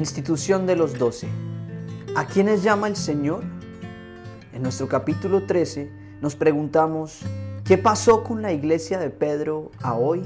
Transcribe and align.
Institución 0.00 0.66
de 0.66 0.76
los 0.76 0.98
Doce. 0.98 1.28
¿A 2.16 2.24
quiénes 2.24 2.62
llama 2.62 2.88
el 2.88 2.96
Señor? 2.96 3.44
En 4.54 4.62
nuestro 4.62 4.88
capítulo 4.88 5.44
13 5.44 5.90
nos 6.22 6.34
preguntamos, 6.36 7.20
¿qué 7.64 7.76
pasó 7.76 8.24
con 8.24 8.40
la 8.40 8.50
iglesia 8.50 8.98
de 8.98 9.10
Pedro 9.10 9.70
a 9.82 9.92
hoy? 9.92 10.22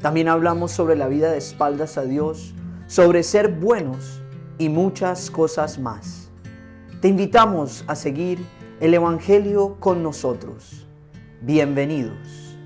También 0.00 0.28
hablamos 0.28 0.72
sobre 0.72 0.96
la 0.96 1.08
vida 1.08 1.30
de 1.30 1.36
espaldas 1.36 1.98
a 1.98 2.06
Dios, 2.06 2.54
sobre 2.86 3.22
ser 3.22 3.52
buenos 3.52 4.22
y 4.56 4.70
muchas 4.70 5.30
cosas 5.30 5.78
más. 5.78 6.30
Te 7.02 7.08
invitamos 7.08 7.84
a 7.88 7.96
seguir 7.96 8.38
el 8.80 8.94
Evangelio 8.94 9.76
con 9.78 10.02
nosotros. 10.02 10.86
Bienvenidos. 11.42 12.56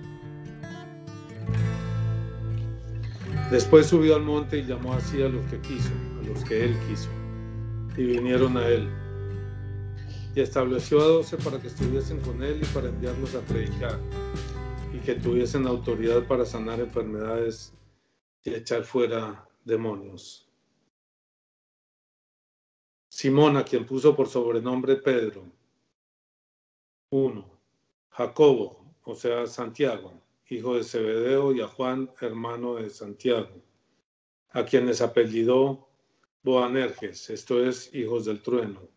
Después 3.51 3.87
subió 3.87 4.15
al 4.15 4.23
monte 4.23 4.59
y 4.59 4.65
llamó 4.65 4.93
así 4.93 5.21
a 5.25 5.29
los 5.29 5.45
que 5.47 5.59
quiso, 5.59 5.91
los 6.31 6.45
que 6.45 6.65
él 6.65 6.79
quiso, 6.89 7.11
y 7.97 8.05
vinieron 8.05 8.57
a 8.57 8.67
él. 8.69 8.89
Y 10.35 10.41
estableció 10.41 11.01
a 11.01 11.05
doce 11.05 11.37
para 11.37 11.61
que 11.61 11.67
estuviesen 11.67 12.21
con 12.21 12.43
él 12.43 12.61
y 12.63 12.67
para 12.67 12.89
enviarlos 12.89 13.35
a 13.35 13.41
predicar, 13.41 13.99
y 14.95 14.99
que 14.99 15.17
tuviesen 15.17 15.67
autoridad 15.67 16.27
para 16.27 16.45
sanar 16.45 16.79
enfermedades 16.79 17.73
y 18.45 18.55
echar 18.55 18.85
fuera 18.85 19.49
demonios. 19.65 20.47
Simón, 23.09 23.57
a 23.57 23.65
quien 23.65 23.85
puso 23.85 24.15
por 24.15 24.29
sobrenombre 24.29 24.97
Pedro. 24.97 25.45
Uno. 27.11 27.59
Jacobo, 28.11 28.85
o 29.05 29.15
sea, 29.15 29.47
Santiago, 29.47 30.13
hijo 30.49 30.77
de 30.77 30.85
Zebedeo, 30.85 31.53
y 31.53 31.61
a 31.61 31.69
Juan, 31.69 32.11
hermano 32.21 32.77
de 32.77 32.91
Santiago, 32.91 33.63
a 34.51 34.65
quienes 34.65 35.01
apellidó 35.01 35.90
Boanerges, 36.43 37.29
esto 37.31 37.63
es, 37.63 37.95
hijos 37.95 38.25
del 38.25 38.41
trueno. 38.41 38.89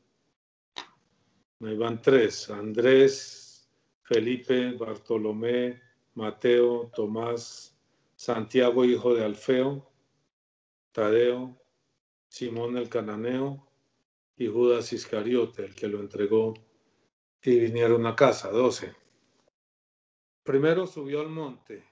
Ahí 1.59 1.77
van 1.77 2.01
tres, 2.01 2.49
Andrés, 2.49 3.69
Felipe, 4.03 4.73
Bartolomé, 4.73 5.81
Mateo, 6.13 6.89
Tomás, 6.95 7.77
Santiago, 8.15 8.85
hijo 8.85 9.13
de 9.13 9.25
Alfeo, 9.25 9.91
Tadeo, 10.91 11.57
Simón 12.29 12.77
el 12.77 12.89
cananeo 12.89 13.67
y 14.37 14.47
Judas 14.47 14.93
Iscariote, 14.93 15.65
el 15.65 15.75
que 15.75 15.87
lo 15.87 15.99
entregó, 15.99 16.53
y 17.41 17.59
vinieron 17.59 18.05
a 18.07 18.15
casa, 18.15 18.49
doce. 18.51 18.95
Primero 20.43 20.87
subió 20.87 21.21
al 21.21 21.29
monte 21.29 21.83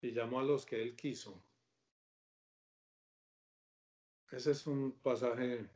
y 0.00 0.12
llamó 0.12 0.40
a 0.40 0.44
los 0.44 0.64
que 0.64 0.80
él 0.80 0.94
quiso. 0.94 1.42
Ese 4.30 4.50
es 4.50 4.66
un 4.66 4.92
pasaje 4.92 5.68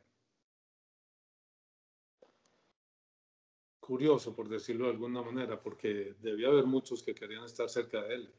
curioso, 3.79 4.35
por 4.35 4.47
decirlo 4.47 4.85
de 4.85 4.91
alguna 4.91 5.21
manera, 5.21 5.61
porque 5.61 6.15
debía 6.19 6.47
haber 6.47 6.65
muchos 6.65 7.03
que 7.03 7.15
querían 7.15 7.43
estar 7.43 7.69
cerca 7.69 8.01
de 8.03 8.15
él 8.15 8.33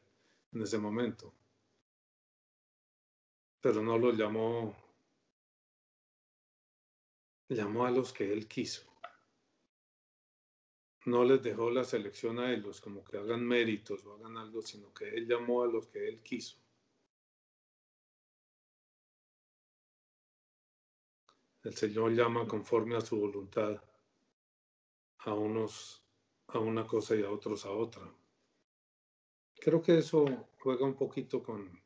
en 0.53 0.61
ese 0.61 0.77
momento. 0.77 1.33
Pero 3.61 3.81
no 3.81 3.97
los 3.97 4.17
llamó, 4.17 4.75
llamó 7.49 7.85
a 7.85 7.91
los 7.91 8.13
que 8.13 8.31
él 8.31 8.47
quiso 8.47 8.95
no 11.05 11.23
les 11.23 11.41
dejó 11.41 11.69
la 11.69 11.83
selección 11.83 12.39
a 12.39 12.51
ellos, 12.51 12.81
como 12.81 13.03
que 13.03 13.17
hagan 13.17 13.45
méritos 13.45 14.05
o 14.05 14.15
hagan 14.15 14.37
algo, 14.37 14.61
sino 14.61 14.93
que 14.93 15.07
Él 15.09 15.27
llamó 15.27 15.63
a 15.63 15.67
los 15.67 15.87
que 15.87 16.07
Él 16.07 16.21
quiso. 16.21 16.57
El 21.65 21.75
Señor 21.75 22.13
llama 22.13 22.47
conforme 22.47 22.95
a 22.95 23.01
su 23.01 23.19
voluntad 23.19 23.81
a 25.19 25.33
unos 25.33 26.01
a 26.47 26.59
una 26.59 26.85
cosa 26.85 27.15
y 27.15 27.23
a 27.23 27.29
otros 27.29 27.65
a 27.65 27.71
otra. 27.71 28.09
Creo 29.59 29.81
que 29.81 29.97
eso 29.97 30.25
juega 30.59 30.85
un 30.85 30.95
poquito 30.95 31.41
con, 31.43 31.81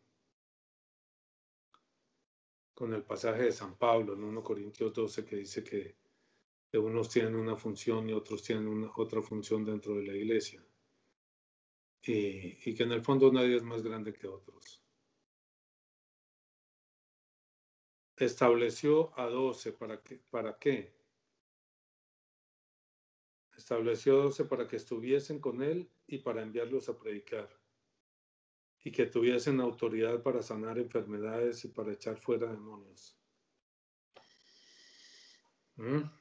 con 2.74 2.94
el 2.94 3.04
pasaje 3.04 3.44
de 3.44 3.52
San 3.52 3.78
Pablo 3.78 4.14
en 4.14 4.24
1 4.24 4.44
Corintios 4.44 4.94
12 4.94 5.26
que 5.26 5.38
dice 5.38 5.64
que 5.64 6.00
que 6.72 6.78
unos 6.78 7.10
tienen 7.10 7.36
una 7.36 7.56
función 7.56 8.10
y 8.10 8.14
otros 8.14 8.44
tienen 8.44 8.90
otra 8.96 9.22
función 9.22 9.66
dentro 9.66 9.96
de 9.96 10.04
la 10.04 10.14
iglesia. 10.14 10.64
Y, 12.02 12.76
que 12.76 12.84
en 12.84 12.92
el 12.92 13.02
fondo 13.02 13.32
nadie 13.32 13.58
es 13.58 13.64
más 13.64 13.82
grande 13.82 14.14
que 14.14 14.28
otros. 14.28 14.82
Estableció 18.20 19.18
a 19.18 19.28
doce 19.28 19.72
para, 19.72 20.04
que, 20.04 20.18
para 20.30 20.58
qué? 20.60 20.94
Estableció 23.58 24.18
doce 24.24 24.46
para 24.46 24.68
que 24.68 24.76
estuviesen 24.76 25.40
con 25.40 25.64
él 25.64 25.90
y 26.06 26.20
para 26.20 26.42
enviarlos 26.42 26.90
a 26.90 26.98
predicar. 26.98 27.50
Y 28.84 28.92
que 28.92 29.06
tuviesen 29.06 29.60
autoridad 29.60 30.22
para 30.22 30.42
sanar 30.42 30.78
enfermedades 30.78 31.64
y 31.66 31.70
para 31.70 31.94
echar 31.94 32.18
fuera 32.18 32.48
demonios. 32.48 33.18
¿Mm? 35.78 36.20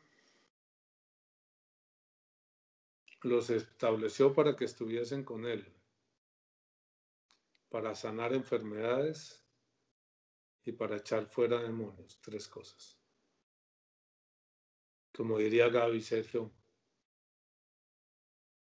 los 3.22 3.50
estableció 3.50 4.32
para 4.32 4.54
que 4.54 4.64
estuviesen 4.64 5.24
con 5.24 5.44
él, 5.44 5.66
para 7.68 7.94
sanar 7.94 8.32
enfermedades 8.32 9.44
y 10.68 10.72
para 10.72 10.96
echar 10.98 11.26
fuera 11.26 11.62
demonios. 11.62 12.20
Tres 12.20 12.46
cosas. 12.46 13.00
Como 15.16 15.38
diría 15.38 15.68
Gaby 15.68 16.02
Sergio, 16.02 16.52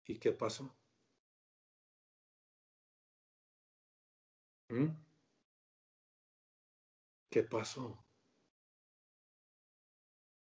¿y 0.06 0.18
qué 0.18 0.32
pasó? 0.32 0.74
¿Mm? 4.70 4.88
¿Qué 7.30 7.44
pasó? 7.44 8.06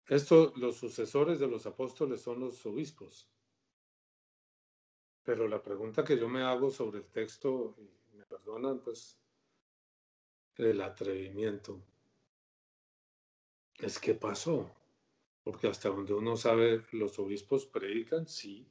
Esto, 0.08 0.54
los 0.58 0.78
sucesores 0.78 1.40
de 1.40 1.48
los 1.48 1.66
apóstoles 1.66 2.22
son 2.22 2.40
los 2.40 2.64
obispos. 2.68 3.28
Pero 5.24 5.48
la 5.48 5.62
pregunta 5.62 6.04
que 6.04 6.18
yo 6.18 6.30
me 6.30 6.44
hago 6.44 6.70
sobre 6.70 7.00
el 7.00 7.10
texto, 7.10 7.76
y 7.80 8.16
me 8.16 8.26
perdonan, 8.26 8.80
pues, 8.80 9.20
el 10.58 10.82
atrevimiento, 10.82 11.82
es 13.80 14.00
qué 14.00 14.14
pasó. 14.14 14.74
Porque 15.44 15.68
hasta 15.68 15.90
donde 15.90 16.14
uno 16.14 16.36
sabe, 16.36 16.84
los 16.92 17.18
obispos 17.20 17.66
predican, 17.66 18.28
sí. 18.28 18.70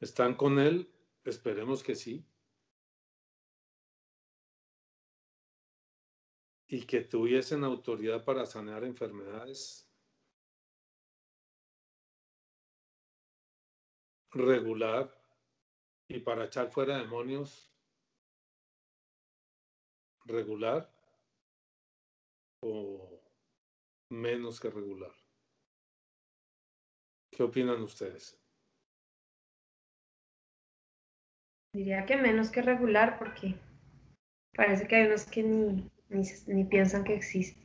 ¿Están 0.00 0.34
con 0.34 0.58
él? 0.58 0.90
Esperemos 1.24 1.84
que 1.84 1.94
sí. 1.94 2.24
Y 6.66 6.82
que 6.82 7.02
tuviesen 7.02 7.62
autoridad 7.62 8.24
para 8.24 8.44
sanar 8.44 8.82
enfermedades, 8.82 9.88
regular 14.32 15.16
y 16.08 16.18
para 16.20 16.46
echar 16.46 16.70
fuera 16.72 16.98
demonios 16.98 17.69
regular 20.24 20.90
o 22.62 23.20
menos 24.10 24.60
que 24.60 24.70
regular. 24.70 25.12
¿Qué 27.30 27.42
opinan 27.42 27.82
ustedes? 27.82 28.38
Diría 31.72 32.04
que 32.04 32.16
menos 32.16 32.50
que 32.50 32.62
regular 32.62 33.18
porque 33.18 33.54
parece 34.54 34.88
que 34.88 34.96
hay 34.96 35.06
unos 35.06 35.24
que 35.24 35.42
ni, 35.42 35.90
ni, 36.08 36.22
ni 36.48 36.64
piensan 36.64 37.04
que 37.04 37.14
existe. 37.14 37.60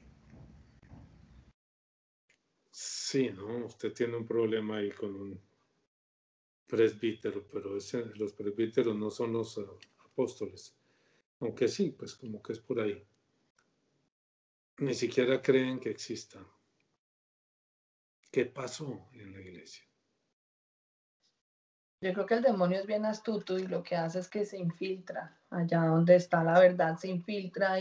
Sí, 2.71 3.29
¿no? 3.29 3.65
Usted 3.65 3.93
tiene 3.93 4.17
un 4.17 4.27
problema 4.27 4.77
ahí 4.77 4.91
con 4.91 5.15
un 5.15 5.41
presbítero, 6.67 7.47
pero 7.51 7.77
los 8.15 8.33
presbíteros 8.33 8.95
no 8.95 9.09
son 9.09 9.33
los 9.33 9.57
uh, 9.57 9.79
apóstoles. 10.03 10.75
Aunque 11.39 11.67
sí, 11.67 11.91
pues 11.91 12.15
como 12.15 12.41
que 12.41 12.53
es 12.53 12.59
por 12.59 12.79
ahí. 12.79 13.05
Ni 14.77 14.93
siquiera 14.93 15.41
creen 15.41 15.79
que 15.79 15.89
exista. 15.89 16.45
¿Qué 18.31 18.45
pasó 18.45 19.07
en 19.13 19.31
la 19.31 19.39
iglesia? 19.39 19.85
Yo 22.01 22.13
creo 22.13 22.25
que 22.25 22.33
el 22.35 22.43
demonio 22.43 22.79
es 22.79 22.85
bien 22.85 23.05
astuto 23.05 23.57
y 23.57 23.67
lo 23.67 23.81
que 23.81 23.95
hace 23.95 24.19
es 24.19 24.27
que 24.27 24.45
se 24.45 24.57
infiltra 24.57 25.39
allá 25.49 25.85
donde 25.85 26.15
está 26.15 26.43
la 26.43 26.59
verdad, 26.59 26.97
se 26.97 27.07
infiltra 27.07 27.77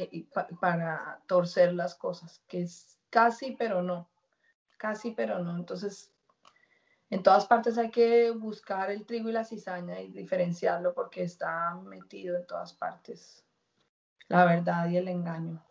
para 0.60 1.20
torcer 1.26 1.74
las 1.74 1.94
cosas, 1.96 2.42
que 2.48 2.62
es 2.62 2.98
casi 3.10 3.56
pero 3.56 3.82
no, 3.82 4.08
casi 4.78 5.10
pero 5.10 5.40
no. 5.40 5.56
Entonces 5.56 6.13
en 7.14 7.22
todas 7.22 7.46
partes 7.46 7.78
hay 7.78 7.90
que 7.90 8.32
buscar 8.32 8.90
el 8.90 9.06
trigo 9.06 9.28
y 9.28 9.32
la 9.32 9.44
cizaña 9.44 10.00
y 10.00 10.10
diferenciarlo 10.10 10.92
porque 10.92 11.22
está 11.22 11.74
metido 11.76 12.36
en 12.36 12.44
todas 12.44 12.72
partes 12.72 13.44
la 14.28 14.44
verdad 14.44 14.88
y 14.90 14.96
el 14.96 15.08
engaño. 15.08 15.64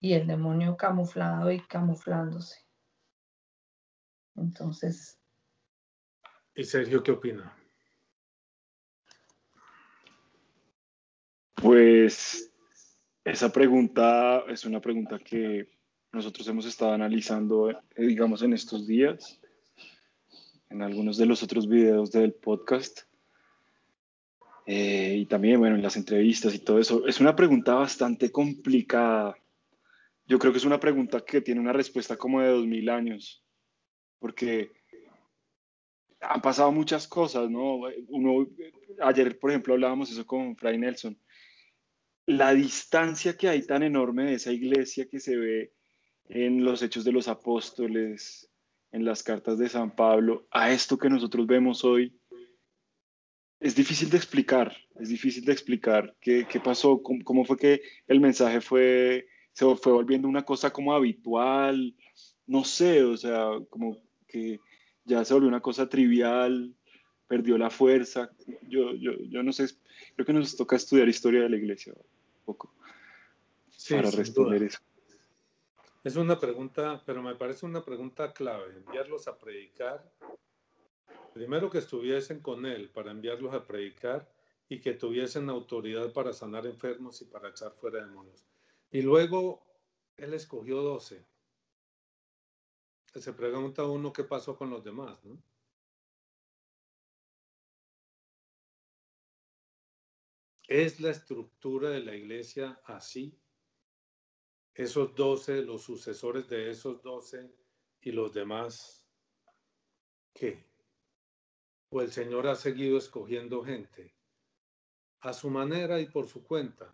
y 0.00 0.12
el 0.12 0.26
demonio 0.26 0.76
camuflado 0.76 1.50
y 1.50 1.60
camuflándose. 1.60 2.62
Entonces. 4.36 5.18
¿Y 6.54 6.64
Sergio 6.64 7.02
qué 7.02 7.12
opina? 7.12 7.56
Pues 11.54 12.52
esa 13.24 13.50
pregunta 13.50 14.44
es 14.48 14.66
una 14.66 14.82
pregunta 14.82 15.18
que 15.18 15.70
nosotros 16.12 16.46
hemos 16.48 16.66
estado 16.66 16.92
analizando, 16.92 17.70
eh, 17.70 17.78
digamos, 17.96 18.42
en 18.42 18.52
estos 18.52 18.86
días, 18.86 19.40
en 20.74 20.82
algunos 20.82 21.16
de 21.16 21.26
los 21.26 21.42
otros 21.42 21.68
videos 21.68 22.10
del 22.10 22.34
podcast. 22.34 23.02
Eh, 24.66 25.14
y 25.18 25.26
también, 25.26 25.60
bueno, 25.60 25.76
en 25.76 25.82
las 25.82 25.96
entrevistas 25.96 26.52
y 26.54 26.58
todo 26.58 26.80
eso. 26.80 27.06
Es 27.06 27.20
una 27.20 27.36
pregunta 27.36 27.74
bastante 27.74 28.32
complicada. 28.32 29.36
Yo 30.26 30.38
creo 30.38 30.52
que 30.52 30.58
es 30.58 30.64
una 30.64 30.80
pregunta 30.80 31.24
que 31.24 31.40
tiene 31.40 31.60
una 31.60 31.72
respuesta 31.72 32.16
como 32.16 32.40
de 32.40 32.48
dos 32.48 32.66
mil 32.66 32.88
años, 32.88 33.44
porque 34.18 34.72
han 36.20 36.42
pasado 36.42 36.72
muchas 36.72 37.06
cosas, 37.06 37.48
¿no? 37.50 37.82
Uno, 38.08 38.48
ayer, 39.00 39.38
por 39.38 39.50
ejemplo, 39.50 39.74
hablábamos 39.74 40.10
eso 40.10 40.26
con 40.26 40.56
Fray 40.56 40.78
Nelson. 40.78 41.16
La 42.26 42.52
distancia 42.52 43.36
que 43.36 43.48
hay 43.48 43.62
tan 43.62 43.82
enorme 43.82 44.24
de 44.24 44.34
esa 44.34 44.50
iglesia 44.50 45.06
que 45.06 45.20
se 45.20 45.36
ve 45.36 45.72
en 46.30 46.64
los 46.64 46.82
hechos 46.82 47.04
de 47.04 47.12
los 47.12 47.28
apóstoles, 47.28 48.50
en 48.94 49.04
las 49.04 49.24
cartas 49.24 49.58
de 49.58 49.68
San 49.68 49.90
Pablo, 49.90 50.46
a 50.52 50.70
esto 50.70 50.96
que 50.96 51.10
nosotros 51.10 51.48
vemos 51.48 51.84
hoy, 51.84 52.16
es 53.58 53.74
difícil 53.74 54.08
de 54.08 54.16
explicar, 54.16 54.76
es 55.00 55.08
difícil 55.08 55.44
de 55.44 55.50
explicar 55.50 56.14
qué, 56.20 56.46
qué 56.48 56.60
pasó, 56.60 57.02
cómo, 57.02 57.44
fue 57.44 57.56
que 57.56 57.82
el 58.06 58.20
mensaje 58.20 58.60
fue, 58.60 59.26
se 59.52 59.64
fue 59.74 59.92
volviendo 59.92 60.28
una 60.28 60.44
cosa 60.44 60.70
como 60.70 60.94
habitual, 60.94 61.96
no 62.46 62.62
sé, 62.62 63.02
o 63.02 63.16
sea, 63.16 63.48
como 63.68 63.98
que 64.28 64.60
ya 65.04 65.24
se 65.24 65.34
volvió 65.34 65.48
una 65.48 65.60
cosa 65.60 65.88
trivial, 65.88 66.72
perdió 67.26 67.58
la 67.58 67.70
fuerza. 67.70 68.30
Yo, 68.68 68.94
yo, 68.94 69.14
yo 69.28 69.42
no 69.42 69.52
sé, 69.52 69.66
creo 70.14 70.24
que 70.24 70.32
nos 70.32 70.54
toca 70.54 70.76
estudiar 70.76 71.08
historia 71.08 71.42
de 71.42 71.48
la 71.48 71.56
iglesia 71.56 71.94
un 71.94 72.44
poco 72.44 72.72
para 73.90 74.12
responder 74.12 74.62
eso. 74.62 74.78
Es 76.04 76.16
una 76.16 76.38
pregunta, 76.38 77.02
pero 77.06 77.22
me 77.22 77.34
parece 77.34 77.64
una 77.64 77.82
pregunta 77.82 78.34
clave, 78.34 78.76
enviarlos 78.76 79.26
a 79.26 79.38
predicar. 79.38 80.12
Primero 81.32 81.70
que 81.70 81.78
estuviesen 81.78 82.42
con 82.42 82.66
él 82.66 82.90
para 82.90 83.10
enviarlos 83.10 83.54
a 83.54 83.66
predicar 83.66 84.30
y 84.68 84.82
que 84.82 84.92
tuviesen 84.92 85.48
autoridad 85.48 86.12
para 86.12 86.34
sanar 86.34 86.66
enfermos 86.66 87.22
y 87.22 87.24
para 87.24 87.48
echar 87.48 87.72
fuera 87.72 88.04
demonios. 88.04 88.44
Y 88.90 89.00
luego 89.00 89.64
él 90.18 90.34
escogió 90.34 90.82
doce. 90.82 91.24
Se 93.14 93.32
pregunta 93.32 93.84
uno 93.84 94.12
qué 94.12 94.24
pasó 94.24 94.58
con 94.58 94.68
los 94.68 94.84
demás, 94.84 95.24
¿no? 95.24 95.42
¿Es 100.68 101.00
la 101.00 101.10
estructura 101.10 101.88
de 101.88 102.00
la 102.00 102.14
iglesia 102.14 102.78
así? 102.84 103.38
Esos 104.74 105.14
doce, 105.14 105.62
los 105.62 105.82
sucesores 105.82 106.48
de 106.48 106.70
esos 106.70 107.00
doce 107.02 107.54
y 108.00 108.10
los 108.10 108.32
demás, 108.32 109.06
¿qué? 110.32 110.64
O 111.90 112.00
el 112.02 112.10
Señor 112.10 112.48
ha 112.48 112.56
seguido 112.56 112.98
escogiendo 112.98 113.64
gente 113.64 114.14
a 115.20 115.32
su 115.32 115.48
manera 115.48 116.00
y 116.00 116.06
por 116.06 116.26
su 116.28 116.42
cuenta, 116.44 116.92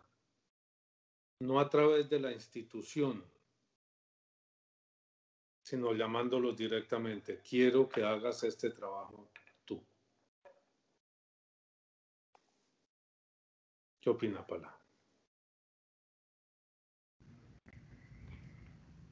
no 1.41 1.59
a 1.59 1.69
través 1.69 2.09
de 2.11 2.21
la 2.21 2.33
institución, 2.33 3.25
sino 5.63 5.95
llamándolos 5.95 6.57
directamente. 6.57 7.41
Quiero 7.41 7.89
que 7.89 8.05
hagas 8.05 8.45
este 8.45 8.71
trabajo 8.71 9.31
tú. 9.65 9.83
¿Qué 14.01 14.11
opina 14.11 14.47
Pala? 14.47 14.80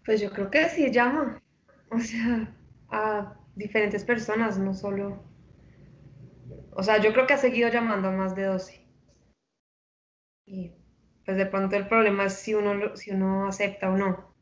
Pues 0.08 0.22
yo 0.22 0.30
creo 0.30 0.50
que 0.50 0.70
sí 0.70 0.90
llama, 0.90 1.42
o 1.90 1.98
sea, 1.98 2.56
a 2.88 3.36
diferentes 3.54 4.04
personas, 4.04 4.58
no 4.58 4.72
solo... 4.72 5.22
O 6.72 6.82
sea, 6.82 6.96
yo 6.96 7.12
creo 7.12 7.26
que 7.26 7.34
ha 7.34 7.36
seguido 7.36 7.68
llamando 7.68 8.08
a 8.08 8.12
más 8.12 8.34
de 8.34 8.44
12. 8.44 8.86
Y 10.46 10.72
pues 11.26 11.36
de 11.36 11.44
pronto 11.44 11.76
el 11.76 11.88
problema 11.88 12.24
es 12.24 12.32
si 12.32 12.54
uno, 12.54 12.96
si 12.96 13.10
uno 13.10 13.48
acepta 13.48 13.90
o 13.90 13.98
no. 13.98 14.34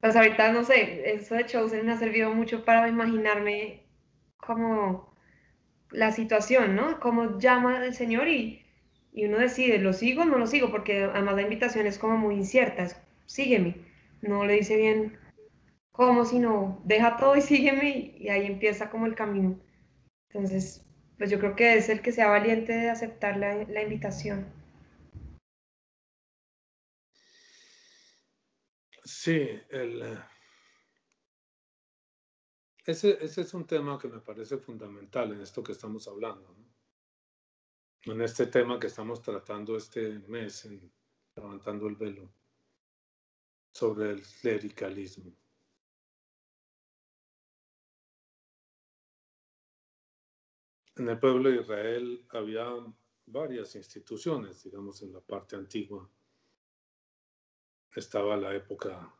Pues 0.00 0.16
ahorita, 0.16 0.50
no 0.54 0.64
sé, 0.64 1.16
eso 1.16 1.34
de 1.34 1.44
Chosen 1.44 1.84
me 1.84 1.92
ha 1.92 1.98
servido 1.98 2.32
mucho 2.34 2.64
para 2.64 2.88
imaginarme 2.88 3.82
como 4.38 5.14
la 5.90 6.12
situación, 6.12 6.76
¿no? 6.76 6.98
Cómo 6.98 7.38
llama 7.38 7.84
el 7.84 7.92
Señor 7.92 8.26
y, 8.26 8.64
y 9.12 9.26
uno 9.26 9.36
decide, 9.36 9.76
¿lo 9.76 9.92
sigo 9.92 10.22
o 10.22 10.24
no 10.24 10.38
lo 10.38 10.46
sigo? 10.46 10.70
Porque 10.70 11.02
además 11.02 11.34
la 11.34 11.42
invitación 11.42 11.86
es 11.86 11.98
como 11.98 12.16
muy 12.16 12.36
incierta, 12.36 12.88
sígueme 13.26 13.91
no 14.22 14.44
le 14.44 14.54
dice 14.54 14.76
bien 14.76 15.18
cómo, 15.90 16.24
sino 16.24 16.80
deja 16.84 17.16
todo 17.16 17.36
y 17.36 17.42
sígueme 17.42 18.16
y, 18.18 18.28
ahí 18.28 18.46
empieza 18.46 18.90
como 18.90 19.06
el 19.06 19.14
camino. 19.14 19.60
Entonces, 20.30 20.84
pues 21.18 21.30
yo 21.30 21.38
creo 21.38 21.54
que 21.54 21.74
es 21.74 21.88
el 21.88 22.00
que 22.00 22.12
sea 22.12 22.28
valiente 22.28 22.72
de 22.72 22.90
aceptar 22.90 23.36
la, 23.36 23.82
invitación. 23.82 24.50
Sí, 29.04 29.48
el, 29.70 30.02
eh, 30.02 30.18
ese, 32.86 33.22
ese, 33.22 33.42
es 33.42 33.52
un 33.52 33.66
tema 33.66 33.98
que 33.98 34.08
me 34.08 34.20
parece 34.20 34.56
fundamental 34.58 35.32
en 35.32 35.40
esto 35.40 35.62
que 35.62 35.72
estamos 35.72 36.08
hablando, 36.08 36.56
en 38.04 38.20
este 38.22 38.46
tema 38.46 38.78
que 38.78 38.86
estamos 38.86 39.20
tratando 39.20 39.76
este 39.76 40.18
mes 40.28 40.68
Levantando 41.34 41.86
el 41.86 41.96
Velo 41.96 42.30
sobre 43.72 44.10
el 44.10 44.22
clericalismo. 44.22 45.34
En 50.96 51.08
el 51.08 51.18
pueblo 51.18 51.50
de 51.50 51.62
Israel 51.62 52.26
había 52.30 52.66
varias 53.26 53.74
instituciones, 53.74 54.62
digamos, 54.62 55.02
en 55.02 55.12
la 55.12 55.20
parte 55.20 55.56
antigua. 55.56 56.08
Estaba 57.94 58.36
la 58.36 58.54
época 58.54 59.14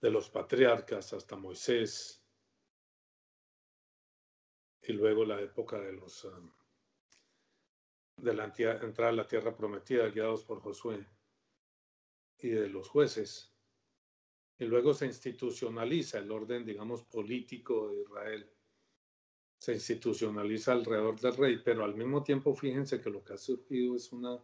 de 0.00 0.10
los 0.10 0.28
patriarcas 0.28 1.12
hasta 1.12 1.36
Moisés, 1.36 2.20
y 4.82 4.92
luego 4.92 5.24
la 5.24 5.40
época 5.40 5.78
de 5.78 5.92
los 5.92 6.24
um, 6.24 6.50
de 8.22 8.34
la 8.34 8.44
entrada 8.44 9.10
a 9.10 9.12
la 9.12 9.26
tierra 9.26 9.56
prometida, 9.56 10.08
guiados 10.08 10.44
por 10.44 10.60
Josué 10.60 11.06
y 12.38 12.48
de 12.48 12.68
los 12.68 12.88
jueces. 12.88 13.52
Y 14.58 14.64
luego 14.64 14.92
se 14.92 15.06
institucionaliza 15.06 16.18
el 16.18 16.30
orden, 16.30 16.64
digamos, 16.64 17.02
político 17.04 17.88
de 17.88 18.02
Israel. 18.02 18.50
Se 19.58 19.72
institucionaliza 19.74 20.72
alrededor 20.72 21.18
del 21.18 21.36
rey, 21.36 21.60
pero 21.64 21.84
al 21.84 21.94
mismo 21.94 22.22
tiempo 22.22 22.54
fíjense 22.54 23.00
que 23.00 23.10
lo 23.10 23.24
que 23.24 23.34
ha 23.34 23.38
surgido 23.38 23.96
es 23.96 24.12
una, 24.12 24.38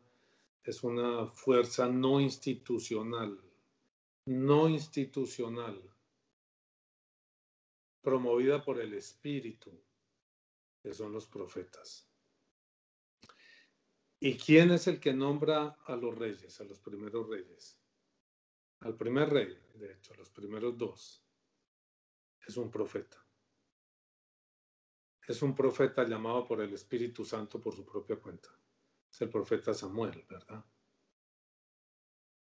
es 0.65 0.83
una 0.83 1.27
fuerza 1.27 1.89
no 1.89 2.21
institucional, 2.21 3.39
no 4.27 4.69
institucional, 4.69 5.83
promovida 8.03 8.63
por 8.63 8.81
el 8.81 8.95
Espíritu, 8.95 9.71
que 10.83 10.95
son 10.95 11.13
los 11.13 11.27
profetas. 11.27 12.09
¿Y 14.19 14.39
quién 14.39 14.71
es 14.71 14.87
el 14.87 14.99
que 14.99 15.13
nombra 15.13 15.79
a 15.85 15.95
los 15.95 16.17
reyes, 16.17 16.61
a 16.61 16.65
los 16.65 16.81
primeros 16.81 17.29
reyes? 17.29 17.79
Al 18.81 18.97
primer 18.97 19.29
rey, 19.29 19.59
de 19.75 19.93
hecho, 19.93 20.15
a 20.15 20.17
los 20.17 20.31
primeros 20.31 20.77
dos. 20.79 21.23
Es 22.47 22.57
un 22.57 22.71
profeta. 22.71 23.23
Es 25.27 25.43
un 25.43 25.55
profeta 25.55 26.05
llamado 26.05 26.47
por 26.47 26.61
el 26.61 26.73
Espíritu 26.73 27.25
Santo 27.25 27.61
por 27.61 27.75
su 27.75 27.85
propia 27.85 28.17
cuenta. 28.17 28.49
Es 29.11 29.21
el 29.21 29.29
profeta 29.29 29.75
Samuel, 29.75 30.25
¿verdad? 30.29 30.65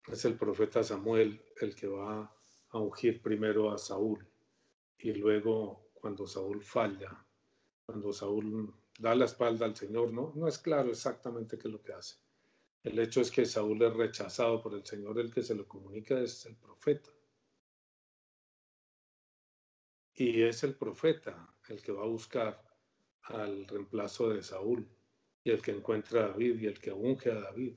Es 0.08 0.26
el 0.26 0.38
profeta 0.38 0.84
Samuel 0.84 1.44
el 1.60 1.76
que 1.76 1.88
va 1.88 2.36
a 2.70 2.80
ungir 2.80 3.22
primero 3.22 3.72
a 3.72 3.78
Saúl 3.78 4.28
y 4.98 5.14
luego 5.14 5.92
cuando 5.94 6.26
Saúl 6.26 6.64
falla, 6.64 7.26
cuando 7.86 8.12
Saúl 8.14 8.74
da 9.02 9.16
la 9.16 9.26
espalda 9.26 9.66
al 9.66 9.76
Señor, 9.76 10.14
¿no? 10.14 10.32
No 10.36 10.48
es 10.48 10.60
claro 10.60 10.92
exactamente 10.92 11.58
qué 11.58 11.68
es 11.68 11.74
lo 11.74 11.82
que 11.82 11.94
hace. 11.94 12.18
El 12.84 13.00
hecho 13.00 13.22
es 13.22 13.32
que 13.32 13.46
Saúl 13.46 13.82
es 13.82 13.94
rechazado 13.94 14.62
por 14.62 14.76
el 14.76 14.86
Señor, 14.86 15.20
el 15.20 15.34
que 15.34 15.42
se 15.42 15.56
lo 15.56 15.68
comunica 15.68 16.20
es 16.20 16.46
el 16.46 16.56
profeta. 16.56 17.10
Y 20.14 20.44
es 20.44 20.64
el 20.64 20.76
profeta 20.76 21.48
el 21.70 21.82
que 21.82 21.92
va 21.92 22.04
a 22.04 22.08
buscar 22.08 22.62
al 23.24 23.68
reemplazo 23.68 24.30
de 24.30 24.44
Saúl 24.44 24.88
y 25.44 25.50
el 25.50 25.62
que 25.62 25.72
encuentra 25.72 26.26
a 26.26 26.28
David 26.30 26.60
y 26.60 26.68
el 26.68 26.80
que 26.80 26.92
unge 26.92 27.32
a 27.32 27.40
David. 27.40 27.76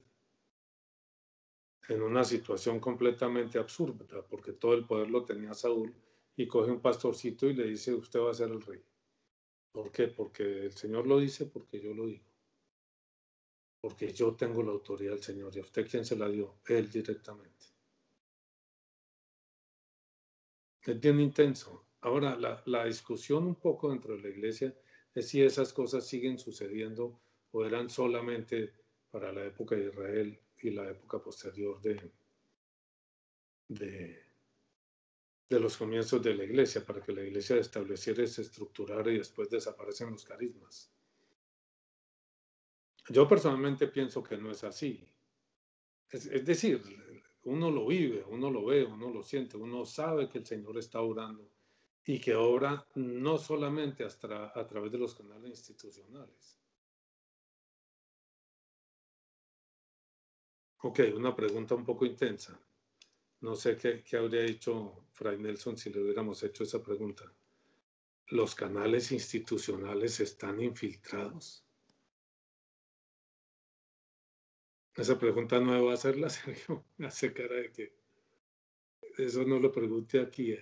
en 1.89 2.01
una 2.01 2.25
situación 2.25 2.81
completamente 2.81 3.59
absurda, 3.59 4.07
porque 4.27 4.53
todo 4.53 4.73
el 4.73 4.87
poder 4.87 5.11
lo 5.11 5.23
tenía 5.23 5.53
Saúl, 5.53 5.95
y 6.35 6.47
coge 6.47 6.71
un 6.71 6.81
pastorcito 6.81 7.47
y 7.47 7.55
le 7.55 7.65
dice, 7.65 7.93
usted 7.95 8.21
va 8.21 8.31
a 8.31 8.35
ser 8.35 8.51
el 8.51 8.63
rey. 8.63 8.83
¿Por 9.75 9.91
qué? 9.91 10.07
Porque 10.07 10.45
el 10.67 10.73
Señor 10.73 11.05
lo 11.05 11.19
dice, 11.19 11.47
porque 11.47 11.81
yo 11.81 11.93
lo 11.93 12.07
digo. 12.07 12.25
Porque 13.81 14.13
yo 14.13 14.37
tengo 14.37 14.63
la 14.63 14.71
autoridad 14.71 15.15
del 15.15 15.23
Señor. 15.23 15.51
¿Y 15.55 15.59
a 15.59 15.63
usted 15.63 15.89
quién 15.91 16.05
se 16.05 16.15
la 16.15 16.29
dio? 16.29 16.61
Él 16.69 16.89
directamente. 16.89 17.67
Es 20.81 21.01
bien 21.01 21.19
intenso. 21.19 21.89
Ahora, 22.03 22.37
la, 22.37 22.63
la 22.67 22.85
discusión 22.85 23.49
un 23.49 23.57
poco 23.57 23.91
dentro 23.91 24.15
de 24.15 24.23
la 24.23 24.29
iglesia 24.29 24.73
es 25.13 25.29
si 25.29 25.43
esas 25.43 25.73
cosas 25.73 26.07
siguen 26.07 26.39
sucediendo 26.39 27.21
o 27.51 27.65
eran 27.65 27.91
solamente 27.91 28.73
para 29.11 29.33
la 29.33 29.45
época 29.45 29.75
de 29.75 29.87
Israel 29.89 30.41
y 30.59 30.71
la 30.71 30.89
época 30.89 31.21
posterior 31.21 31.81
de, 31.83 32.13
de, 33.67 34.24
de 35.49 35.61
los 35.61 35.77
comienzos 35.77 36.23
de 36.23 36.35
la 36.35 36.45
iglesia, 36.45 36.85
para 36.85 37.01
que 37.01 37.13
la 37.13 37.23
iglesia 37.23 37.57
estableciera 37.57 38.27
se 38.27 38.43
estructurara 38.43 39.11
y 39.11 39.19
después 39.19 39.51
desaparecen 39.51 40.11
los 40.11 40.25
carismas. 40.25 40.91
Yo 43.09 43.29
personalmente 43.29 43.87
pienso 43.89 44.23
que 44.23 44.37
no 44.37 44.51
es 44.51 44.65
así. 44.65 45.07
Es, 46.11 46.27
es, 46.27 46.45
decir, 46.45 46.83
uno 47.43 47.71
lo 47.71 47.87
vive, 47.87 48.25
uno 48.29 48.51
lo 48.51 48.65
ve, 48.65 48.85
uno 48.85 49.11
lo 49.11 49.23
siente, 49.23 49.57
uno 49.57 49.85
sabe 49.85 50.29
que 50.29 50.39
el 50.39 50.47
Señor 50.47 50.79
está 50.79 51.01
orando 51.01 51.51
y 52.07 52.21
que 52.21 52.35
obra 52.35 52.87
no 52.95 53.39
solamente 53.39 54.05
hasta 54.05 54.59
a 54.59 54.67
través 54.67 54.93
de 54.93 54.99
los 54.99 55.15
canales 55.15 55.51
institucionales. 55.51 56.59
Ok, 60.83 61.01
una 61.17 61.35
pregunta 61.35 61.75
un 61.75 61.85
poco 61.85 62.05
intensa. 62.05 62.59
No 63.45 63.55
sé 63.55 63.77
qué, 63.77 64.03
habría 64.17 64.41
dicho 64.41 65.05
Fray 65.13 65.37
Nelson 65.37 65.77
si 65.77 65.91
le 65.91 66.01
hubiéramos 66.01 66.43
hecho 66.43 66.65
esa 66.65 66.83
pregunta. 66.83 67.31
¿Los 68.29 68.55
canales 68.55 69.13
institucionales 69.13 70.19
están 70.21 70.63
infiltrados? 70.63 71.63
Esa 74.97 75.19
pregunta 75.19 75.61
no 75.61 75.75
debo 75.75 75.91
hacerla, 75.91 76.31
Sergio. 76.31 76.87
Me 76.97 77.09
hace 77.09 77.35
cara 77.35 77.57
de 77.57 77.71
que 77.71 77.93
eso 79.19 79.45
no 79.45 79.59
lo 79.59 79.71
pregunte 79.71 80.21
aquí. 80.21 80.57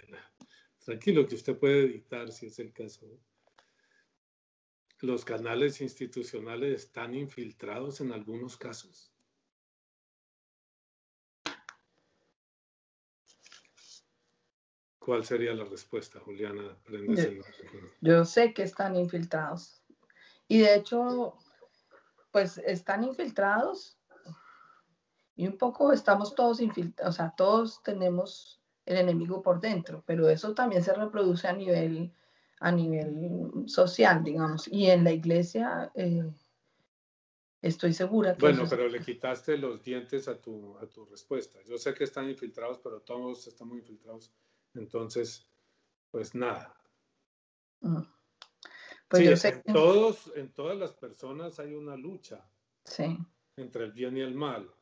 Tranquilo, 0.85 1.29
que 1.29 1.37
usted 1.37 1.57
puede 1.57 1.85
editar 1.85 2.33
si 2.33 2.47
es 2.47 2.59
el 2.59 2.73
caso. 2.73 3.07
¿Los 5.03 5.25
canales 5.25 5.81
institucionales 5.81 6.87
están 6.87 7.15
infiltrados 7.15 8.01
en 8.01 8.11
algunos 8.11 8.57
casos? 8.57 9.12
¿Cuál 15.05 15.25
sería 15.25 15.53
la 15.53 15.65
respuesta, 15.65 16.21
Juliana? 16.21 16.77
Yo, 16.89 17.43
yo, 18.01 18.25
sé 18.25 18.55
que 18.55 18.63
están 18.63 18.95
infiltrados. 18.95 19.83
Y 20.47 20.61
de 20.61 20.77
hecho, 20.77 21.35
pues 22.31 22.59
están 22.59 23.03
infiltrados 23.03 23.99
y 25.35 25.47
un 25.47 25.59
poco 25.59 25.93
estamos 25.93 26.35
todos 26.35 26.61
infiltrados, 26.61 27.15
o 27.15 27.17
sea, 27.17 27.35
todos 27.37 27.83
tenemos 27.83 28.61
el 28.87 28.99
enemigo 28.99 29.43
por 29.43 29.61
dentro, 29.61 30.05
pero 30.07 30.29
eso 30.29 30.55
también 30.55 30.85
se 30.85 30.95
reproduce 30.95 31.49
a 31.49 31.53
nivel, 31.53 32.13
a 32.61 32.71
nivel 32.71 33.65
social, 33.67 34.23
digamos. 34.23 34.69
Y 34.69 34.91
en 34.91 35.05
la 35.05 35.13
iglesia 35.13 35.91
eh, 35.95 36.31
estoy 37.61 37.93
segura 37.93 38.35
que... 38.35 38.41
Bueno, 38.41 38.65
pero 38.69 38.89
le 38.89 39.01
quitaste 39.01 39.57
los 39.57 39.83
dientes 39.83 40.29
a 40.29 40.41
tu, 40.41 40.77
a 40.79 40.87
tu 40.87 41.07
respuesta. 41.07 41.59
Yo 41.65 41.79
sé 41.79 41.95
que 41.95 42.05
están 42.05 42.29
infiltrados, 42.29 42.79
pero 42.79 43.01
todos 43.01 43.47
estamos 43.47 43.79
infiltrados 43.79 44.33
entonces, 44.75 45.47
pues 46.11 46.35
nada. 46.35 46.77
Mm. 47.81 48.03
Pues 49.09 49.25
yo 49.25 49.37
sé 49.37 49.63
en, 49.67 49.75
todos, 49.75 50.33
en 50.37 50.53
todas 50.53 50.79
las 50.79 50.93
personas 50.95 51.59
hay 51.59 51.75
una 51.75 51.97
lucha 51.97 52.49
sí. 52.85 53.19
entre 53.57 53.85
el 53.85 53.93
bien 53.93 54.17
y 54.17 54.21
el 54.21 54.35
mal. 54.35 54.73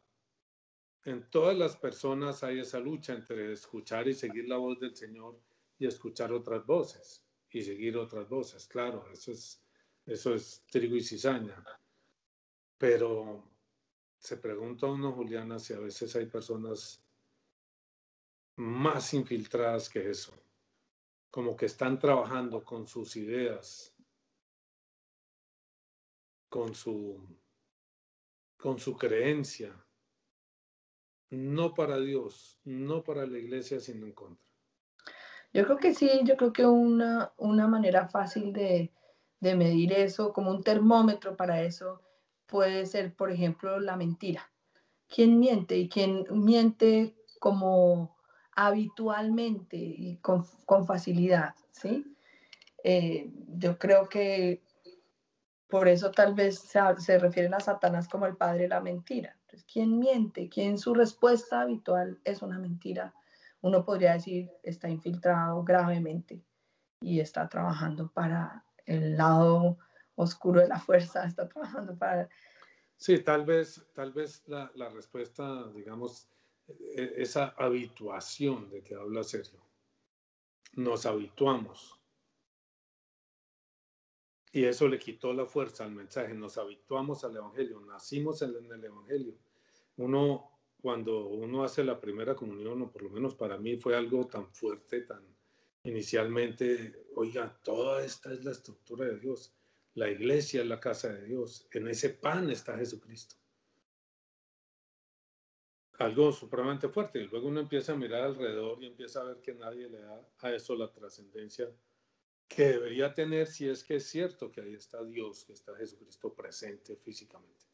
En 1.05 1.29
todas 1.31 1.57
las 1.57 1.77
personas 1.77 2.45
hay 2.45 2.61
esa 2.61 2.79
lucha 2.79 3.15
entre 3.15 3.53
escuchar 3.53 4.07
y 4.07 4.15
seguir 4.15 4.49
la 4.49 4.59
voz 4.59 4.79
del 4.79 4.95
Señor 4.95 5.41
y 5.79 5.87
escuchar 5.87 6.33
otras 6.33 6.65
voces 6.65 7.25
y 7.51 7.63
seguir 7.63 7.97
otras 7.97 8.29
voces. 8.29 8.69
Claro, 8.69 9.11
eso 9.11 9.33
es, 9.33 9.65
eso 10.07 10.35
es 10.35 10.63
trigo 10.71 10.95
y 10.95 11.03
cizaña. 11.03 11.65
Pero 12.79 13.51
se 14.19 14.37
pregunta 14.37 14.87
uno, 14.87 15.13
Juliana, 15.13 15.59
si 15.59 15.73
a 15.73 15.81
veces 15.81 16.15
hay 16.15 16.27
personas 16.27 17.03
más 18.61 19.15
infiltradas 19.15 19.89
que 19.89 20.11
eso, 20.11 20.35
como 21.31 21.57
que 21.57 21.65
están 21.65 21.99
trabajando 21.99 22.63
con 22.63 22.87
sus 22.87 23.17
ideas, 23.17 23.95
con 26.51 26.75
su, 26.75 27.27
con 28.59 28.79
su 28.79 28.99
creencia, 28.99 29.75
no 31.31 31.73
para 31.73 31.99
Dios, 32.01 32.61
no 32.65 33.03
para 33.03 33.27
la 33.27 33.39
iglesia, 33.39 33.81
sino 33.81 34.05
en 34.05 34.13
contra. 34.13 34.47
Yo 35.55 35.65
creo 35.65 35.79
que 35.79 35.95
sí, 35.95 36.21
yo 36.25 36.37
creo 36.37 36.53
que 36.53 36.67
una, 36.67 37.33
una 37.39 37.67
manera 37.67 38.09
fácil 38.09 38.53
de, 38.53 38.93
de 39.41 39.57
medir 39.57 39.95
eso, 39.95 40.35
como 40.35 40.51
un 40.51 40.63
termómetro 40.63 41.35
para 41.35 41.63
eso, 41.63 42.03
puede 42.47 42.85
ser, 42.85 43.17
por 43.17 43.31
ejemplo, 43.31 43.81
la 43.81 43.97
mentira. 43.97 44.53
¿Quién 45.09 45.39
miente? 45.39 45.79
Y 45.79 45.89
quién 45.89 46.27
miente 46.31 47.17
como 47.39 48.20
habitualmente 48.67 49.77
y 49.77 50.17
con, 50.17 50.45
con 50.67 50.87
facilidad, 50.87 51.55
¿sí? 51.71 52.05
Eh, 52.85 53.31
yo 53.49 53.79
creo 53.79 54.09
que 54.09 54.63
por 55.69 55.89
eso 55.89 56.11
tal 56.11 56.35
vez 56.35 56.59
se, 56.59 56.81
se, 56.99 57.19
refieren 57.19 57.55
a 57.55 57.61
Satanás 57.61 58.09
como 58.09 58.27
el 58.27 58.37
padre 58.37 58.63
de 58.63 58.69
la 58.69 58.81
mentira. 58.81 59.37
Entonces, 59.43 59.67
¿quién 59.71 59.99
miente? 59.99 60.49
¿Quién 60.49 60.79
su 60.79 60.95
respuesta 60.95 61.63
habitual 61.63 62.21
es 62.25 62.43
una 62.43 62.59
mentira? 62.59 63.15
Uno 63.63 63.85
podría 63.85 64.15
decir 64.15 64.51
está 64.63 64.89
infiltrado 64.89 65.63
gravemente 65.65 66.43
y 67.01 67.21
está 67.21 67.49
trabajando 67.49 68.11
para 68.13 68.65
el 68.87 69.17
lado 69.17 69.79
oscuro 70.17 70.61
de 70.61 70.69
la 70.69 70.79
fuerza, 70.79 71.25
está 71.25 71.49
trabajando 71.49 71.97
para... 71.97 72.29
Sí, 72.97 73.21
tal 73.21 73.47
vez, 73.47 73.83
tal 73.95 74.13
vez 74.13 74.43
la, 74.47 74.89
respuesta, 74.91 75.67
digamos, 75.75 76.29
esa 76.95 77.55
habituación 77.57 78.71
de 78.71 78.83
que 78.83 78.95
habla 78.95 79.23
Sergio. 79.23 79.61
Nos 80.75 81.07
habituamos. 81.07 81.99
Y 84.53 84.65
eso 84.65 84.89
le 84.89 84.99
quitó 84.99 85.33
la 85.33 85.47
fuerza 85.47 85.85
al 85.85 85.93
mensaje. 85.93 86.35
Nos 86.35 86.59
habituamos 86.59 87.25
al 87.25 87.37
Evangelio, 87.37 87.81
nacimos 87.81 88.43
en 88.43 88.51
el 88.51 88.85
Evangelio. 88.85 89.35
Uno, 89.97 90.51
cuando 90.81 91.27
uno 91.29 91.63
hace 91.63 91.85
la 91.85 92.01
primera 92.01 92.35
comunión, 92.35 92.83
o 92.83 92.91
por 92.91 93.03
lo 93.03 93.11
menos 93.11 93.35
para 93.35 93.59
mí 93.59 93.77
fue 93.77 93.97
algo 93.97 94.27
tan 94.27 94.53
fuerte, 94.53 95.03
tan 95.03 95.23
inicialmente, 95.85 97.07
oiga, 97.15 97.59
toda 97.63 98.05
esta 98.05 98.33
es 98.33 98.45
la 98.45 98.53
estructura 98.53 99.07
de 99.07 99.19
Dios. 99.19 99.55
La 99.95 100.11
iglesia 100.11 100.63
es 100.63 100.69
la 100.69 100.81
casa 100.81 101.13
de 101.13 101.27
Dios. 101.27 101.67
En 101.73 101.89
ese 101.89 102.11
pan 102.11 102.51
está 102.51 102.77
Jesucristo 102.77 103.40
algo 106.01 106.33
supremamente 106.33 106.89
fuerte. 106.89 107.21
Y 107.21 107.27
luego 107.27 107.49
uno 107.49 107.61
empieza 107.61 107.93
a 107.93 107.97
mirar 107.97 108.23
alrededor 108.23 108.83
y 108.83 108.87
empieza 108.87 109.21
a 109.21 109.25
ver 109.25 109.41
que 109.41 109.55
nadie 109.55 109.89
le 109.89 110.01
da 110.01 110.27
a 110.39 110.53
eso 110.53 110.75
la 110.75 110.91
trascendencia 110.91 111.71
que 112.49 112.65
debería 112.65 113.15
tener 113.15 113.47
si 113.47 113.69
es 113.69 113.85
que 113.85 113.97
es 113.97 114.07
cierto 114.09 114.51
que 114.51 114.63
ahí 114.63 114.75
está 114.75 115.05
Dios, 115.05 115.45
que 115.45 115.53
está 115.53 115.77
Jesucristo 115.77 116.35
presente 116.35 116.97
físicamente. 116.97 117.67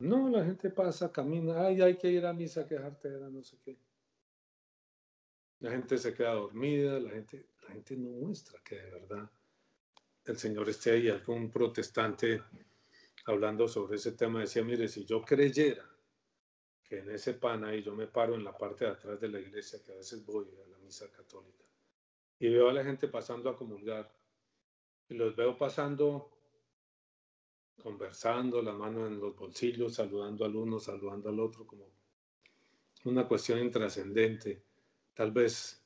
No, 0.00 0.28
la 0.28 0.44
gente 0.44 0.68
pasa, 0.70 1.10
camina, 1.10 1.66
ay, 1.66 1.80
hay 1.80 1.96
que 1.96 2.10
ir 2.10 2.26
a 2.26 2.34
misa, 2.34 2.66
quejarte 2.66 3.08
era 3.08 3.30
no 3.30 3.42
sé 3.42 3.56
qué. 3.64 3.78
La 5.60 5.70
gente 5.70 5.96
se 5.96 6.12
queda 6.12 6.34
dormida, 6.34 7.00
la 7.00 7.10
gente, 7.10 7.46
la 7.62 7.70
gente 7.70 7.96
no 7.96 8.10
muestra 8.10 8.60
que 8.62 8.76
de 8.76 8.90
verdad 8.90 9.30
el 10.26 10.36
Señor 10.36 10.68
esté 10.68 10.90
ahí. 10.90 11.08
Algún 11.08 11.50
protestante 11.50 12.42
hablando 13.24 13.66
sobre 13.66 13.96
ese 13.96 14.12
tema 14.12 14.40
decía, 14.40 14.62
mire, 14.62 14.88
si 14.88 15.06
yo 15.06 15.22
creyera 15.22 15.95
que 16.88 16.98
en 16.98 17.10
ese 17.10 17.34
pan 17.34 17.64
ahí 17.64 17.82
yo 17.82 17.94
me 17.94 18.06
paro 18.06 18.34
en 18.34 18.44
la 18.44 18.56
parte 18.56 18.84
de 18.84 18.92
atrás 18.92 19.20
de 19.20 19.28
la 19.28 19.40
iglesia, 19.40 19.80
que 19.84 19.92
a 19.92 19.96
veces 19.96 20.24
voy 20.24 20.46
a 20.64 20.68
la 20.68 20.78
misa 20.78 21.10
católica, 21.10 21.64
y 22.38 22.48
veo 22.48 22.68
a 22.68 22.72
la 22.72 22.84
gente 22.84 23.08
pasando 23.08 23.50
a 23.50 23.56
comulgar, 23.56 24.12
y 25.08 25.14
los 25.14 25.34
veo 25.34 25.56
pasando 25.56 26.32
conversando, 27.82 28.62
la 28.62 28.72
mano 28.72 29.06
en 29.06 29.20
los 29.20 29.36
bolsillos, 29.36 29.94
saludando 29.94 30.44
al 30.44 30.56
uno, 30.56 30.78
saludando 30.80 31.28
al 31.28 31.38
otro, 31.38 31.66
como 31.66 31.88
una 33.04 33.28
cuestión 33.28 33.60
intrascendente. 33.60 34.64
Tal 35.14 35.30
vez 35.30 35.84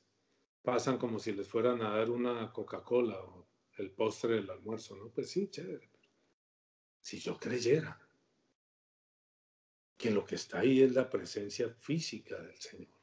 pasan 0.63 0.97
como 0.97 1.19
si 1.19 1.33
les 1.33 1.47
fueran 1.47 1.81
a 1.81 1.97
dar 1.97 2.09
una 2.09 2.51
Coca-Cola 2.51 3.21
o 3.21 3.47
el 3.77 3.91
postre 3.91 4.35
del 4.35 4.49
almuerzo, 4.49 4.95
¿no? 4.95 5.09
Pues 5.09 5.29
sí, 5.29 5.49
chévere. 5.49 5.89
Si 6.99 7.19
yo 7.19 7.37
creyera, 7.37 7.99
que 10.01 10.09
lo 10.09 10.25
que 10.25 10.33
está 10.33 10.61
ahí 10.61 10.81
es 10.81 10.93
la 10.93 11.07
presencia 11.07 11.69
física 11.69 12.35
del 12.41 12.59
Señor. 12.59 12.99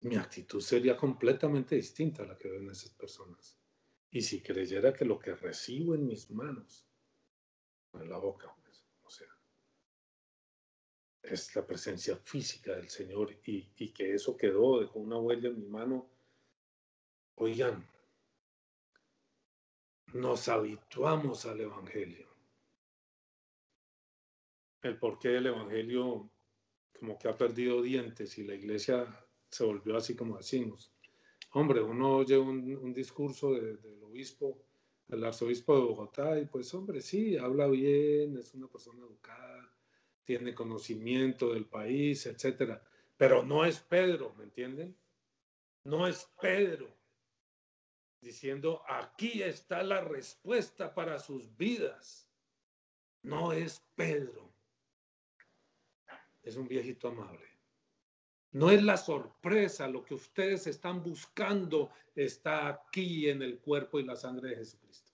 Mi 0.00 0.16
actitud 0.16 0.60
sería 0.60 0.96
completamente 0.96 1.76
distinta 1.76 2.24
a 2.24 2.26
la 2.26 2.36
que 2.36 2.48
ven 2.48 2.68
esas 2.68 2.90
personas. 2.90 3.56
Y 4.10 4.22
si 4.22 4.42
creyera 4.42 4.92
que 4.92 5.04
lo 5.04 5.20
que 5.20 5.36
recibo 5.36 5.94
en 5.94 6.08
mis 6.08 6.28
manos, 6.32 6.84
en 7.92 8.10
la 8.10 8.18
boca, 8.18 8.52
pues, 8.64 8.84
o 9.02 9.08
sea, 9.08 9.28
es 11.22 11.54
la 11.54 11.64
presencia 11.64 12.16
física 12.16 12.74
del 12.74 12.88
Señor 12.88 13.38
y, 13.46 13.70
y 13.76 13.92
que 13.92 14.14
eso 14.14 14.36
quedó, 14.36 14.80
dejó 14.80 14.98
una 14.98 15.18
huella 15.18 15.48
en 15.48 15.60
mi 15.60 15.68
mano, 15.68 16.10
oigan, 17.36 17.88
nos 20.12 20.48
habituamos 20.48 21.46
al 21.46 21.60
Evangelio. 21.60 22.31
El 24.82 24.98
porqué 24.98 25.28
del 25.28 25.46
Evangelio 25.46 26.30
como 26.98 27.18
que 27.18 27.28
ha 27.28 27.36
perdido 27.36 27.82
dientes 27.82 28.36
y 28.38 28.44
la 28.44 28.54
iglesia 28.54 29.06
se 29.48 29.64
volvió 29.64 29.96
así 29.96 30.14
como 30.14 30.36
decimos. 30.36 30.92
Hombre, 31.52 31.82
uno 31.82 32.16
oye 32.16 32.38
un, 32.38 32.92
discurso 32.92 33.52
del 33.52 34.02
obispo, 34.02 34.64
del 35.06 35.24
arzobispo 35.24 35.76
de 35.76 35.82
Bogotá, 35.82 36.38
y 36.38 36.46
pues 36.46 36.72
hombre, 36.74 37.00
sí, 37.00 37.36
habla 37.36 37.66
bien, 37.66 38.38
es 38.38 38.54
una 38.54 38.68
persona 38.68 39.00
educada, 39.00 39.70
tiene 40.24 40.54
conocimiento 40.54 41.52
del 41.52 41.66
país, 41.66 42.24
etcétera. 42.26 42.82
Pero 43.16 43.42
no 43.42 43.64
es 43.64 43.80
Pedro, 43.80 44.34
¿me 44.38 44.44
entienden? 44.44 44.96
No 45.84 46.06
es 46.06 46.28
Pedro 46.40 46.88
diciendo, 48.22 48.82
aquí 48.88 49.42
está 49.42 49.82
la 49.82 50.00
respuesta 50.00 50.94
para 50.94 51.18
sus 51.18 51.54
vidas. 51.56 52.30
No 53.22 53.52
es 53.52 53.84
Pedro. 53.96 54.41
Es 56.42 56.56
un 56.56 56.66
viejito 56.66 57.08
amable. 57.08 57.46
No 58.52 58.70
es 58.70 58.82
la 58.82 58.96
sorpresa, 58.96 59.88
lo 59.88 60.04
que 60.04 60.14
ustedes 60.14 60.66
están 60.66 61.02
buscando 61.02 61.90
está 62.14 62.68
aquí 62.68 63.28
en 63.30 63.40
el 63.42 63.58
cuerpo 63.60 63.98
y 63.98 64.04
la 64.04 64.16
sangre 64.16 64.50
de 64.50 64.56
Jesucristo. 64.56 65.12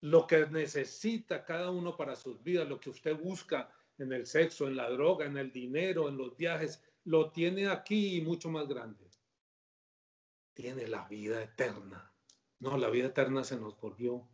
Lo 0.00 0.26
que 0.26 0.46
necesita 0.46 1.44
cada 1.44 1.70
uno 1.70 1.96
para 1.96 2.16
sus 2.16 2.42
vidas, 2.42 2.68
lo 2.68 2.80
que 2.80 2.90
usted 2.90 3.16
busca 3.16 3.70
en 3.98 4.12
el 4.12 4.26
sexo, 4.26 4.66
en 4.66 4.76
la 4.76 4.90
droga, 4.90 5.26
en 5.26 5.36
el 5.36 5.52
dinero, 5.52 6.08
en 6.08 6.16
los 6.16 6.36
viajes, 6.36 6.82
lo 7.04 7.30
tiene 7.30 7.68
aquí 7.68 8.16
y 8.16 8.20
mucho 8.20 8.50
más 8.50 8.66
grande. 8.66 9.08
Tiene 10.54 10.88
la 10.88 11.06
vida 11.06 11.42
eterna. 11.42 12.12
No, 12.58 12.76
la 12.76 12.90
vida 12.90 13.06
eterna 13.06 13.44
se 13.44 13.56
nos 13.56 13.78
volvió. 13.80 14.28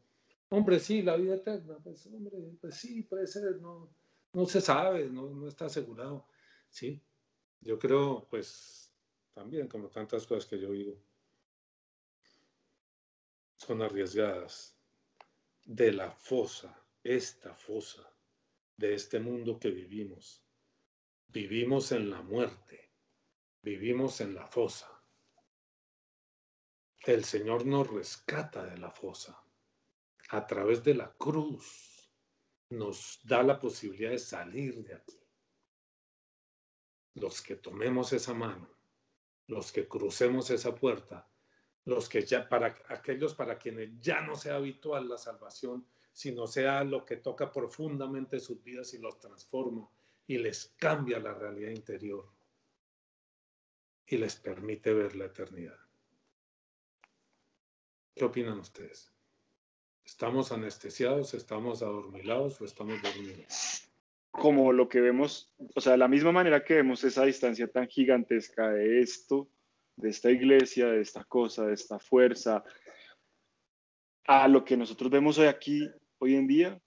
Hombre, 0.49 0.81
sí, 0.81 1.03
la 1.03 1.17
vida 1.17 1.35
eterna, 1.35 1.79
pues 1.83 2.07
hombre, 2.07 2.33
pues 2.61 2.77
sí, 2.77 3.03
puede 3.03 3.27
ser, 3.27 3.61
no, 3.61 3.95
no 4.33 4.47
se 4.47 4.61
sabe, 4.61 5.09
no, 5.09 5.31
no 5.31 5.49
está 5.49 5.67
asegurado. 5.67 6.27
Sí, 6.69 7.03
yo 7.61 7.79
creo, 7.79 8.27
pues, 8.31 8.93
también 9.33 9.69
como 9.69 9.89
tantas 9.89 10.27
cosas 10.27 10.47
que 10.47 10.59
yo 10.59 10.71
digo, 10.71 10.97
son 13.57 13.83
arriesgadas. 13.83 14.77
De 15.63 15.93
la 15.93 16.11
fosa, 16.11 16.85
esta 17.05 17.55
fosa, 17.55 18.11
de 18.77 18.95
este 18.95 19.21
mundo 19.21 19.59
que 19.61 19.71
vivimos. 19.71 20.43
Vivimos 21.29 21.93
en 21.93 22.11
la 22.11 22.23
muerte, 22.23 22.91
vivimos 23.63 24.21
en 24.21 24.35
la 24.35 24.47
fosa. 24.47 24.91
El 27.05 27.25
Señor 27.25 27.67
nos 27.67 27.89
rescata 27.89 28.65
de 28.65 28.79
la 28.79 28.91
fosa. 28.91 29.41
A 30.31 30.47
través 30.47 30.83
de 30.83 30.95
la 30.95 31.13
cruz 31.13 31.90
nos 32.71 33.21
da 33.25 33.43
la 33.43 33.59
posibilidad 33.59 34.11
de 34.11 34.19
salir 34.19 34.83
de 34.85 34.95
aquí 34.95 35.21
los 37.15 37.43
que 37.43 37.57
tomemos 37.57 38.13
esa 38.13 38.35
mano, 38.35 38.69
los 39.47 39.73
que 39.73 39.89
crucemos 39.89 40.51
esa 40.51 40.75
puerta, 40.75 41.29
los 41.85 42.09
que 42.09 42.23
ya 42.23 42.49
para 42.49 42.77
aquellos 42.89 43.35
para 43.35 43.59
quienes 43.59 44.01
ya 44.01 44.21
no 44.21 44.37
sea 44.37 44.57
habitual 44.57 45.09
la 45.09 45.19
salvación, 45.19 45.87
sino 46.13 46.47
sea 46.47 46.85
lo 46.85 47.05
que 47.05 47.17
toca 47.17 47.53
profundamente 47.53 48.41
sus 48.41 48.63
vidas 48.63 48.95
y 48.95 48.99
los 48.99 49.19
transforma 49.19 49.89
y 50.27 50.39
les 50.39 50.75
cambia 50.77 51.19
la 51.19 51.35
realidad 51.35 51.71
interior 51.71 52.31
y 54.07 54.17
les 54.19 54.37
permite 54.37 54.93
ver 54.93 55.17
la 55.17 55.27
eternidad. 55.27 55.79
¿Qué 58.15 58.25
opinan 58.25 58.59
ustedes? 58.59 59.13
¿Estamos 60.11 60.51
anestesiados, 60.51 61.35
estamos 61.35 61.83
adormilados 61.83 62.61
o 62.61 62.65
estamos 62.65 63.01
dormidos? 63.01 63.87
como 64.33 64.73
lo 64.73 64.89
que 64.89 65.01
vemos, 65.01 65.53
o 65.75 65.81
sea, 65.81 65.93
de 65.93 65.99
la 65.99 66.09
misma 66.09 66.33
manera 66.33 66.65
que 66.65 66.75
vemos 66.75 67.05
esa 67.05 67.25
distancia 67.25 67.69
tan 67.69 67.87
gigantesca 67.87 68.71
de 68.71 69.01
esto, 69.01 69.49
de 69.97 70.11
esta 70.11 70.31
iglesia, 70.31 70.89
de 70.89 71.01
esta 71.01 71.25
cosa, 71.25 71.67
de 71.67 71.75
esta 71.75 71.99
fuerza, 72.01 72.65
a 74.27 74.49
lo 74.49 74.65
que 74.65 74.77
nosotros 74.77 75.11
vemos 75.11 75.39
hoy 75.39 75.47
aquí, 75.47 75.89
hoy 76.19 76.35
en 76.35 76.47
día, 76.49 76.81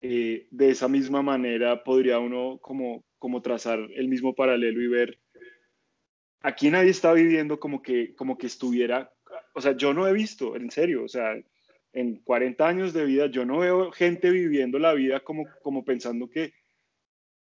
eh, 0.00 0.48
de 0.50 0.70
esa 0.70 0.88
misma 0.88 1.22
manera 1.22 1.84
podría 1.84 2.18
uno 2.18 2.58
como, 2.60 3.04
como 3.18 3.42
trazar 3.42 3.78
el 3.94 4.08
mismo 4.08 4.34
paralelo 4.34 4.82
y 4.82 4.88
ver, 4.88 5.18
aquí 6.40 6.68
nadie 6.68 6.90
está 6.90 7.12
viviendo 7.12 7.60
como 7.60 7.80
que, 7.80 8.14
como 8.16 8.36
que 8.36 8.48
estuviera, 8.48 9.12
o 9.54 9.60
sea, 9.60 9.76
yo 9.76 9.94
no 9.94 10.06
he 10.06 10.12
visto, 10.12 10.56
en 10.56 10.70
serio, 10.70 11.04
o 11.04 11.08
sea, 11.08 11.36
en 11.92 12.16
40 12.22 12.66
años 12.66 12.92
de 12.92 13.04
vida, 13.04 13.26
yo 13.26 13.44
no 13.44 13.58
veo 13.58 13.90
gente 13.92 14.30
viviendo 14.30 14.78
la 14.78 14.92
vida 14.92 15.20
como, 15.20 15.46
como 15.62 15.84
pensando 15.84 16.28
que 16.28 16.52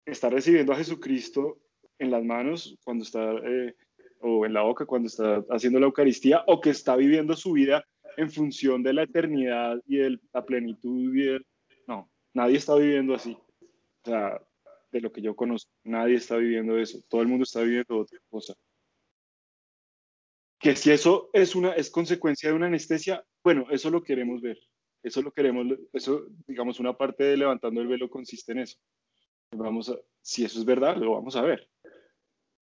está 0.06 0.30
recibiendo 0.30 0.74
a 0.74 0.78
Jesucristo 0.78 1.60
en 2.00 2.12
las 2.12 2.24
manos 2.24 2.78
cuando 2.84 3.04
está, 3.04 3.34
eh, 3.44 3.76
o 4.20 4.46
en 4.46 4.54
la 4.54 4.62
boca 4.62 4.86
cuando 4.86 5.08
está 5.08 5.44
haciendo 5.50 5.80
la 5.80 5.86
Eucaristía, 5.86 6.44
o 6.48 6.60
que 6.60 6.72
está 6.72 6.96
viviendo 6.96 7.36
su 7.36 7.54
vida 7.54 7.84
en 8.18 8.30
función 8.30 8.84
de 8.84 8.94
la 8.94 9.04
eternidad 9.04 9.82
y 9.88 9.98
de 9.98 10.20
la 10.34 10.46
plenitud. 10.46 11.16
Y 11.16 11.40
No, 11.88 12.10
nadie 12.34 12.58
está 12.58 12.76
viviendo 12.76 13.14
así. 13.14 13.38
O 14.06 14.10
sea, 14.10 14.42
de 14.92 15.02
lo 15.02 15.12
que 15.12 15.22
yo 15.22 15.36
conozco, 15.36 15.72
nadie 15.84 16.16
está 16.16 16.38
viviendo 16.38 16.78
eso. 16.78 17.00
Todo 17.10 17.22
el 17.22 17.28
mundo 17.28 17.44
está 17.44 17.62
viviendo 17.62 17.98
otra 17.98 18.20
cosa. 18.30 18.54
Que 20.60 20.76
si 20.76 20.92
eso 20.92 21.30
es, 21.34 21.56
una, 21.56 21.74
es 21.74 21.90
consecuencia 21.90 22.50
de 22.50 22.56
una 22.56 22.68
anestesia, 22.68 23.24
bueno, 23.44 23.68
eso 23.70 23.90
lo 23.90 24.04
queremos 24.04 24.42
ver. 24.42 24.58
Eso 25.04 25.22
lo 25.22 25.32
queremos, 25.34 25.68
eso, 25.92 26.26
digamos, 26.48 26.80
una 26.80 26.98
parte 26.98 27.26
de 27.26 27.38
levantando 27.38 27.82
el 27.82 27.88
velo 27.88 28.10
consiste 28.10 28.54
en 28.54 28.60
eso. 28.60 28.78
Vamos 29.52 29.90
a, 29.90 29.98
si 30.22 30.46
eso 30.46 30.60
es 30.60 30.66
verdad, 30.66 30.96
lo 30.96 31.12
vamos 31.12 31.36
a 31.36 31.42
ver. 31.42 31.70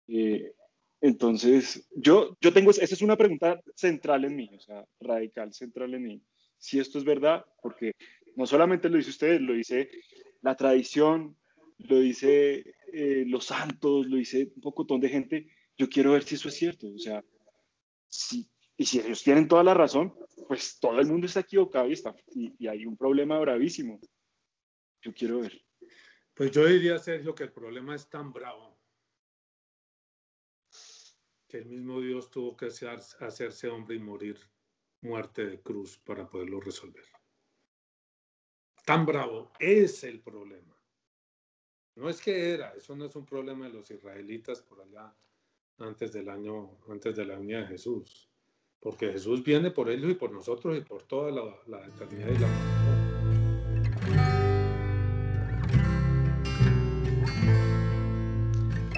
Eh, 0.10 0.54
entonces, 1.00 1.88
yo, 1.96 2.38
yo 2.42 2.52
tengo, 2.52 2.72
esa 2.72 2.84
es 2.84 3.02
una 3.02 3.16
pregunta 3.16 3.62
central 3.76 4.26
en 4.26 4.36
mí, 4.36 4.50
o 4.54 4.60
sea, 4.60 4.86
radical 5.00 5.54
central 5.54 5.94
en 5.94 6.04
mí. 6.04 6.22
Si 6.58 6.80
esto 6.80 6.98
es 6.98 7.06
verdad, 7.06 7.46
porque 7.62 7.94
no 8.36 8.46
solamente 8.46 8.90
lo 8.90 8.98
dice 8.98 9.12
usted, 9.12 9.40
lo 9.40 9.54
dice 9.54 9.90
la 10.42 10.56
tradición, 10.56 11.38
lo 11.78 12.00
dice 12.00 12.76
eh, 12.92 13.24
los 13.28 13.46
santos, 13.46 14.08
lo 14.08 14.18
dice 14.18 14.52
un 14.56 14.62
pocotón 14.62 15.00
de 15.00 15.10
gente. 15.10 15.48
Yo 15.78 15.88
quiero 15.88 16.12
ver 16.12 16.24
si 16.24 16.36
eso 16.36 16.50
es 16.50 16.56
cierto. 16.56 16.88
O 16.94 16.98
sea, 16.98 17.24
sí, 18.10 18.50
y 18.78 18.86
si 18.86 19.00
ellos 19.00 19.24
tienen 19.24 19.48
toda 19.48 19.64
la 19.64 19.74
razón, 19.74 20.14
pues 20.48 20.80
todo 20.80 21.00
el 21.00 21.08
mundo 21.08 21.26
está 21.26 21.40
equivocado 21.40 21.90
y, 21.90 22.54
y, 22.60 22.68
hay 22.68 22.86
un 22.86 22.96
problema 22.96 23.40
bravísimo. 23.40 24.00
Yo 25.02 25.14
quiero 25.14 25.40
ver. 25.40 25.60
Pues 26.36 26.52
yo 26.52 26.66
diría, 26.66 27.00
Sergio, 27.00 27.34
que 27.34 27.44
el 27.44 27.52
problema 27.52 27.96
es 27.96 28.08
tan 28.08 28.32
bravo 28.32 28.78
que 31.48 31.58
el 31.58 31.66
mismo 31.66 32.02
Dios 32.02 32.30
tuvo 32.30 32.56
que 32.56 32.68
hacerse 32.68 33.70
hombre 33.70 33.96
y 33.96 34.00
morir 34.00 34.38
muerte 35.02 35.46
de 35.46 35.62
cruz 35.62 35.98
para 36.00 36.30
poderlo 36.30 36.60
resolver. 36.60 37.06
Tan 38.86 39.06
bravo 39.06 39.52
es 39.58 40.04
el 40.04 40.22
problema. 40.22 40.78
No 41.96 42.10
es 42.10 42.22
que 42.22 42.54
era, 42.54 42.74
eso 42.76 42.96
no 42.96 43.06
es 43.06 43.16
un 43.16 43.26
problema 43.26 43.66
de 43.66 43.74
los 43.74 43.90
israelitas 43.90 44.62
por 44.62 44.82
allá 44.82 45.16
antes 45.80 46.14
del 46.14 46.30
año, 46.30 46.78
antes 46.90 47.16
de 47.16 47.26
la 47.26 47.38
venida 47.38 47.62
de 47.62 47.68
Jesús. 47.68 48.30
Porque 48.80 49.12
Jesús 49.12 49.44
viene 49.44 49.72
por 49.72 49.90
ellos 49.90 50.12
y 50.12 50.16
por 50.16 50.32
nosotros 50.32 50.78
y 50.78 50.82
por 50.82 51.04
toda 51.04 51.32
la, 51.32 51.86
eternidad 51.86 52.30
y 52.30 52.38
la 52.38 52.48
humanidad. 52.48 53.08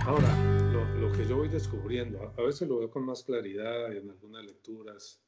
Ahora, 0.05 0.71
lo, 0.99 1.11
que 1.11 1.27
yo 1.27 1.37
voy 1.37 1.49
descubriendo, 1.49 2.33
a 2.37 2.41
veces 2.41 2.67
lo 2.67 2.79
veo 2.79 2.89
con 2.89 3.05
más 3.05 3.23
claridad 3.23 3.95
en 3.95 4.09
algunas 4.09 4.43
lecturas, 4.45 5.21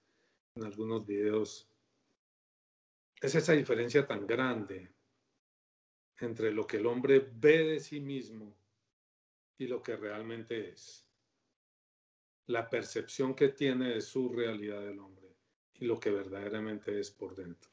en 0.56 0.64
algunos 0.64 1.06
videos, 1.06 1.68
es 3.22 3.36
esa 3.36 3.54
diferencia 3.54 4.08
tan 4.08 4.26
grande 4.26 4.92
entre 6.20 6.52
lo 6.52 6.66
que 6.66 6.78
el 6.78 6.88
hombre 6.88 7.20
ve 7.20 7.64
de 7.64 7.80
sí 7.80 8.00
mismo 8.00 8.56
y 9.58 9.68
lo 9.68 9.82
que 9.82 9.96
realmente 9.96 10.70
es 10.70 11.11
la 12.52 12.70
percepción 12.70 13.34
que 13.34 13.50
tiene 13.50 13.90
de 13.90 14.02
su 14.02 14.30
realidad 14.30 14.82
del 14.82 15.00
hombre 15.00 15.36
y 15.76 15.86
lo 15.86 16.00
que 16.00 16.12
verdaderamente 16.12 17.00
es 17.00 17.10
por 17.10 17.36
dentro. 17.36 17.72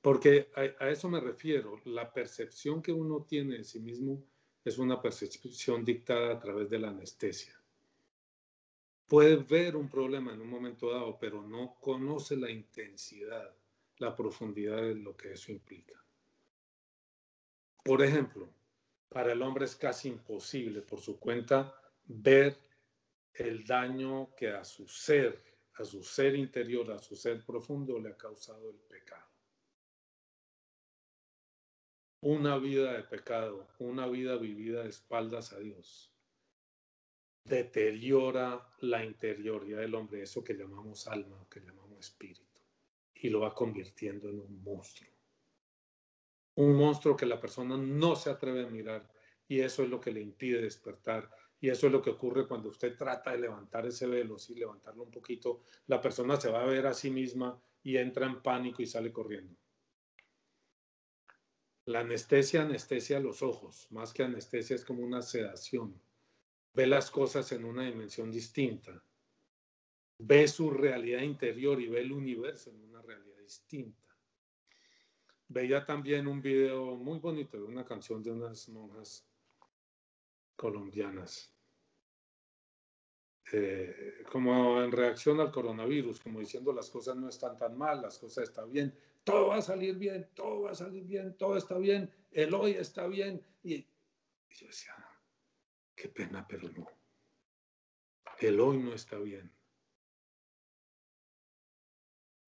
Porque 0.00 0.50
a, 0.54 0.88
eso 0.88 1.08
me 1.08 1.20
refiero, 1.20 1.80
la 1.84 2.12
percepción 2.12 2.80
que 2.80 2.92
uno 2.92 3.24
tiene 3.24 3.58
de 3.58 3.64
sí 3.64 3.80
mismo 3.80 4.24
es 4.64 4.78
una 4.78 5.00
percepción 5.02 5.84
dictada 5.84 6.32
a 6.32 6.38
través 6.38 6.70
de 6.70 6.78
la 6.78 6.88
anestesia. 6.88 7.60
Puede 9.06 9.36
ver 9.36 9.76
un 9.76 9.88
problema 9.88 10.32
en 10.32 10.40
un 10.40 10.48
momento 10.48 10.90
dado, 10.90 11.18
pero 11.18 11.42
no 11.42 11.76
conoce 11.80 12.36
la 12.36 12.50
intensidad, 12.50 13.54
la 13.98 14.16
profundidad 14.16 14.82
de 14.82 14.94
lo 14.94 15.16
que 15.16 15.32
eso 15.32 15.52
implica. 15.52 16.02
Por 17.84 18.02
ejemplo, 18.02 18.48
para 19.08 19.32
el 19.32 19.42
hombre 19.42 19.64
es 19.64 19.76
casi 19.76 20.08
imposible 20.08 20.82
por 20.82 21.00
su 21.00 21.18
cuenta 21.18 21.74
ver 22.06 22.65
el 23.38 23.64
daño 23.64 24.34
que 24.34 24.50
a 24.50 24.64
su 24.64 24.86
ser, 24.88 25.42
a 25.74 25.84
su 25.84 26.02
ser 26.02 26.34
interior, 26.34 26.90
a 26.92 26.98
su 26.98 27.16
ser 27.16 27.44
profundo 27.44 27.98
le 27.98 28.10
ha 28.10 28.16
causado 28.16 28.70
el 28.70 28.76
pecado. 28.76 29.26
Una 32.20 32.58
vida 32.58 32.94
de 32.94 33.02
pecado, 33.04 33.68
una 33.78 34.06
vida 34.06 34.36
vivida 34.36 34.82
de 34.82 34.88
espaldas 34.88 35.52
a 35.52 35.58
Dios, 35.58 36.12
deteriora 37.44 38.66
la 38.80 39.04
interioridad 39.04 39.80
del 39.80 39.94
hombre, 39.94 40.22
eso 40.22 40.42
que 40.42 40.54
llamamos 40.54 41.06
alma, 41.06 41.46
que 41.48 41.60
llamamos 41.60 42.00
espíritu, 42.00 42.60
y 43.14 43.28
lo 43.28 43.40
va 43.40 43.54
convirtiendo 43.54 44.28
en 44.28 44.40
un 44.40 44.62
monstruo. 44.64 45.12
Un 46.56 46.74
monstruo 46.74 47.16
que 47.16 47.26
la 47.26 47.38
persona 47.38 47.76
no 47.76 48.16
se 48.16 48.30
atreve 48.30 48.64
a 48.64 48.70
mirar, 48.70 49.08
y 49.46 49.60
eso 49.60 49.84
es 49.84 49.90
lo 49.90 50.00
que 50.00 50.10
le 50.10 50.20
impide 50.20 50.62
despertar 50.62 51.30
y 51.60 51.70
eso 51.70 51.86
es 51.86 51.92
lo 51.92 52.02
que 52.02 52.10
ocurre 52.10 52.46
cuando 52.46 52.68
usted 52.68 52.96
trata 52.96 53.32
de 53.32 53.38
levantar 53.38 53.86
ese 53.86 54.06
velo, 54.06 54.38
sí, 54.38 54.54
levantarlo 54.54 55.04
un 55.04 55.10
poquito, 55.10 55.62
la 55.86 56.00
persona 56.00 56.38
se 56.38 56.50
va 56.50 56.62
a 56.62 56.66
ver 56.66 56.86
a 56.86 56.94
sí 56.94 57.10
misma 57.10 57.60
y 57.82 57.96
entra 57.96 58.26
en 58.26 58.42
pánico 58.42 58.82
y 58.82 58.86
sale 58.86 59.12
corriendo. 59.12 59.56
La 61.86 62.00
anestesia 62.00 62.62
anestesia 62.62 63.20
los 63.20 63.42
ojos, 63.42 63.86
más 63.90 64.12
que 64.12 64.24
anestesia 64.24 64.74
es 64.74 64.84
como 64.84 65.02
una 65.02 65.22
sedación. 65.22 65.94
Ve 66.74 66.86
las 66.86 67.10
cosas 67.10 67.52
en 67.52 67.64
una 67.64 67.84
dimensión 67.84 68.30
distinta. 68.30 69.02
Ve 70.18 70.48
su 70.48 70.70
realidad 70.70 71.22
interior 71.22 71.80
y 71.80 71.88
ve 71.88 72.00
el 72.00 72.12
universo 72.12 72.70
en 72.70 72.82
una 72.82 73.02
realidad 73.02 73.38
distinta. 73.38 74.02
Veía 75.48 75.86
también 75.86 76.26
un 76.26 76.42
video 76.42 76.96
muy 76.96 77.20
bonito 77.20 77.56
de 77.56 77.64
una 77.64 77.84
canción 77.84 78.22
de 78.22 78.32
unas 78.32 78.68
monjas 78.68 79.25
colombianas. 80.56 81.52
Eh, 83.52 84.24
como 84.30 84.82
en 84.82 84.90
reacción 84.90 85.40
al 85.40 85.52
coronavirus, 85.52 86.18
como 86.18 86.40
diciendo 86.40 86.72
las 86.72 86.90
cosas 86.90 87.16
no 87.16 87.28
están 87.28 87.56
tan 87.56 87.78
mal, 87.78 88.02
las 88.02 88.18
cosas 88.18 88.48
están 88.48 88.72
bien, 88.72 88.92
todo 89.22 89.48
va 89.48 89.56
a 89.56 89.62
salir 89.62 89.96
bien, 89.96 90.28
todo 90.34 90.62
va 90.62 90.72
a 90.72 90.74
salir 90.74 91.04
bien, 91.04 91.36
todo 91.36 91.56
está 91.56 91.78
bien, 91.78 92.10
el 92.32 92.52
hoy 92.54 92.72
está 92.72 93.06
bien. 93.06 93.40
Y, 93.62 93.86
yo 94.50 94.66
decía, 94.66 94.96
qué 95.94 96.08
pena, 96.08 96.44
pero 96.48 96.68
no. 96.70 96.88
El 98.40 98.58
hoy 98.58 98.78
no 98.78 98.94
está 98.94 99.18
bien. 99.18 99.52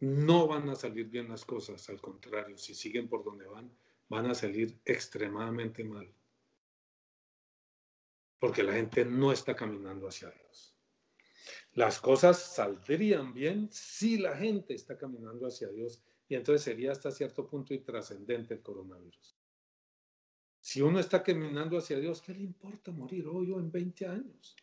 No 0.00 0.46
van 0.46 0.68
a 0.68 0.74
salir 0.74 1.08
bien 1.08 1.28
las 1.28 1.44
cosas, 1.44 1.88
al 1.88 2.00
contrario, 2.00 2.56
si 2.58 2.74
siguen 2.74 3.08
por 3.08 3.24
donde 3.24 3.46
van, 3.46 3.70
van 4.08 4.26
a 4.26 4.34
salir 4.34 4.80
extremadamente 4.84 5.84
mal 5.84 6.12
porque 8.38 8.62
la 8.62 8.72
gente 8.72 9.04
no 9.04 9.32
está 9.32 9.54
caminando 9.54 10.08
hacia 10.08 10.30
Dios. 10.30 10.76
Las 11.72 12.00
cosas 12.00 12.38
saldrían 12.38 13.32
bien 13.32 13.68
si 13.70 14.18
la 14.18 14.36
gente 14.36 14.74
está 14.74 14.96
caminando 14.96 15.46
hacia 15.46 15.68
Dios 15.68 16.02
y 16.28 16.34
entonces 16.34 16.62
sería 16.62 16.92
hasta 16.92 17.10
cierto 17.10 17.46
punto 17.46 17.74
intrascendente 17.74 18.54
el 18.54 18.62
coronavirus. 18.62 19.36
Si 20.60 20.82
uno 20.82 20.98
está 20.98 21.22
caminando 21.22 21.78
hacia 21.78 21.98
Dios, 21.98 22.20
¿qué 22.20 22.34
le 22.34 22.42
importa 22.42 22.90
morir 22.90 23.26
hoy 23.26 23.50
o 23.50 23.58
en 23.58 23.70
20 23.70 24.06
años? 24.06 24.56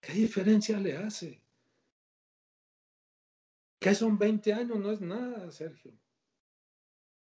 ¿Qué 0.00 0.12
diferencia 0.12 0.78
le 0.78 0.96
hace? 0.96 1.42
¿Qué 3.80 3.94
son 3.94 4.18
20 4.18 4.52
años? 4.52 4.78
No 4.78 4.92
es 4.92 5.00
nada, 5.00 5.50
Sergio 5.50 5.92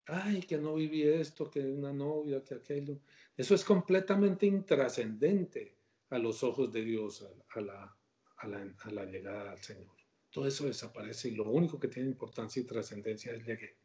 ay, 0.08 0.42
que 0.42 0.58
no 0.58 0.76
viví 0.76 1.04
esto, 1.04 1.50
que 1.50 1.60
una 1.60 1.94
novia, 1.94 2.44
que 2.44 2.56
aquello. 2.56 3.00
Eso 3.36 3.56
es 3.56 3.64
completamente 3.64 4.46
intrascendente 4.46 5.76
a 6.10 6.18
los 6.18 6.44
ojos 6.44 6.72
de 6.72 6.82
Dios, 6.84 7.28
a, 7.50 7.62
la, 7.62 9.06
llegada 9.06 9.52
al 9.52 9.62
Señor. 9.62 9.96
Todo 10.30 10.48
eso 10.48 10.66
desaparece 10.66 11.30
y 11.30 11.36
lo 11.36 11.50
único 11.50 11.80
que 11.80 11.88
tiene 11.88 12.10
importancia 12.10 12.62
y 12.62 12.66
trascendencia 12.66 13.34
es 13.34 13.46
llegué. 13.46 13.78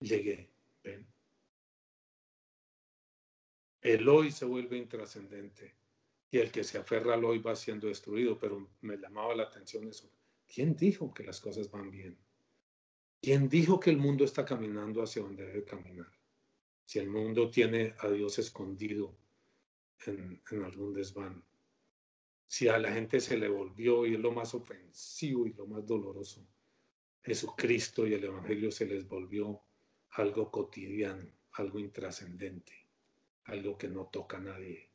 Llegué, 0.00 0.50
ven. 0.82 1.06
El 3.80 4.08
hoy 4.08 4.30
se 4.30 4.44
vuelve 4.44 4.78
intrascendente 4.78 5.74
y 6.30 6.38
el 6.38 6.50
que 6.50 6.64
se 6.64 6.78
aferra 6.78 7.14
al 7.14 7.24
hoy 7.24 7.38
va 7.38 7.54
siendo 7.56 7.88
destruido, 7.88 8.38
pero 8.38 8.70
me 8.80 8.96
llamaba 8.96 9.34
la 9.34 9.44
atención 9.44 9.86
eso. 9.88 10.10
¿Quién 10.46 10.76
dijo 10.76 11.12
que 11.12 11.24
las 11.24 11.40
cosas 11.40 11.70
van 11.70 11.90
bien? 11.90 12.16
¿Quién 13.22 13.48
dijo 13.48 13.78
que 13.78 13.90
el 13.90 13.98
mundo 13.98 14.24
está 14.24 14.44
caminando 14.44 15.00
hacia 15.00 15.22
donde 15.22 15.46
debe 15.46 15.64
caminar? 15.64 16.10
Si 16.84 16.98
el 16.98 17.08
mundo 17.08 17.48
tiene 17.48 17.94
a 18.00 18.08
Dios 18.08 18.40
escondido 18.40 19.16
en, 20.06 20.42
algún 20.64 20.92
desván. 20.92 21.44
Si 22.48 22.66
a 22.66 22.78
la 22.80 22.92
gente 22.92 23.20
se 23.20 23.38
le 23.38 23.48
volvió 23.48 24.04
y 24.04 24.14
es 24.14 24.20
lo 24.20 24.32
más 24.32 24.54
ofensivo 24.54 25.46
y 25.46 25.52
lo 25.52 25.68
más 25.68 25.86
doloroso. 25.86 26.44
Jesucristo 27.22 28.08
y 28.08 28.14
el 28.14 28.24
Evangelio 28.24 28.72
se 28.72 28.86
les 28.86 29.06
volvió 29.06 29.62
algo 30.10 30.50
cotidiano, 30.50 31.30
algo 31.52 31.78
intrascendente, 31.78 32.72
algo 33.44 33.78
que 33.78 33.86
no 33.86 34.06
toca 34.06 34.38
a 34.38 34.40
nadie 34.40 34.90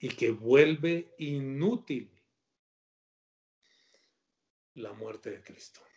y 0.00 0.08
que 0.08 0.32
vuelve 0.32 1.14
inútil 1.18 2.10
la 4.74 4.92
muerte 4.92 5.30
de 5.30 5.42
Cristo. 5.42 5.87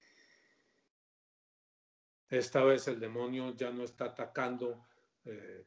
Esta 2.32 2.63
vez 2.63 2.88
el 2.88 2.98
demonio 2.98 3.54
ya 3.58 3.72
no 3.72 3.84
está 3.84 4.06
atacando, 4.06 4.88
eh, 5.26 5.65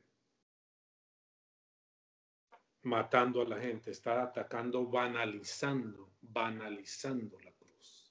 matando 2.85 3.43
a 3.43 3.45
la 3.45 3.61
gente, 3.61 3.91
está 3.91 4.23
atacando, 4.23 4.87
banalizando, 4.87 6.15
banalizando 6.23 7.39
la 7.43 7.53
cruz. 7.53 8.11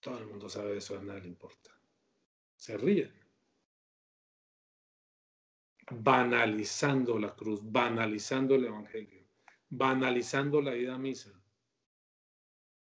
Todo 0.00 0.16
el 0.16 0.28
mundo 0.28 0.48
sabe 0.48 0.78
eso, 0.78 0.98
a 0.98 1.02
nadie 1.02 1.20
le 1.20 1.28
importa. 1.28 1.78
Se 2.56 2.78
ríen. 2.78 3.14
Banalizando 5.90 7.18
la 7.18 7.36
cruz, 7.36 7.60
banalizando 7.62 8.54
el 8.54 8.64
Evangelio, 8.64 9.26
banalizando 9.68 10.62
la 10.62 10.70
vida 10.70 10.94
a 10.94 10.98
misa. 10.98 11.38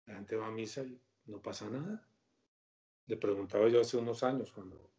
La 0.06 0.14
gente 0.14 0.34
va 0.34 0.48
a 0.48 0.50
misa 0.50 0.82
y 0.82 1.00
no 1.26 1.40
pasa 1.40 1.70
nada. 1.70 2.05
Le 3.06 3.16
preguntaba 3.16 3.68
yo 3.68 3.80
hace 3.80 3.96
unos 3.96 4.22
años 4.22 4.52
cuando 4.52 4.90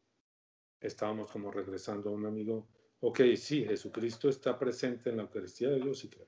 estábamos 0.79 1.29
como 1.29 1.51
regresando 1.51 2.09
a 2.09 2.13
un 2.13 2.25
amigo, 2.25 2.67
ok, 3.01 3.19
sí, 3.35 3.65
Jesucristo 3.65 4.29
está 4.29 4.57
presente 4.57 5.09
en 5.09 5.17
la 5.17 5.23
Eucaristía 5.23 5.69
de 5.69 5.81
Dios, 5.81 5.99
sí 5.99 6.09
creo. 6.09 6.27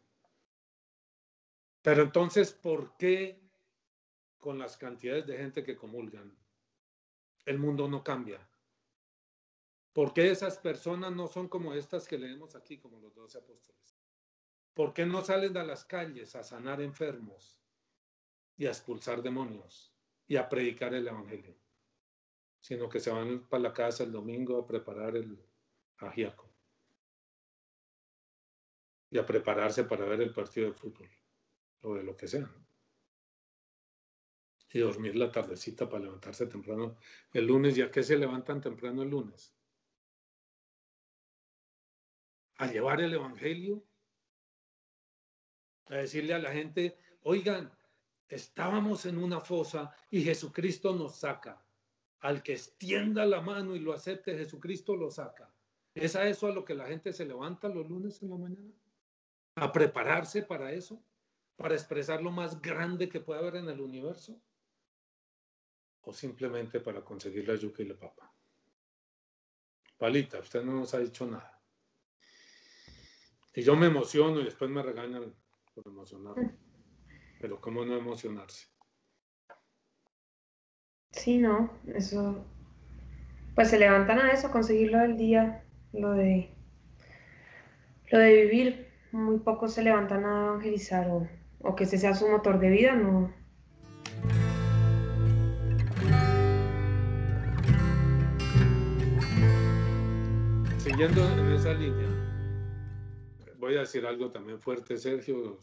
Pero 1.81 2.03
entonces, 2.03 2.51
¿por 2.51 2.97
qué 2.97 3.41
con 4.37 4.57
las 4.57 4.77
cantidades 4.77 5.25
de 5.27 5.37
gente 5.37 5.63
que 5.63 5.77
comulgan, 5.77 6.37
el 7.45 7.59
mundo 7.59 7.87
no 7.87 8.03
cambia? 8.03 8.45
¿Por 9.93 10.13
qué 10.13 10.29
esas 10.29 10.57
personas 10.57 11.13
no 11.13 11.27
son 11.27 11.47
como 11.47 11.73
estas 11.73 12.07
que 12.07 12.17
leemos 12.17 12.55
aquí, 12.55 12.77
como 12.77 12.99
los 12.99 13.15
doce 13.15 13.37
apóstoles? 13.37 13.97
¿Por 14.73 14.93
qué 14.93 15.05
no 15.05 15.23
salen 15.23 15.57
a 15.57 15.63
las 15.63 15.83
calles 15.83 16.35
a 16.35 16.43
sanar 16.43 16.81
enfermos 16.81 17.59
y 18.55 18.65
a 18.65 18.69
expulsar 18.69 19.21
demonios 19.21 19.93
y 20.27 20.35
a 20.35 20.47
predicar 20.47 20.93
el 20.93 21.07
Evangelio? 21.07 21.55
Sino 22.59 22.89
que 22.89 22.99
se 22.99 23.11
van 23.11 23.47
para 23.47 23.63
la 23.63 23.73
casa 23.73 24.03
el 24.03 24.11
domingo 24.11 24.57
a 24.57 24.67
preparar 24.67 25.15
el 25.15 25.37
ajiaco 25.97 26.49
y 29.11 29.17
a 29.17 29.25
prepararse 29.25 29.83
para 29.85 30.05
ver 30.05 30.21
el 30.21 30.33
partido 30.33 30.67
de 30.67 30.73
fútbol 30.73 31.09
o 31.81 31.95
de 31.95 32.03
lo 32.03 32.15
que 32.15 32.27
sea. 32.27 32.49
Y 34.71 34.79
dormir 34.79 35.15
la 35.15 35.31
tardecita 35.31 35.89
para 35.89 36.03
levantarse 36.03 36.45
temprano 36.45 36.97
el 37.33 37.47
lunes. 37.47 37.75
¿Ya 37.75 37.89
que 37.89 38.03
se 38.03 38.17
levantan 38.17 38.61
temprano 38.61 39.01
el 39.01 39.09
lunes? 39.09 39.55
A 42.57 42.67
llevar 42.67 43.01
el 43.01 43.13
Evangelio, 43.13 43.83
a 45.87 45.95
decirle 45.95 46.35
a 46.35 46.39
la 46.39 46.51
gente, 46.51 46.97
oigan, 47.23 47.71
estábamos 48.27 49.07
en 49.07 49.17
una 49.17 49.39
fosa 49.39 49.95
y 50.11 50.21
Jesucristo 50.21 50.93
nos 50.93 51.15
saca. 51.15 51.59
Al 52.21 52.43
que 52.43 52.53
extienda 52.53 53.25
la 53.25 53.41
mano 53.41 53.75
y 53.75 53.79
lo 53.79 53.93
acepte, 53.93 54.37
Jesucristo 54.37 54.95
lo 54.95 55.09
saca. 55.09 55.53
¿Es 55.95 56.15
a 56.15 56.27
eso 56.27 56.47
a 56.47 56.51
lo 56.51 56.65
que 56.65 56.75
la 56.75 56.87
gente 56.87 57.13
se 57.13 57.25
levanta 57.25 57.69
los 57.69 57.89
lunes 57.89 58.21
en 58.21 58.29
la 58.29 58.37
mañana? 58.37 58.73
¿A 59.55 59.71
prepararse 59.71 60.43
para 60.43 60.71
eso? 60.71 61.01
¿Para 61.55 61.75
expresar 61.75 62.21
lo 62.21 62.31
más 62.31 62.61
grande 62.61 63.09
que 63.09 63.19
puede 63.19 63.39
haber 63.39 63.57
en 63.57 63.69
el 63.69 63.81
universo? 63.81 64.41
¿O 66.01 66.13
simplemente 66.13 66.79
para 66.79 67.03
conseguir 67.03 67.47
la 67.47 67.55
yuca 67.55 67.83
y 67.83 67.87
la 67.87 67.97
papa? 67.97 68.33
Palita, 69.97 70.39
usted 70.39 70.63
no 70.63 70.73
nos 70.73 70.93
ha 70.93 70.99
dicho 70.99 71.25
nada. 71.25 71.61
Y 73.53 73.61
yo 73.61 73.75
me 73.75 73.87
emociono 73.87 74.39
y 74.39 74.45
después 74.45 74.71
me 74.71 74.81
regañan 74.81 75.35
por 75.73 75.85
emocionarme. 75.85 76.57
Pero 77.41 77.59
¿cómo 77.59 77.83
no 77.83 77.97
emocionarse? 77.97 78.67
Sí, 81.19 81.37
no, 81.37 81.69
eso. 81.93 82.45
Pues 83.53 83.69
se 83.69 83.77
levantan 83.77 84.19
a 84.19 84.31
eso, 84.31 84.51
conseguir 84.51 84.89
lo 84.89 84.99
del 84.99 85.17
día, 85.17 85.65
lo 85.91 86.13
de. 86.13 86.49
Lo 88.09 88.19
de 88.19 88.45
vivir. 88.45 88.87
Muy 89.11 89.39
pocos 89.39 89.73
se 89.73 89.83
levantan 89.83 90.23
a 90.23 90.45
evangelizar 90.45 91.09
o, 91.09 91.27
o 91.59 91.75
que 91.75 91.83
ese 91.83 91.97
sea 91.97 92.15
su 92.15 92.29
motor 92.29 92.57
de 92.57 92.69
vida, 92.69 92.95
no. 92.95 93.33
Siguiendo 100.77 101.21
en 101.33 101.51
esa 101.51 101.73
línea, 101.73 102.07
voy 103.57 103.75
a 103.75 103.81
decir 103.81 104.05
algo 104.05 104.31
también 104.31 104.61
fuerte, 104.61 104.97
Sergio. 104.97 105.59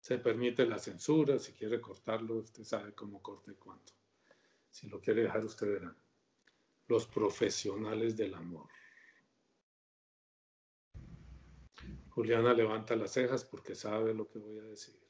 Se 0.00 0.18
permite 0.18 0.66
la 0.66 0.80
censura, 0.80 1.38
si 1.38 1.52
quiere 1.52 1.80
cortarlo, 1.80 2.38
usted 2.38 2.64
sabe 2.64 2.92
cómo 2.92 3.22
corta 3.22 3.52
y 3.52 3.54
cuánto. 3.54 3.95
Si 4.76 4.88
lo 4.88 5.00
quiere 5.00 5.22
dejar, 5.22 5.42
usted 5.42 5.68
verá. 5.68 5.96
Los 6.88 7.06
profesionales 7.06 8.14
del 8.14 8.34
amor. 8.34 8.68
Juliana 12.10 12.52
levanta 12.52 12.94
las 12.94 13.12
cejas 13.14 13.42
porque 13.42 13.74
sabe 13.74 14.12
lo 14.12 14.28
que 14.28 14.38
voy 14.38 14.58
a 14.58 14.64
decir. 14.64 15.00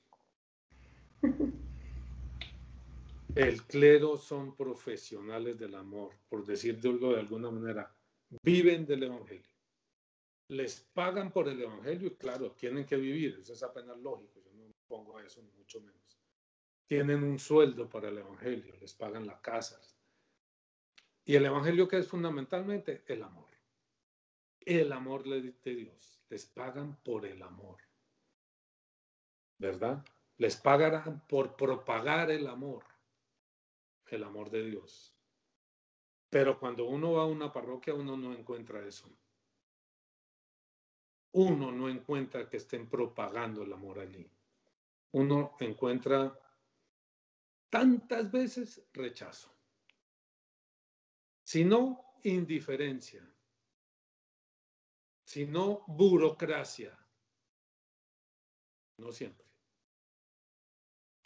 El 3.35 3.65
clero 3.65 4.17
son 4.17 4.55
profesionales 4.55 5.59
del 5.59 5.75
amor, 5.75 6.15
por 6.29 6.47
decirlo 6.47 7.15
de 7.15 7.19
alguna 7.19 7.51
manera, 7.51 7.93
viven 8.45 8.87
del 8.87 9.03
evangelio. 9.03 9.51
Les 10.47 10.81
pagan 10.95 11.33
por 11.33 11.49
el 11.49 11.61
evangelio 11.61 12.07
y 12.07 12.15
claro, 12.15 12.53
tienen 12.53 12.87
que 12.87 12.95
vivir, 12.95 13.39
eso 13.41 13.53
es 13.53 13.65
apenas 13.65 13.99
lógico, 13.99 14.41
yo 14.45 14.53
no 14.53 14.73
pongo 14.87 15.19
eso 15.19 15.43
ni 15.43 15.51
mucho 15.51 15.81
menos. 15.81 16.06
Tienen 16.87 17.25
un 17.25 17.39
sueldo 17.39 17.89
para 17.89 18.09
el 18.09 18.19
evangelio, 18.19 18.77
les 18.81 18.95
pagan 18.95 19.27
la 19.27 19.41
casa. 19.41 19.81
Y 21.25 21.35
el 21.35 21.45
evangelio 21.45 21.89
que 21.89 21.99
es 21.99 22.07
fundamentalmente 22.07 23.03
el 23.09 23.23
amor. 23.25 23.49
El 24.61 24.93
amor 24.93 25.25
de 25.25 25.75
Dios. 25.75 26.23
Les 26.29 26.47
pagan 26.47 26.97
por 27.03 27.27
el 27.27 27.43
amor. 27.43 27.79
¿Verdad? 29.59 30.05
Les 30.39 30.57
pagarán 30.57 31.27
por 31.27 31.57
propagar 31.57 32.31
el 32.31 32.47
amor. 32.47 32.85
El 34.07 34.23
amor 34.23 34.51
de 34.51 34.63
Dios. 34.65 35.17
Pero 36.31 36.61
cuando 36.61 36.85
uno 36.85 37.15
va 37.15 37.23
a 37.23 37.27
una 37.27 37.53
parroquia, 37.53 37.95
uno 37.95 38.17
no 38.17 38.33
encuentra 38.33 38.87
eso. 38.87 39.11
Uno 41.33 41.73
no 41.73 41.89
encuentra 41.89 42.49
que 42.49 42.59
estén 42.59 42.89
propagando 42.89 43.63
el 43.63 43.73
amor 43.73 43.99
allí. 43.99 44.31
Uno 45.13 45.57
encuentra 45.61 46.39
tantas 47.71 48.31
veces 48.31 48.87
rechazo, 48.93 49.55
sino 51.43 52.19
indiferencia, 52.25 53.29
sino 55.25 55.85
burocracia. 55.87 56.99
No 58.99 59.13
siempre. 59.13 59.47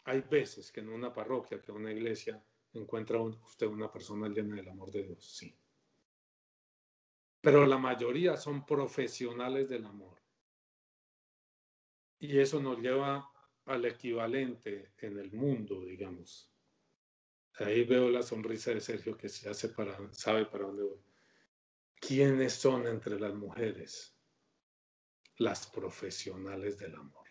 Hay 0.05 0.23
veces 0.23 0.73
que 0.73 0.81
en 0.81 0.89
una 0.89 1.13
parroquia, 1.13 1.61
que 1.61 1.71
en 1.71 1.79
una 1.79 1.93
iglesia, 1.93 2.43
encuentra 2.73 3.21
usted 3.21 3.67
una 3.67 3.91
persona 3.91 4.29
llena 4.29 4.57
del 4.57 4.69
amor 4.69 4.91
de 4.91 5.05
Dios, 5.05 5.25
sí. 5.25 5.57
Pero 7.41 7.67
la 7.67 7.79
mayoría 7.79 8.37
son 8.37 8.67
profesionales 8.67 9.69
del 9.69 9.87
amor. 9.87 10.21
Y 12.19 12.39
eso 12.39 12.61
nos 12.61 12.79
lleva 12.79 13.31
al 13.71 13.85
equivalente 13.85 14.93
en 14.99 15.19
el 15.19 15.33
mundo, 15.33 15.85
digamos. 15.85 16.51
Ahí 17.55 17.85
veo 17.85 18.11
la 18.11 18.23
sonrisa 18.23 18.73
de 18.73 18.81
Sergio 18.81 19.17
que 19.17 19.29
se 19.29 19.49
hace 19.49 19.69
para, 19.69 19.97
sabe 20.13 20.47
para 20.47 20.65
dónde 20.65 20.83
voy. 20.83 21.01
¿Quiénes 22.01 22.55
son 22.55 22.87
entre 22.87 23.21
las 23.21 23.35
mujeres? 23.35 24.17
Las 25.37 25.67
profesionales 25.67 26.79
del 26.79 26.95
amor. 26.95 27.29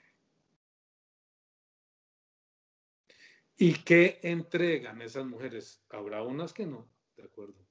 ¿Y 3.58 3.74
qué 3.84 4.20
entregan 4.24 5.02
esas 5.02 5.26
mujeres? 5.26 5.84
Habrá 5.90 6.24
unas 6.24 6.54
que 6.54 6.66
no, 6.66 6.90
de 7.18 7.24
acuerdo. 7.24 7.68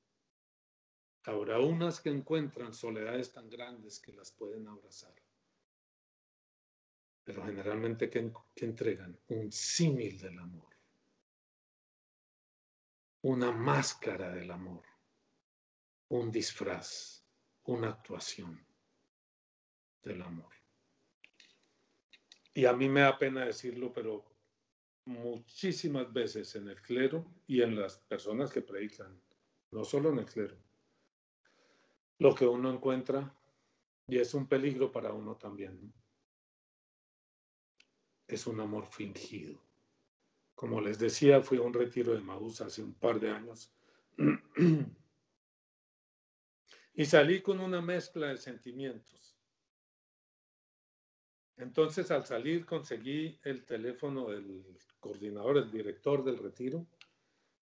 Habrá 1.24 1.60
unas 1.60 2.00
que 2.00 2.10
encuentran 2.10 2.74
soledades 2.74 3.32
tan 3.32 3.48
grandes 3.48 3.98
que 3.98 4.12
las 4.12 4.30
pueden 4.30 4.68
abrazar. 4.68 5.14
Pero 7.28 7.44
generalmente, 7.44 8.08
¿qué, 8.08 8.32
qué 8.54 8.64
entregan? 8.64 9.14
Un 9.28 9.52
símil 9.52 10.18
del 10.18 10.38
amor. 10.38 10.66
Una 13.20 13.52
máscara 13.52 14.30
del 14.30 14.50
amor. 14.50 14.82
Un 16.08 16.32
disfraz. 16.32 17.22
Una 17.64 17.90
actuación 17.90 18.66
del 20.02 20.22
amor. 20.22 20.50
Y 22.54 22.64
a 22.64 22.72
mí 22.72 22.88
me 22.88 23.02
da 23.02 23.18
pena 23.18 23.44
decirlo, 23.44 23.92
pero 23.92 24.24
muchísimas 25.04 26.10
veces 26.10 26.56
en 26.56 26.70
el 26.70 26.80
clero 26.80 27.26
y 27.46 27.60
en 27.60 27.78
las 27.78 27.98
personas 27.98 28.50
que 28.50 28.62
predican, 28.62 29.20
no 29.70 29.84
solo 29.84 30.08
en 30.08 30.20
el 30.20 30.24
clero, 30.24 30.56
lo 32.20 32.34
que 32.34 32.46
uno 32.46 32.72
encuentra, 32.72 33.38
y 34.06 34.16
es 34.16 34.32
un 34.32 34.48
peligro 34.48 34.90
para 34.90 35.12
uno 35.12 35.36
también, 35.36 35.78
¿no? 35.78 36.07
Es 38.28 38.46
un 38.46 38.60
amor 38.60 38.86
fingido. 38.86 39.58
Como 40.54 40.80
les 40.80 40.98
decía, 40.98 41.40
fui 41.40 41.58
a 41.58 41.62
un 41.62 41.72
retiro 41.72 42.14
de 42.14 42.20
Maús 42.20 42.60
hace 42.60 42.82
un 42.82 42.94
par 42.94 43.18
de 43.18 43.30
años 43.30 43.72
y 46.94 47.04
salí 47.04 47.40
con 47.40 47.60
una 47.60 47.80
mezcla 47.80 48.28
de 48.28 48.36
sentimientos. 48.36 49.36
Entonces, 51.56 52.10
al 52.10 52.24
salir, 52.24 52.66
conseguí 52.66 53.38
el 53.42 53.64
teléfono 53.64 54.28
del 54.28 54.64
coordinador, 55.00 55.58
el 55.58 55.70
director 55.70 56.22
del 56.22 56.38
retiro, 56.38 56.86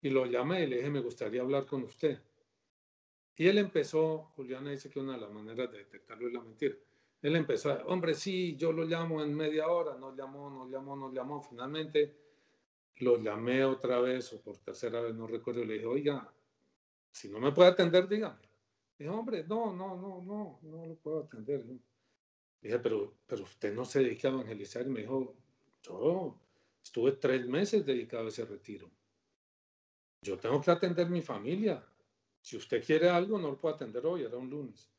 y 0.03 0.11
lo 0.11 0.27
llamé 0.27 0.65
y 0.65 0.67
le 0.67 0.77
dije, 0.77 0.91
me 0.91 1.01
gustaría 1.01 1.41
hablar 1.41 1.65
con 1.65 1.85
usted. 1.85 2.21
Y 3.37 3.49
él 3.49 3.59
empezó, 3.59 4.33
Juliana 4.37 4.71
dice 4.71 4.91
que 4.91 5.01
una 5.01 5.15
de 5.15 5.21
las 5.21 5.31
maneras 5.31 5.71
de 5.71 5.79
detectarlo 5.79 6.29
es 6.29 6.35
la 6.35 6.43
mentira. 6.43 6.75
Él 7.27 7.35
empezó, 7.35 7.73
hombre, 7.87 8.15
sí, 8.15 8.55
yo 8.55 8.71
lo 8.71 8.85
llamo 8.85 9.21
en 9.21 9.35
media 9.35 9.67
hora, 9.67 9.97
nos 9.99 10.17
llamó, 10.17 10.49
nos 10.49 10.71
llamó, 10.71 10.95
nos 10.95 11.13
llamó. 11.13 11.43
Finalmente 11.43 12.15
lo 12.99 13.19
llamé 13.19 13.65
otra 13.65 13.99
vez 13.99 14.33
o 14.33 14.41
por 14.41 14.59
tercera 14.59 15.01
vez, 15.01 15.13
no 15.13 15.27
recuerdo, 15.27 15.65
le 15.65 15.75
dije, 15.75 15.87
oiga, 15.87 16.33
si 17.11 17.29
no 17.29 17.41
me 17.41 17.51
puede 17.51 17.71
atender, 17.71 18.07
dígame. 18.07 18.49
Dijo, 18.97 19.13
hombre, 19.13 19.43
no, 19.43 19.73
no, 19.73 19.97
no, 19.97 20.23
no, 20.23 20.61
no 20.63 20.87
lo 20.87 20.95
puedo 20.95 21.25
atender. 21.25 21.65
Dije, 22.61 22.79
pero, 22.79 23.17
pero 23.27 23.43
usted 23.43 23.75
no 23.75 23.85
se 23.85 24.05
dedica 24.05 24.29
a 24.29 24.31
evangelizar. 24.31 24.87
Y 24.87 24.91
me 24.91 25.01
dijo, 25.01 25.35
yo 25.83 26.39
estuve 26.81 27.11
tres 27.11 27.45
meses 27.49 27.85
dedicado 27.85 28.27
a 28.27 28.29
ese 28.29 28.45
retiro. 28.45 28.89
Yo 30.23 30.39
tengo 30.39 30.61
que 30.61 30.71
atender 30.71 31.11
mi 31.11 31.23
familia. 31.23 31.85
Si 32.41 32.57
usted 32.57 32.85
quiere 32.85 33.09
algo, 33.09 33.37
no 33.37 33.49
lo 33.49 33.59
puedo 33.59 33.75
atender 33.75 34.07
hoy, 34.07 34.23
era 34.23 34.37
un 34.37 34.49
lunes. 34.49 34.93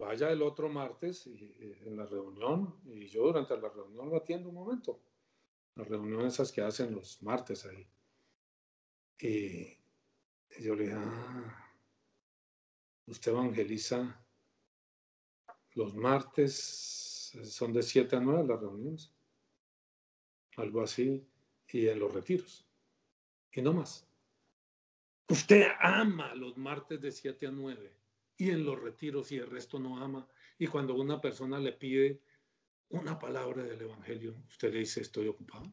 Vaya 0.00 0.30
el 0.30 0.40
otro 0.40 0.70
martes 0.70 1.26
en 1.26 1.94
la 1.94 2.06
reunión 2.06 2.74
y 2.86 3.06
yo 3.06 3.24
durante 3.24 3.54
la 3.60 3.68
reunión 3.68 4.08
lo 4.08 4.16
atiendo 4.16 4.48
un 4.48 4.54
momento. 4.54 4.98
Las 5.74 5.88
reuniones 5.88 6.32
esas 6.32 6.50
que 6.50 6.62
hacen 6.62 6.94
los 6.94 7.22
martes 7.22 7.66
ahí. 7.66 7.86
Y, 9.18 9.76
y 10.58 10.62
yo 10.62 10.74
le 10.74 10.84
dije, 10.84 10.96
ah, 10.96 11.74
usted 13.08 13.30
evangeliza 13.30 14.24
los 15.74 15.94
martes, 15.94 17.34
son 17.44 17.74
de 17.74 17.82
7 17.82 18.16
a 18.16 18.20
9 18.20 18.48
las 18.48 18.58
reuniones. 18.58 19.12
Algo 20.56 20.80
así. 20.80 21.28
Y 21.68 21.88
en 21.88 21.98
los 21.98 22.14
retiros. 22.14 22.66
Y 23.52 23.60
no 23.60 23.74
más. 23.74 24.08
Usted 25.28 25.66
ama 25.78 26.34
los 26.34 26.56
martes 26.56 27.02
de 27.02 27.12
7 27.12 27.48
a 27.48 27.50
9 27.50 27.99
y 28.40 28.50
en 28.50 28.64
los 28.64 28.80
retiros 28.80 29.30
y 29.32 29.36
el 29.36 29.50
resto 29.50 29.78
no 29.78 30.02
ama. 30.02 30.26
Y 30.58 30.66
cuando 30.66 30.94
una 30.94 31.20
persona 31.20 31.58
le 31.58 31.72
pide 31.72 32.22
una 32.88 33.18
palabra 33.18 33.62
del 33.62 33.82
Evangelio, 33.82 34.34
usted 34.48 34.72
le 34.72 34.78
dice, 34.78 35.02
estoy 35.02 35.28
ocupado. 35.28 35.70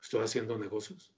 Estoy 0.00 0.22
haciendo 0.22 0.56
negocios. 0.56 1.12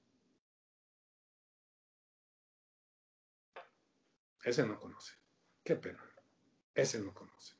Ese 4.42 4.66
no 4.66 4.80
conoce. 4.80 5.12
Qué 5.62 5.76
pena. 5.76 6.02
Ese 6.74 6.98
no 7.00 7.12
conoce. 7.12 7.54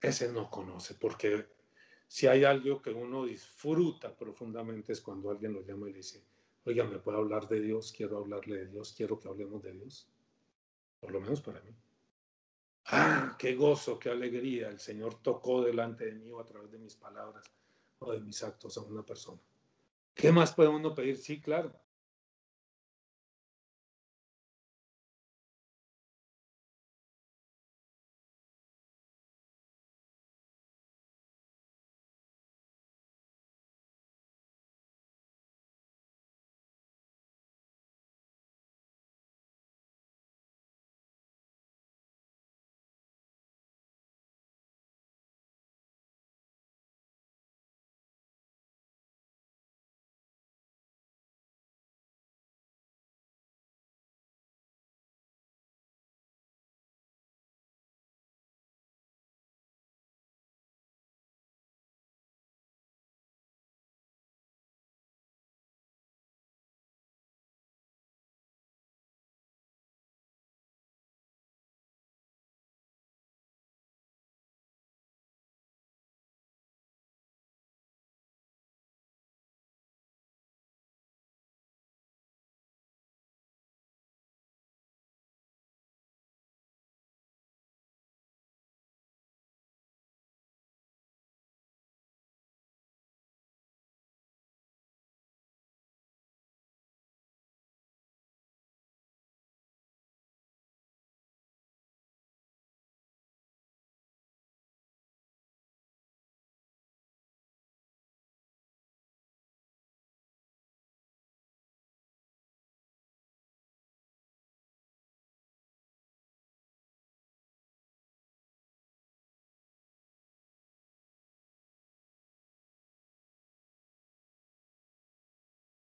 Ese 0.00 0.32
no 0.32 0.48
conoce, 0.48 0.94
porque 0.94 1.48
si 2.06 2.28
hay 2.28 2.44
algo 2.44 2.80
que 2.80 2.90
uno 2.90 3.24
disfruta 3.24 4.16
profundamente 4.16 4.92
es 4.92 5.00
cuando 5.00 5.30
alguien 5.30 5.54
lo 5.54 5.62
llama 5.62 5.88
y 5.88 5.92
le 5.92 5.98
dice, 5.98 6.24
Oiga, 6.64 6.84
¿me 6.84 6.98
puede 6.98 7.18
hablar 7.18 7.48
de 7.48 7.60
Dios? 7.60 7.92
Quiero 7.92 8.18
hablarle 8.18 8.58
de 8.58 8.66
Dios, 8.66 8.94
quiero 8.96 9.18
que 9.18 9.28
hablemos 9.28 9.62
de 9.62 9.72
Dios. 9.72 10.08
Por 11.00 11.10
lo 11.10 11.20
menos 11.20 11.40
para 11.40 11.60
mí. 11.62 11.74
Ah, 12.86 13.36
qué 13.38 13.54
gozo, 13.56 13.98
qué 13.98 14.10
alegría. 14.10 14.68
El 14.68 14.78
Señor 14.78 15.20
tocó 15.22 15.62
delante 15.62 16.06
de 16.06 16.14
mí 16.14 16.30
o 16.30 16.40
a 16.40 16.46
través 16.46 16.70
de 16.70 16.78
mis 16.78 16.94
palabras 16.94 17.44
o 17.98 18.12
de 18.12 18.20
mis 18.20 18.42
actos 18.44 18.78
a 18.78 18.82
una 18.82 19.04
persona. 19.04 19.40
¿Qué 20.14 20.30
más 20.30 20.54
puede 20.54 20.68
uno 20.68 20.94
pedir? 20.94 21.16
Sí, 21.16 21.40
claro. 21.40 21.72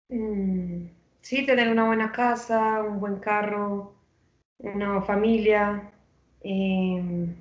Mm, 0.09 0.87
sí, 1.21 1.45
tener 1.45 1.69
una 1.69 1.85
buena 1.87 2.11
casa, 2.11 2.81
un 2.81 2.99
buen 2.99 3.19
carro, 3.19 3.95
una 4.59 5.01
familia. 5.01 5.91
em, 6.41 7.35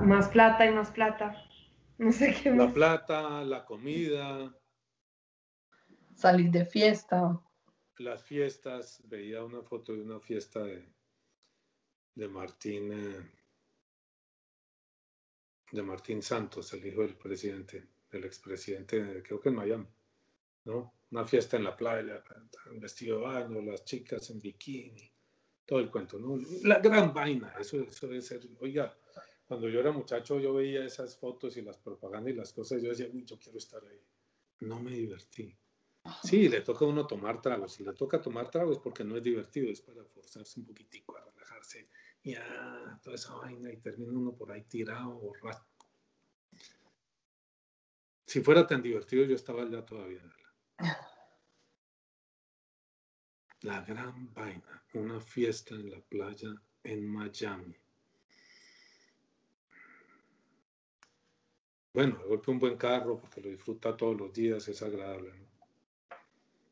más 0.00 0.28
plata 0.28 0.66
y 0.66 0.70
más 0.74 0.90
plata. 0.90 1.46
No 1.98 2.12
sé 2.12 2.34
qué 2.42 2.50
La 2.50 2.66
más. 2.66 2.72
plata, 2.72 3.42
la 3.42 3.64
comida, 3.64 4.56
Salir 6.14 6.50
de 6.50 6.64
fiesta. 6.64 7.38
las 8.00 8.22
fiestas. 8.22 9.00
Veía 9.08 9.42
una 9.42 9.62
foto 9.62 9.94
de 9.94 10.02
una 10.02 10.20
fiesta 10.20 10.62
de, 10.62 10.92
de 12.14 12.26
Martín, 12.28 12.90
eh, 12.92 13.30
de 15.72 15.82
Martín 15.82 16.22
Santos, 16.22 16.72
el 16.72 16.86
hijo 16.86 17.00
del 17.02 17.16
presidente, 17.16 17.91
del 18.12 18.24
expresidente, 18.24 19.02
de- 19.02 19.22
creo 19.22 19.40
que 19.40 19.48
en 19.48 19.56
Miami, 19.56 19.86
¿no? 20.64 20.94
Una 21.10 21.26
fiesta 21.26 21.56
en 21.56 21.64
la 21.64 21.76
playa, 21.76 22.22
en 22.70 22.78
vestido 22.80 23.18
de 23.18 23.24
baño, 23.24 23.60
las 23.62 23.84
chicas 23.84 24.30
en 24.30 24.40
bikini, 24.40 25.10
todo 25.66 25.80
el 25.80 25.90
cuento, 25.90 26.18
¿no? 26.18 26.38
La 26.62 26.78
gran 26.78 27.12
vaina, 27.12 27.54
eso, 27.58 27.82
eso 27.82 28.06
debe 28.06 28.22
ser, 28.22 28.40
oiga, 28.60 28.96
cuando 29.46 29.68
yo 29.68 29.80
era 29.80 29.92
muchacho 29.92 30.38
yo 30.38 30.54
veía 30.54 30.84
esas 30.84 31.16
fotos 31.16 31.56
y 31.56 31.62
las 31.62 31.78
propagandas 31.78 32.32
y 32.32 32.36
las 32.36 32.52
cosas, 32.52 32.80
yo 32.80 32.90
decía, 32.90 33.08
yo 33.12 33.38
quiero 33.38 33.58
estar 33.58 33.82
ahí. 33.84 34.00
No 34.60 34.80
me 34.80 34.92
divertí. 34.92 35.54
Sí, 36.22 36.48
le 36.48 36.62
toca 36.62 36.84
a 36.84 36.88
uno 36.88 37.06
tomar 37.06 37.40
tragos. 37.40 37.74
Si 37.74 37.84
le 37.84 37.92
toca 37.92 38.20
tomar 38.20 38.50
tragos 38.50 38.78
porque 38.78 39.04
no 39.04 39.16
es 39.16 39.22
divertido, 39.22 39.70
es 39.70 39.80
para 39.80 40.04
forzarse 40.04 40.58
un 40.58 40.66
poquitico 40.66 41.16
a 41.16 41.24
relajarse. 41.24 41.88
Y 42.22 42.34
ah, 42.34 42.98
toda 43.02 43.16
esa 43.16 43.34
vaina 43.34 43.72
y 43.72 43.76
termina 43.78 44.12
uno 44.12 44.32
por 44.34 44.50
ahí 44.52 44.62
tirado, 44.62 45.14
borracho. 45.14 45.64
Si 48.32 48.40
fuera 48.40 48.66
tan 48.66 48.80
divertido, 48.80 49.26
yo 49.26 49.34
estaba 49.34 49.62
allá 49.62 49.84
todavía. 49.84 50.22
La 53.60 53.82
gran 53.82 54.32
vaina, 54.32 54.82
una 54.94 55.20
fiesta 55.20 55.74
en 55.74 55.90
la 55.90 56.00
playa 56.00 56.48
en 56.82 57.06
Miami. 57.06 57.76
Bueno, 61.92 62.16
de 62.20 62.24
golpe 62.24 62.50
un 62.50 62.58
buen 62.58 62.78
carro 62.78 63.20
porque 63.20 63.42
lo 63.42 63.50
disfruta 63.50 63.94
todos 63.94 64.16
los 64.16 64.32
días, 64.32 64.66
es 64.66 64.80
agradable, 64.80 65.34
¿no? 65.34 65.46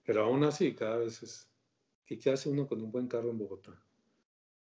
Pero 0.06 0.24
aún 0.24 0.44
así, 0.44 0.74
cada 0.74 0.96
vez 0.96 1.22
es... 1.22 1.46
¿Y 2.06 2.16
qué 2.16 2.30
hace 2.30 2.48
uno 2.48 2.66
con 2.66 2.80
un 2.80 2.90
buen 2.90 3.06
carro 3.06 3.28
en 3.28 3.36
Bogotá? 3.36 3.78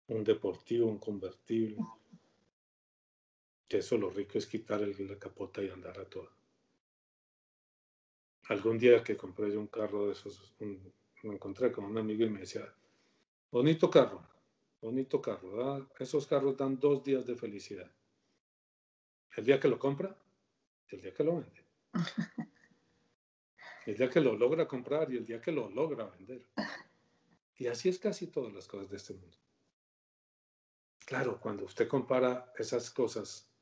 Un 0.10 0.24
deportivo, 0.24 0.88
un 0.90 1.00
convertible. 1.00 1.78
Que 3.68 3.80
eso 3.80 3.98
lo 3.98 4.12
rico 4.12 4.38
es 4.38 4.46
quitar 4.46 4.82
la 4.82 5.18
capota 5.18 5.64
y 5.64 5.70
andar 5.70 6.00
a 6.00 6.06
todo. 6.06 6.43
Algún 8.50 8.78
día 8.78 9.04
que 9.04 9.16
compré 9.18 9.52
yo 9.52 9.60
un 9.60 9.68
carro 9.68 10.08
de 10.08 10.14
esos, 10.14 10.54
un- 10.60 10.94
me 11.24 11.36
encontré 11.36 11.72
con 11.72 11.86
un 11.86 11.98
amigo 11.98 12.26
y 12.26 12.30
me 12.30 12.42
decía, 12.42 12.74
bonito 13.52 13.90
carro, 13.90 14.22
bonito 14.82 15.22
carro, 15.22 15.90
esos 16.00 16.28
carros 16.28 16.58
dan 16.58 16.78
dos 16.80 17.04
días 17.04 17.26
de 17.26 17.36
felicidad. 17.36 17.90
El 19.38 19.46
día 19.46 19.60
que 19.60 19.68
lo 19.70 19.80
compra 19.80 20.16
y 20.90 20.96
el 20.96 21.02
día 21.02 21.14
que 21.14 21.24
lo 21.24 21.36
vende. 21.38 21.64
El 23.86 23.98
día 23.98 24.10
que 24.10 24.22
lo 24.22 24.36
logra 24.38 24.66
comprar 24.66 25.12
y 25.12 25.18
el 25.18 25.26
día 25.26 25.42
que 25.42 25.52
lo 25.52 25.70
logra 25.70 26.06
vender. 26.06 26.48
Y 27.58 27.68
así 27.68 27.90
es 27.90 28.00
casi 28.00 28.28
todas 28.28 28.54
las 28.54 28.66
cosas 28.66 28.90
de 28.90 28.96
este 28.96 29.14
mundo. 29.14 29.38
Claro, 31.06 31.40
cuando 31.42 31.66
usted 31.66 31.88
compara 31.90 32.54
esas 32.58 32.90
cosas, 32.90 33.53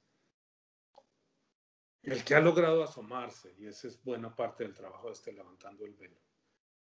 el 2.04 2.24
que 2.24 2.36
ha 2.36 2.40
logrado 2.40 2.84
asomarse, 2.84 3.54
y 3.60 3.68
esa 3.68 3.88
es 3.88 4.04
buena 4.04 4.36
parte 4.36 4.64
del 4.64 4.74
trabajo 4.74 5.08
de 5.08 5.14
este 5.14 5.32
levantando 5.34 5.86
el 5.86 5.94
velo, 5.94 6.20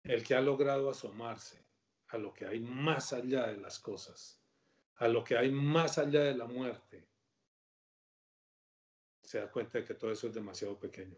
el 0.03 0.23
que 0.23 0.35
ha 0.35 0.41
logrado 0.41 0.89
asomarse 0.89 1.65
a 2.09 2.17
lo 2.17 2.33
que 2.33 2.45
hay 2.45 2.59
más 2.59 3.13
allá 3.13 3.47
de 3.47 3.57
las 3.57 3.79
cosas, 3.79 4.41
a 4.95 5.07
lo 5.07 5.23
que 5.23 5.37
hay 5.37 5.51
más 5.51 5.97
allá 5.97 6.23
de 6.23 6.35
la 6.35 6.45
muerte, 6.45 7.07
se 9.21 9.39
da 9.39 9.51
cuenta 9.51 9.79
de 9.79 9.85
que 9.85 9.93
todo 9.93 10.11
eso 10.11 10.27
es 10.27 10.33
demasiado 10.33 10.79
pequeño. 10.79 11.17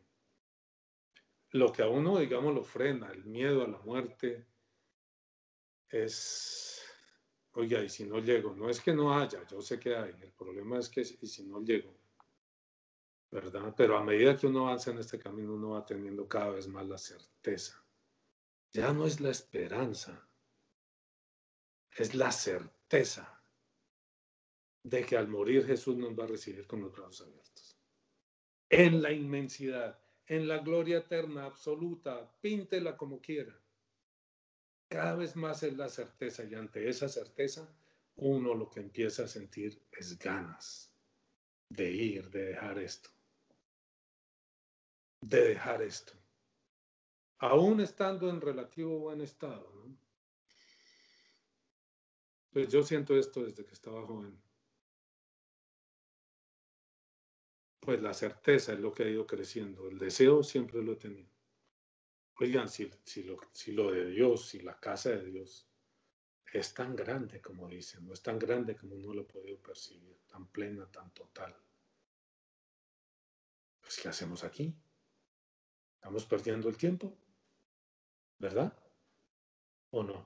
Lo 1.51 1.71
que 1.71 1.81
a 1.81 1.87
uno, 1.87 2.19
digamos, 2.19 2.53
lo 2.53 2.63
frena, 2.63 3.11
el 3.11 3.25
miedo 3.25 3.63
a 3.63 3.67
la 3.67 3.79
muerte, 3.79 4.47
es, 5.89 6.83
oiga, 7.53 7.83
y 7.83 7.89
si 7.89 8.05
no 8.05 8.19
llego, 8.19 8.55
no 8.55 8.69
es 8.69 8.81
que 8.81 8.93
no 8.93 9.17
haya, 9.17 9.45
yo 9.47 9.61
sé 9.61 9.79
que 9.79 9.95
hay, 9.95 10.15
el 10.21 10.31
problema 10.33 10.77
es 10.77 10.89
que 10.89 11.01
y 11.01 11.27
si 11.27 11.43
no 11.43 11.61
llego, 11.61 11.95
¿verdad? 13.32 13.73
Pero 13.75 13.97
a 13.97 14.03
medida 14.03 14.38
que 14.38 14.47
uno 14.47 14.67
avanza 14.67 14.91
en 14.91 14.99
este 14.99 15.19
camino, 15.19 15.53
uno 15.53 15.71
va 15.71 15.86
teniendo 15.86 16.27
cada 16.27 16.49
vez 16.51 16.67
más 16.67 16.88
la 16.88 16.97
certeza. 16.97 17.84
Ya 18.71 18.93
no 18.93 19.05
es 19.05 19.19
la 19.19 19.30
esperanza, 19.30 20.27
es 21.95 22.13
la 22.15 22.32
certeza 22.32 23.41
de 24.84 25.05
que 25.05 25.17
al 25.17 25.27
morir 25.27 25.65
Jesús 25.65 25.97
nos 25.97 26.17
va 26.17 26.23
a 26.23 26.27
recibir 26.27 26.65
con 26.67 26.82
los 26.82 26.91
brazos 26.91 27.27
abiertos. 27.27 27.77
En 28.69 29.01
la 29.01 29.11
inmensidad, 29.11 29.99
en 30.27 30.47
la 30.47 30.59
gloria 30.59 30.99
eterna, 30.99 31.45
absoluta, 31.45 32.32
píntela 32.41 32.95
como 32.95 33.19
quiera. 33.19 33.59
Cada 34.88 35.15
vez 35.15 35.36
más 35.36 35.63
es 35.63 35.75
la 35.75 35.89
certeza 35.89 36.43
y 36.43 36.55
ante 36.55 36.88
esa 36.88 37.09
certeza 37.09 37.67
uno 38.15 38.53
lo 38.53 38.69
que 38.69 38.80
empieza 38.80 39.23
a 39.23 39.27
sentir 39.27 39.82
es 39.91 40.17
ganas 40.17 40.93
de 41.69 41.91
ir, 41.91 42.30
de 42.30 42.45
dejar 42.45 42.80
esto. 42.80 43.09
De 45.22 45.49
dejar 45.49 45.82
esto. 45.82 46.13
aún 47.39 47.80
estando 47.80 48.30
en 48.30 48.41
relativo 48.41 48.99
buen 48.99 49.22
estado. 49.22 49.72
¿no? 49.76 49.97
Pues 52.51 52.70
yo 52.70 52.84
siento 52.84 53.17
esto 53.17 53.43
desde 53.43 53.65
que 53.65 53.74
estaba 53.74 54.05
joven. 54.05 54.41
Pues 57.80 58.01
la 58.01 58.13
certeza 58.13 58.74
es 58.74 58.80
lo 58.80 58.91
que 58.91 59.03
ha 59.03 59.09
ido 59.09 59.26
creciendo, 59.26 59.88
el 59.88 59.97
deseo 59.97 60.43
siempre 60.43 60.84
lo 60.84 60.93
he 60.93 60.97
tenido. 60.97 61.30
Oigan, 62.36 62.70
si, 62.70 62.89
si, 63.03 63.24
lo, 63.24 63.38
si 63.51 63.72
lo 63.72 63.91
de 63.91 64.05
Dios, 64.07 64.47
si 64.47 64.59
la 64.59 64.80
casa 64.80 65.11
de 65.11 65.26
Dios 65.26 65.67
es 66.51 66.74
tan 66.74 66.95
grande 66.95 67.41
como 67.41 67.67
dicen, 67.67 68.05
no 68.05 68.13
es 68.13 68.22
tan 68.22 68.39
grande 68.39 68.76
como 68.76 68.95
uno 68.95 69.13
lo 69.13 69.28
puede 69.28 69.55
percibir, 69.57 70.20
tan 70.28 70.47
plena, 70.47 70.89
tan 70.91 71.13
total. 71.13 71.55
Pues, 73.82 73.97
¿qué 74.01 74.09
hacemos 74.09 74.43
aquí? 74.43 74.76
¿Estamos 75.99 76.25
perdiendo 76.25 76.69
el 76.69 76.77
tiempo? 76.77 77.13
¿Verdad? 78.39 78.73
¿O 79.91 80.01
no? 80.01 80.25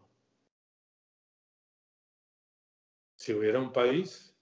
Si 3.16 3.34
hubiera 3.34 3.60
un 3.60 3.74
país 3.74 4.36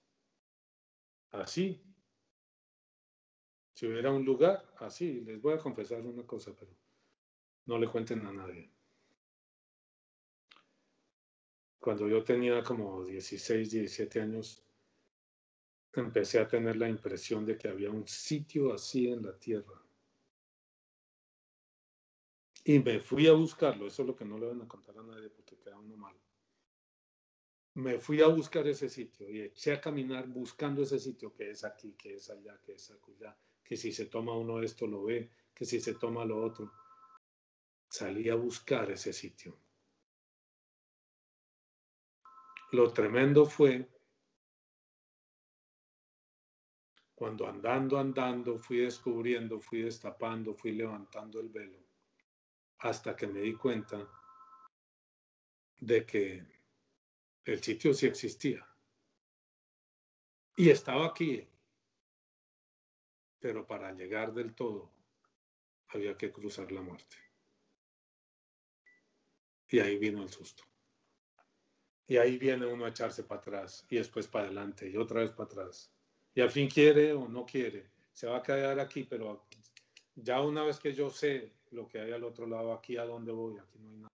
así, 1.30 1.82
si 3.72 3.86
hubiera 3.86 4.12
un 4.12 4.26
lugar 4.26 4.74
así, 4.80 5.22
les 5.22 5.40
voy 5.40 5.54
a 5.54 5.58
confesar 5.58 6.02
una 6.02 6.26
cosa, 6.26 6.54
pero 6.54 6.70
no 7.64 7.78
le 7.78 7.88
cuenten 7.88 8.26
a 8.26 8.32
nadie. 8.32 8.70
Cuando 11.78 12.06
yo 12.08 12.22
tenía 12.22 12.62
como 12.62 13.04
16, 13.06 13.70
17 13.70 14.20
años, 14.20 14.62
empecé 15.94 16.40
a 16.40 16.46
tener 16.46 16.76
la 16.76 16.90
impresión 16.90 17.46
de 17.46 17.56
que 17.56 17.68
había 17.68 17.90
un 17.90 18.06
sitio 18.06 18.74
así 18.74 19.08
en 19.08 19.24
la 19.24 19.38
tierra. 19.38 19.81
Y 22.64 22.78
me 22.78 23.00
fui 23.00 23.26
a 23.26 23.32
buscarlo, 23.32 23.88
eso 23.88 24.02
es 24.02 24.08
lo 24.08 24.14
que 24.14 24.24
no 24.24 24.38
le 24.38 24.46
van 24.46 24.62
a 24.62 24.68
contar 24.68 24.96
a 24.96 25.02
nadie 25.02 25.30
porque 25.30 25.58
queda 25.58 25.78
uno 25.78 25.96
mal. 25.96 26.14
Me 27.74 27.98
fui 27.98 28.20
a 28.20 28.28
buscar 28.28 28.68
ese 28.68 28.88
sitio 28.88 29.28
y 29.28 29.40
eché 29.40 29.72
a 29.72 29.80
caminar 29.80 30.28
buscando 30.28 30.82
ese 30.82 30.98
sitio 30.98 31.32
que 31.34 31.50
es 31.50 31.64
aquí, 31.64 31.94
que 31.94 32.14
es 32.14 32.30
allá, 32.30 32.60
que 32.60 32.74
es 32.74 32.90
allá, 32.90 33.36
que 33.64 33.76
si 33.76 33.92
se 33.92 34.06
toma 34.06 34.36
uno 34.36 34.62
esto 34.62 34.86
lo 34.86 35.04
ve, 35.04 35.30
que 35.54 35.64
si 35.64 35.80
se 35.80 35.94
toma 35.94 36.24
lo 36.24 36.44
otro. 36.44 36.70
Salí 37.88 38.28
a 38.28 38.36
buscar 38.36 38.90
ese 38.90 39.12
sitio. 39.12 39.58
Lo 42.72 42.92
tremendo 42.92 43.44
fue 43.44 43.88
cuando 47.14 47.46
andando, 47.46 47.98
andando, 47.98 48.58
fui 48.58 48.78
descubriendo, 48.78 49.60
fui 49.60 49.82
destapando, 49.82 50.54
fui 50.54 50.72
levantando 50.72 51.38
el 51.40 51.48
velo, 51.48 51.78
hasta 52.82 53.16
que 53.16 53.26
me 53.26 53.40
di 53.40 53.54
cuenta 53.54 54.08
de 55.80 56.06
que 56.06 56.44
el 57.44 57.62
sitio 57.62 57.92
sí 57.94 58.06
existía. 58.06 58.66
Y 60.56 60.70
estaba 60.70 61.06
aquí, 61.06 61.48
pero 63.40 63.66
para 63.66 63.92
llegar 63.92 64.32
del 64.32 64.54
todo 64.54 64.92
había 65.88 66.16
que 66.16 66.30
cruzar 66.30 66.70
la 66.70 66.82
muerte. 66.82 67.16
Y 69.68 69.80
ahí 69.80 69.98
vino 69.98 70.22
el 70.22 70.28
susto. 70.28 70.64
Y 72.06 72.18
ahí 72.18 72.36
viene 72.36 72.66
uno 72.66 72.84
a 72.84 72.90
echarse 72.90 73.24
para 73.24 73.40
atrás 73.40 73.86
y 73.88 73.96
después 73.96 74.28
para 74.28 74.44
adelante 74.44 74.88
y 74.88 74.96
otra 74.96 75.20
vez 75.20 75.30
para 75.30 75.44
atrás 75.44 75.90
y 76.34 76.40
al 76.40 76.50
fin 76.50 76.68
quiere 76.68 77.12
o 77.12 77.28
no 77.28 77.44
quiere, 77.44 77.90
se 78.12 78.26
va 78.26 78.38
a 78.38 78.42
quedar 78.42 78.80
aquí, 78.80 79.04
pero 79.04 79.44
ya 80.14 80.40
una 80.40 80.64
vez 80.64 80.78
que 80.78 80.94
yo 80.94 81.10
sé 81.10 81.52
lo 81.72 81.88
que 81.88 82.00
hay 82.00 82.12
al 82.12 82.24
otro 82.24 82.46
lado, 82.46 82.72
aquí 82.72 82.96
a 82.96 83.04
dónde 83.04 83.32
voy, 83.32 83.58
aquí 83.58 83.78
no 83.78 83.88
hay 83.88 83.96
nada. 83.96 84.08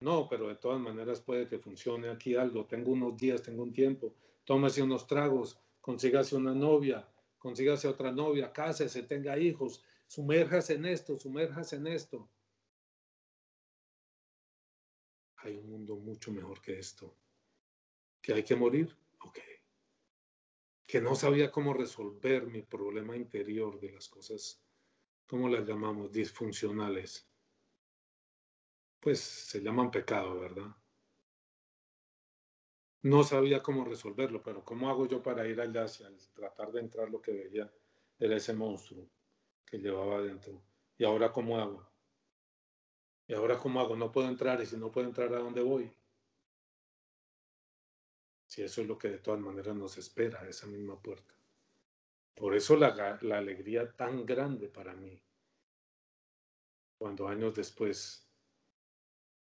No, 0.00 0.28
pero 0.28 0.48
de 0.48 0.56
todas 0.56 0.80
maneras 0.80 1.20
puede 1.20 1.48
que 1.48 1.58
funcione 1.58 2.08
aquí 2.08 2.36
algo. 2.36 2.66
Tengo 2.66 2.92
unos 2.92 3.16
días, 3.16 3.42
tengo 3.42 3.62
un 3.62 3.72
tiempo. 3.72 4.14
Tómese 4.44 4.82
unos 4.82 5.06
tragos, 5.06 5.58
consígase 5.80 6.36
una 6.36 6.54
novia, 6.54 7.08
consígase 7.38 7.88
otra 7.88 8.12
novia, 8.12 8.52
cásese, 8.52 9.02
tenga 9.04 9.38
hijos, 9.38 9.82
sumérjase 10.06 10.74
en 10.74 10.86
esto, 10.86 11.16
sumérjase 11.16 11.76
en 11.76 11.86
esto. 11.86 12.28
Hay 15.38 15.56
un 15.56 15.70
mundo 15.70 15.96
mucho 15.96 16.30
mejor 16.32 16.60
que 16.60 16.78
esto. 16.78 17.16
¿Que 18.20 18.34
hay 18.34 18.42
que 18.42 18.56
morir? 18.56 18.94
Ok 19.20 19.38
que 20.86 21.00
no 21.00 21.14
sabía 21.16 21.50
cómo 21.50 21.74
resolver 21.74 22.46
mi 22.46 22.62
problema 22.62 23.16
interior 23.16 23.80
de 23.80 23.92
las 23.92 24.08
cosas, 24.08 24.62
¿cómo 25.26 25.48
las 25.48 25.66
llamamos? 25.66 26.12
Disfuncionales. 26.12 27.28
Pues 29.00 29.20
se 29.20 29.60
llaman 29.60 29.90
pecado, 29.90 30.38
¿verdad? 30.40 30.74
No 33.02 33.22
sabía 33.22 33.62
cómo 33.62 33.84
resolverlo, 33.84 34.42
pero 34.42 34.64
¿cómo 34.64 34.90
hago 34.90 35.06
yo 35.06 35.22
para 35.22 35.46
ir 35.46 35.60
allá 35.60 35.84
hacia 35.84 36.08
tratar 36.34 36.72
de 36.72 36.80
entrar 36.80 37.08
lo 37.10 37.20
que 37.20 37.32
veía 37.32 37.72
era 38.18 38.36
ese 38.36 38.52
monstruo 38.52 39.08
que 39.64 39.78
llevaba 39.78 40.16
adentro? 40.16 40.60
¿Y 40.98 41.04
ahora 41.04 41.30
cómo 41.30 41.58
hago? 41.58 41.88
¿Y 43.28 43.34
ahora 43.34 43.58
cómo 43.58 43.80
hago? 43.80 43.96
No 43.96 44.10
puedo 44.10 44.28
entrar 44.28 44.60
y 44.60 44.66
si 44.66 44.76
no 44.76 44.90
puedo 44.90 45.06
entrar, 45.06 45.32
¿a 45.34 45.38
dónde 45.38 45.62
voy? 45.62 45.92
si 48.46 48.62
eso 48.62 48.80
es 48.80 48.86
lo 48.86 48.96
que 48.96 49.08
de 49.08 49.18
todas 49.18 49.40
maneras 49.40 49.76
nos 49.76 49.98
espera, 49.98 50.48
esa 50.48 50.66
misma 50.66 51.00
puerta. 51.00 51.34
Por 52.36 52.54
eso 52.54 52.76
la, 52.76 53.18
la 53.22 53.38
alegría 53.38 53.90
tan 53.96 54.26
grande 54.26 54.68
para 54.68 54.94
mí, 54.94 55.18
cuando 56.98 57.28
años 57.28 57.54
después 57.54 58.28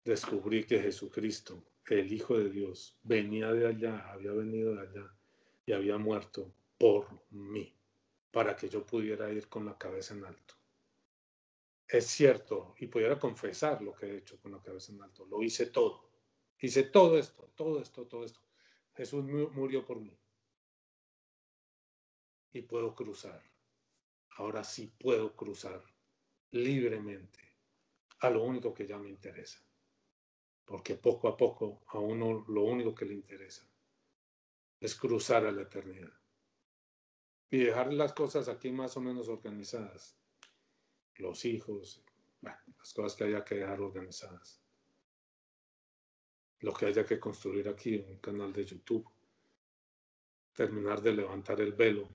descubrí 0.04 0.64
que 0.64 0.78
Jesucristo, 0.78 1.60
el 1.86 2.12
Hijo 2.12 2.38
de 2.38 2.48
Dios, 2.50 2.96
venía 3.02 3.52
de 3.52 3.66
allá, 3.66 4.12
había 4.12 4.30
venido 4.30 4.76
de 4.76 4.82
allá 4.82 5.12
y 5.66 5.72
había 5.72 5.98
muerto 5.98 6.54
por 6.78 7.08
mí, 7.30 7.74
para 8.30 8.54
que 8.54 8.68
yo 8.68 8.86
pudiera 8.86 9.30
ir 9.32 9.48
con 9.48 9.66
la 9.66 9.76
cabeza 9.76 10.14
en 10.14 10.24
alto. 10.24 10.54
Es 11.88 12.06
cierto, 12.06 12.76
y 12.78 12.86
pudiera 12.86 13.18
confesar 13.18 13.82
lo 13.82 13.92
que 13.94 14.06
he 14.06 14.16
hecho 14.18 14.38
con 14.40 14.52
la 14.52 14.62
cabeza 14.62 14.92
en 14.92 15.02
alto. 15.02 15.26
Lo 15.26 15.42
hice 15.42 15.66
todo. 15.66 16.08
Hice 16.60 16.84
todo 16.84 17.18
esto, 17.18 17.50
todo 17.56 17.80
esto, 17.80 18.06
todo 18.06 18.24
esto. 18.24 18.40
Jesús 18.94 19.24
murió 19.24 19.84
por 19.84 20.00
mí. 20.00 20.16
Y 22.54 22.62
puedo 22.62 22.94
cruzar. 22.94 23.42
Ahora 24.36 24.64
sí 24.64 24.90
puedo 24.98 25.36
cruzar 25.36 25.84
libremente 26.52 27.40
a 28.20 28.30
lo 28.30 28.42
único 28.42 28.72
que 28.72 28.86
ya 28.86 28.96
me 28.96 29.10
interesa. 29.10 29.62
Porque 30.64 30.94
poco 30.94 31.28
a 31.28 31.36
poco 31.36 31.82
a 31.88 31.98
uno 31.98 32.46
lo 32.48 32.62
único 32.62 32.94
que 32.94 33.04
le 33.04 33.12
interesa 33.12 33.68
es 34.80 34.94
cruzar 34.94 35.44
a 35.44 35.52
la 35.52 35.62
eternidad. 35.62 36.14
Y 37.50 37.58
dejar 37.58 37.92
las 37.92 38.14
cosas 38.14 38.48
aquí 38.48 38.72
más 38.72 38.96
o 38.96 39.02
menos 39.02 39.28
organizadas. 39.28 40.16
Los 41.16 41.44
hijos, 41.44 42.02
las 42.40 42.94
cosas 42.94 43.14
que 43.14 43.24
haya 43.24 43.44
que 43.44 43.56
dejar 43.56 43.82
organizadas 43.82 44.64
lo 46.64 46.72
que 46.72 46.86
haya 46.86 47.04
que 47.04 47.20
construir 47.20 47.68
aquí, 47.68 47.96
un 47.96 48.16
canal 48.18 48.50
de 48.50 48.64
YouTube, 48.64 49.06
terminar 50.54 51.02
de 51.02 51.12
levantar 51.12 51.60
el 51.60 51.74
velo 51.74 52.08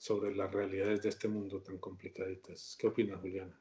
sobre 0.00 0.34
las 0.34 0.50
realidades 0.50 1.02
de 1.02 1.10
este 1.10 1.28
mundo 1.28 1.60
tan 1.60 1.76
complicaditas. 1.76 2.74
¿Qué 2.80 2.86
opina 2.86 3.18
Juliana? 3.18 3.54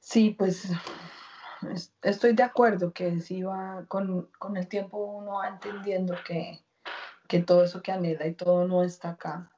Sí, 0.00 0.30
pues 0.30 0.70
estoy 2.00 2.32
de 2.32 2.42
acuerdo 2.42 2.94
que 2.94 3.20
si 3.20 3.42
va 3.42 3.84
con, 3.86 4.30
con 4.38 4.56
el 4.56 4.66
tiempo 4.66 4.96
uno 4.96 5.34
va 5.34 5.48
entendiendo 5.48 6.14
que, 6.26 6.64
que 7.28 7.42
todo 7.42 7.64
eso 7.64 7.82
que 7.82 7.92
anhela 7.92 8.26
y 8.26 8.32
todo 8.32 8.66
no 8.66 8.82
está 8.82 9.10
acá 9.10 9.52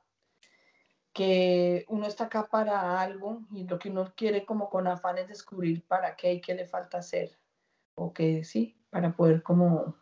que 1.13 1.85
uno 1.89 2.07
está 2.07 2.25
acá 2.25 2.49
para 2.49 3.01
algo 3.01 3.43
y 3.51 3.67
lo 3.67 3.79
que 3.79 3.91
uno 3.91 4.13
quiere 4.17 4.45
como 4.45 4.69
con 4.69 4.87
afán 4.87 5.19
es 5.19 5.29
descubrir 5.29 5.85
para 5.87 6.17
qué 6.17 6.35
y 6.35 6.41
qué 6.41 6.55
le 6.55 6.65
falta 6.67 6.99
hacer. 6.99 7.37
O 7.95 8.13
que 8.13 8.45
sí, 8.45 8.77
para 8.91 9.17
poder 9.17 9.43
como, 9.43 9.97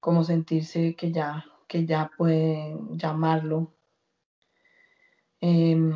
como 0.00 0.24
sentirse 0.24 0.94
que 0.94 1.12
ya, 1.12 1.44
que 1.68 1.84
ya 1.86 2.10
puede 2.16 2.76
llamarlo. 2.92 3.74
Em, 5.40 5.92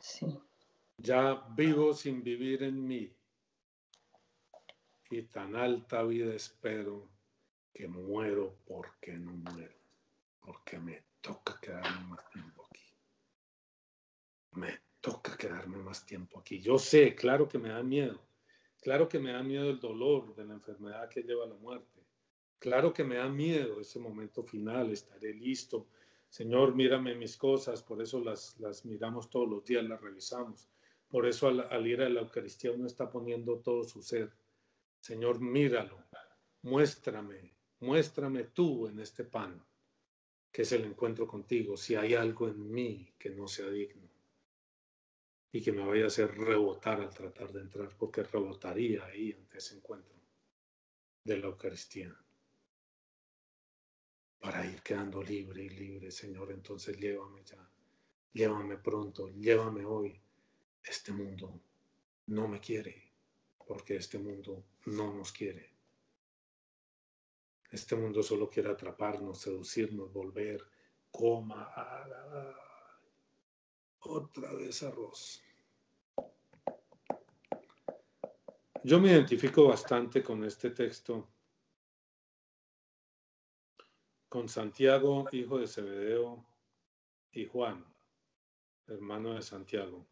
sí. 0.00 0.40
Ya 0.98 1.44
vivo 1.56 1.92
sin 1.92 2.22
vivir 2.22 2.62
en 2.62 2.86
mí 2.86 3.12
y 5.10 5.22
tan 5.22 5.54
alta 5.54 6.02
vida 6.02 6.34
espero 6.34 7.08
que 7.72 7.86
muero 7.86 8.56
porque 8.66 9.12
no 9.12 9.32
muero 9.32 9.74
porque 10.40 10.78
me 10.78 11.02
toca 11.20 11.58
quedarme 11.60 12.06
más 12.06 12.30
tiempo 12.30 12.66
aquí. 12.66 12.82
Me 14.52 14.80
toca 15.00 15.36
quedarme 15.36 15.78
más 15.78 16.04
tiempo 16.04 16.38
aquí. 16.38 16.60
Yo 16.60 16.78
sé, 16.78 17.14
claro 17.14 17.48
que 17.48 17.58
me 17.58 17.70
da 17.70 17.82
miedo. 17.82 18.20
Claro 18.84 19.08
que 19.08 19.18
me 19.18 19.32
da 19.32 19.42
miedo 19.42 19.70
el 19.70 19.80
dolor 19.80 20.34
de 20.34 20.44
la 20.44 20.52
enfermedad 20.52 21.08
que 21.08 21.22
lleva 21.22 21.46
a 21.46 21.48
la 21.48 21.54
muerte. 21.54 22.04
Claro 22.58 22.92
que 22.92 23.02
me 23.02 23.16
da 23.16 23.30
miedo 23.30 23.80
ese 23.80 23.98
momento 23.98 24.42
final, 24.42 24.92
estaré 24.92 25.32
listo. 25.32 25.86
Señor, 26.28 26.74
mírame 26.74 27.14
mis 27.14 27.38
cosas, 27.38 27.82
por 27.82 28.02
eso 28.02 28.20
las, 28.20 28.60
las 28.60 28.84
miramos 28.84 29.30
todos 29.30 29.48
los 29.48 29.64
días, 29.64 29.84
las 29.84 30.02
revisamos. 30.02 30.68
Por 31.08 31.24
eso 31.26 31.48
al, 31.48 31.60
al 31.72 31.86
ir 31.86 32.02
a 32.02 32.10
la 32.10 32.20
Eucaristía 32.20 32.72
uno 32.72 32.86
está 32.86 33.08
poniendo 33.08 33.60
todo 33.60 33.84
su 33.84 34.02
ser. 34.02 34.30
Señor, 35.00 35.40
míralo, 35.40 36.04
muéstrame, 36.60 37.54
muéstrame 37.80 38.44
tú 38.44 38.86
en 38.86 39.00
este 39.00 39.24
pan, 39.24 39.64
que 40.52 40.60
es 40.60 40.72
el 40.72 40.84
encuentro 40.84 41.26
contigo, 41.26 41.78
si 41.78 41.94
hay 41.94 42.12
algo 42.12 42.48
en 42.48 42.70
mí 42.70 43.14
que 43.18 43.30
no 43.30 43.48
sea 43.48 43.70
digno 43.70 44.13
y 45.54 45.62
que 45.62 45.70
me 45.70 45.86
vaya 45.86 46.02
a 46.02 46.06
hacer 46.08 46.36
rebotar 46.36 47.00
al 47.00 47.14
tratar 47.14 47.52
de 47.52 47.60
entrar, 47.60 47.88
porque 47.96 48.24
rebotaría 48.24 49.04
ahí 49.04 49.30
ante 49.30 49.58
ese 49.58 49.76
encuentro 49.76 50.16
de 51.22 51.38
la 51.38 51.46
Eucaristía. 51.46 52.12
Para 54.40 54.66
ir 54.66 54.82
quedando 54.82 55.22
libre 55.22 55.62
y 55.62 55.68
libre, 55.68 56.10
Señor, 56.10 56.50
entonces 56.50 56.98
llévame 56.98 57.44
ya, 57.44 57.70
llévame 58.32 58.78
pronto, 58.78 59.28
llévame 59.28 59.84
hoy. 59.84 60.20
Este 60.82 61.12
mundo 61.12 61.60
no 62.26 62.48
me 62.48 62.58
quiere, 62.58 63.12
porque 63.64 63.94
este 63.94 64.18
mundo 64.18 64.64
no 64.86 65.14
nos 65.14 65.30
quiere. 65.30 65.70
Este 67.70 67.94
mundo 67.94 68.24
solo 68.24 68.50
quiere 68.50 68.70
atraparnos, 68.70 69.40
seducirnos, 69.40 70.12
volver, 70.12 70.66
coma, 71.12 71.72
otra 74.00 74.52
vez 74.52 74.82
arroz. 74.82 75.43
Yo 78.86 79.00
me 79.00 79.08
identifico 79.08 79.68
bastante 79.68 80.22
con 80.22 80.44
este 80.44 80.68
texto, 80.68 81.26
con 84.28 84.46
Santiago, 84.46 85.26
hijo 85.32 85.58
de 85.58 85.66
Zebedeo, 85.66 86.44
y 87.32 87.46
Juan, 87.46 87.82
hermano 88.86 89.32
de 89.32 89.40
Santiago, 89.40 90.06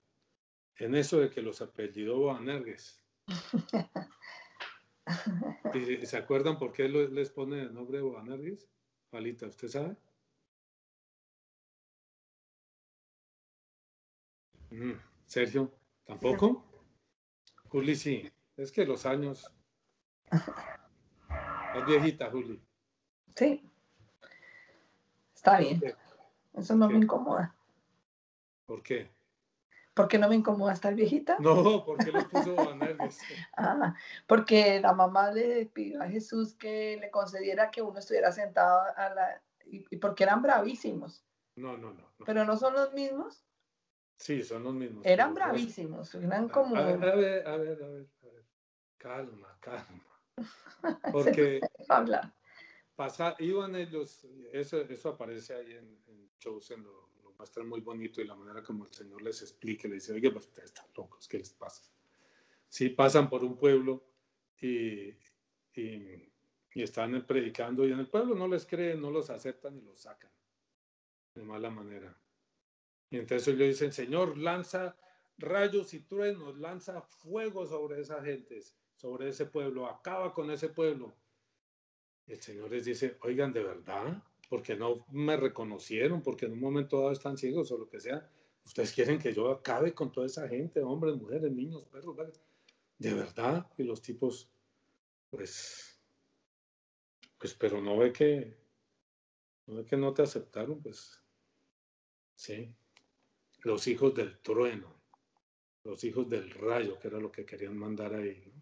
en 0.77 0.95
eso 0.95 1.21
de 1.21 1.29
que 1.29 1.43
los 1.43 1.61
apellidó 1.61 2.21
Boanerges. 2.21 2.99
¿Se 6.05 6.17
acuerdan 6.17 6.59
por 6.59 6.73
qué 6.73 6.89
les 6.89 7.29
pone 7.29 7.61
el 7.61 7.75
nombre 7.75 7.99
de 7.99 8.05
Boanerges? 8.05 8.71
Palita, 9.11 9.49
¿usted 9.49 9.69
sabe? 9.69 9.97
Mm, 14.71 14.95
Sergio, 15.27 15.71
¿tampoco? 16.07 16.65
Juli, 17.69 17.97
sí. 17.97 18.33
Es 18.63 18.71
que 18.71 18.85
los 18.85 19.05
años. 19.07 19.53
Es 20.31 21.85
viejita, 21.85 22.31
Juli. 22.31 22.63
Sí. 23.35 23.69
Está 25.35 25.59
bien. 25.59 25.83
Eso 26.55 26.77
no 26.77 26.89
me 26.89 26.99
incomoda. 26.99 27.57
¿Por 28.67 28.81
qué? 28.85 29.11
¿Por 29.95 30.07
qué 30.07 30.17
no 30.17 30.29
me 30.29 30.37
incomoda 30.37 30.75
estar 30.75 30.95
viejita? 30.95 31.39
No, 31.41 31.85
porque 31.85 32.13
le 32.13 32.23
puso 32.23 32.55
Boanerges. 32.55 33.19
ah, 33.57 33.97
porque 34.29 34.81
la 34.81 34.93
mamá 34.93 35.33
le 35.33 35.67
pidió 35.67 36.01
a 36.01 36.07
Jesús 36.07 36.55
que 36.55 36.97
le 37.01 37.11
concediera 37.11 37.69
que 37.69 37.83
uno 37.83 37.99
estuviera 37.99 38.31
sentado 38.31 38.81
a 38.97 39.09
la... 39.13 39.43
y, 39.65 39.97
porque 39.97 40.23
eran 40.23 40.41
bravísimos. 40.41 41.25
No, 41.57 41.77
no, 41.77 41.93
no, 41.93 42.01
no. 42.17 42.25
¿Pero 42.25 42.45
no 42.45 42.57
son 42.57 42.75
los 42.75 42.95
mismos? 42.95 43.45
Sí, 44.19 44.45
son 44.45 44.63
los 44.63 44.73
mismos. 44.73 45.05
Eran 45.05 45.35
bravísimos, 45.35 46.15
eran 46.15 46.49
como... 46.49 46.77
A 46.77 46.83
ver, 46.83 47.05
a 47.05 47.17
ver, 47.17 47.49
a 47.49 47.57
ver, 47.57 47.83
a 47.83 47.89
ver. 47.89 48.07
Calma, 49.03 49.59
calma. 49.61 50.07
Porque... 51.13 51.61
Habla. 51.89 52.33
Pasa, 52.95 53.35
iban 53.41 53.75
ellos, 53.75 54.25
eso, 54.53 54.83
eso 54.83 55.09
aparece 55.09 55.55
ahí 55.55 55.73
en, 55.73 55.99
en 56.07 56.31
Chosen, 56.39 56.85
lo, 56.85 57.09
lo 57.25 57.33
muestran 57.33 57.67
muy 57.67 57.81
bonito 57.81 58.21
y 58.21 58.27
la 58.27 58.37
manera 58.37 58.63
como 58.63 58.85
el 58.85 58.93
Señor 58.93 59.23
les 59.23 59.43
explica, 59.43 59.89
le 59.89 59.95
dice, 59.95 60.13
oye, 60.13 60.31
pues 60.31 60.47
ustedes 60.47 60.69
están 60.69 60.87
locos, 60.95 61.27
¿qué 61.27 61.39
les 61.39 61.53
pasa? 61.55 61.83
Sí, 62.69 62.91
pasan 62.91 63.29
por 63.29 63.43
un 63.43 63.57
pueblo 63.57 64.05
y, 64.61 65.09
y, 65.75 66.33
y 66.75 66.83
están 66.83 67.27
predicando 67.27 67.85
y 67.87 67.93
en 67.93 67.99
el 67.99 68.09
pueblo 68.09 68.37
no 68.37 68.47
les 68.47 68.67
creen, 68.67 69.01
no 69.01 69.11
los 69.11 69.31
aceptan 69.31 69.77
y 69.77 69.81
los 69.81 70.03
sacan 70.03 70.31
de 71.35 71.43
mala 71.43 71.71
manera. 71.71 72.17
Y 73.11 73.19
entonces 73.19 73.49
ellos 73.49 73.69
dicen, 73.69 73.93
Señor, 73.93 74.39
lanza 74.39 74.97
rayos 75.39 75.93
y 75.95 76.01
truenos, 76.01 76.59
lanza 76.59 77.01
fuego 77.03 77.67
sobre 77.67 78.01
esas 78.01 78.25
gentes, 78.25 78.77
sobre 79.03 79.29
ese 79.29 79.47
pueblo, 79.47 79.89
acaba 79.89 80.33
con 80.33 80.51
ese 80.53 80.69
pueblo. 80.69 81.13
El 82.29 82.41
Señor 82.41 82.71
les 82.71 82.85
dice, 82.85 83.19
oigan, 83.23 83.53
de 83.53 83.65
verdad, 83.65 84.23
porque 84.49 84.77
no 84.77 85.05
me 85.11 85.37
reconocieron, 85.37 86.23
porque 86.23 86.47
en 86.47 86.53
un 86.53 86.61
momento 86.61 86.99
dado 87.01 87.11
están 87.11 87.37
ciegos 87.37 87.73
o 87.73 87.79
lo 87.79 87.89
que 87.89 87.99
sea. 87.99 88.31
Ustedes 88.65 88.93
quieren 88.93 89.19
que 89.19 89.35
yo 89.35 89.51
acabe 89.51 89.93
con 89.93 90.13
toda 90.13 90.27
esa 90.27 90.49
gente, 90.49 90.81
hombres, 90.83 91.17
mujeres, 91.17 91.51
niños, 91.51 91.85
perros, 91.87 92.17
de 92.97 93.13
verdad. 93.13 93.67
Y 93.77 93.83
los 93.83 94.01
tipos, 94.01 94.49
pues, 95.31 96.01
pues, 97.39 97.55
pero 97.55 97.83
no 97.83 97.99
ve 97.99 98.13
que, 98.13 98.57
no 99.67 99.79
ve 99.79 99.85
que 99.85 99.97
no 99.97 100.15
te 100.15 100.23
aceptaron, 100.23 100.81
pues, 100.81 101.21
sí. 102.37 102.73
Los 103.65 103.89
hijos 103.89 104.15
del 104.15 104.39
trueno, 104.39 104.95
los 105.83 106.05
hijos 106.05 106.29
del 106.29 106.51
rayo, 106.53 107.01
que 107.01 107.09
era 107.09 107.19
lo 107.19 107.33
que 107.33 107.45
querían 107.45 107.77
mandar 107.77 108.15
ahí. 108.15 108.45
¿no? 108.47 108.62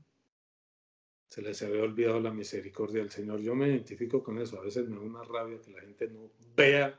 Se 1.31 1.43
les 1.43 1.63
había 1.63 1.85
olvidado 1.85 2.19
la 2.21 2.33
misericordia 2.33 3.01
del 3.01 3.11
Señor. 3.11 3.41
Yo 3.41 3.55
me 3.55 3.69
identifico 3.69 4.23
con 4.23 4.39
eso. 4.39 4.59
A 4.59 4.65
veces 4.65 4.89
me 4.89 4.97
da 4.97 5.03
una 5.03 5.23
rabia 5.23 5.61
que 5.61 5.71
la 5.71 5.81
gente 5.81 6.09
no 6.09 6.29
vea 6.57 6.99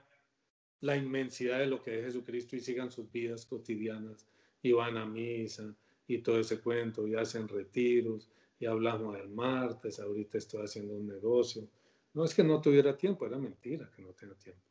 la 0.80 0.96
inmensidad 0.96 1.60
de 1.60 1.68
lo 1.68 1.84
que 1.84 2.00
es 2.00 2.06
Jesucristo 2.06 2.56
y 2.56 2.62
sigan 2.62 2.92
sus 2.92 3.12
vidas 3.12 3.46
cotidianas 3.46 4.26
y 4.62 4.72
van 4.72 4.98
a 4.98 5.06
misa 5.06 5.76
y 6.08 6.20
todo 6.20 6.40
ese 6.40 6.62
cuento 6.62 7.06
y 7.06 7.16
hacen 7.16 7.50
retiros 7.50 8.30
y 8.58 8.68
hablamos 8.68 9.18
del 9.18 9.30
martes, 9.30 10.00
ahorita 10.00 10.38
estoy 10.38 10.64
haciendo 10.64 10.96
un 10.96 11.08
negocio. 11.08 11.68
No 12.14 12.24
es 12.24 12.34
que 12.34 12.44
no 12.44 12.62
tuviera 12.62 12.96
tiempo, 12.96 13.26
era 13.26 13.38
mentira 13.38 13.92
que 13.94 14.02
no 14.02 14.14
tenía 14.14 14.36
tiempo. 14.36 14.62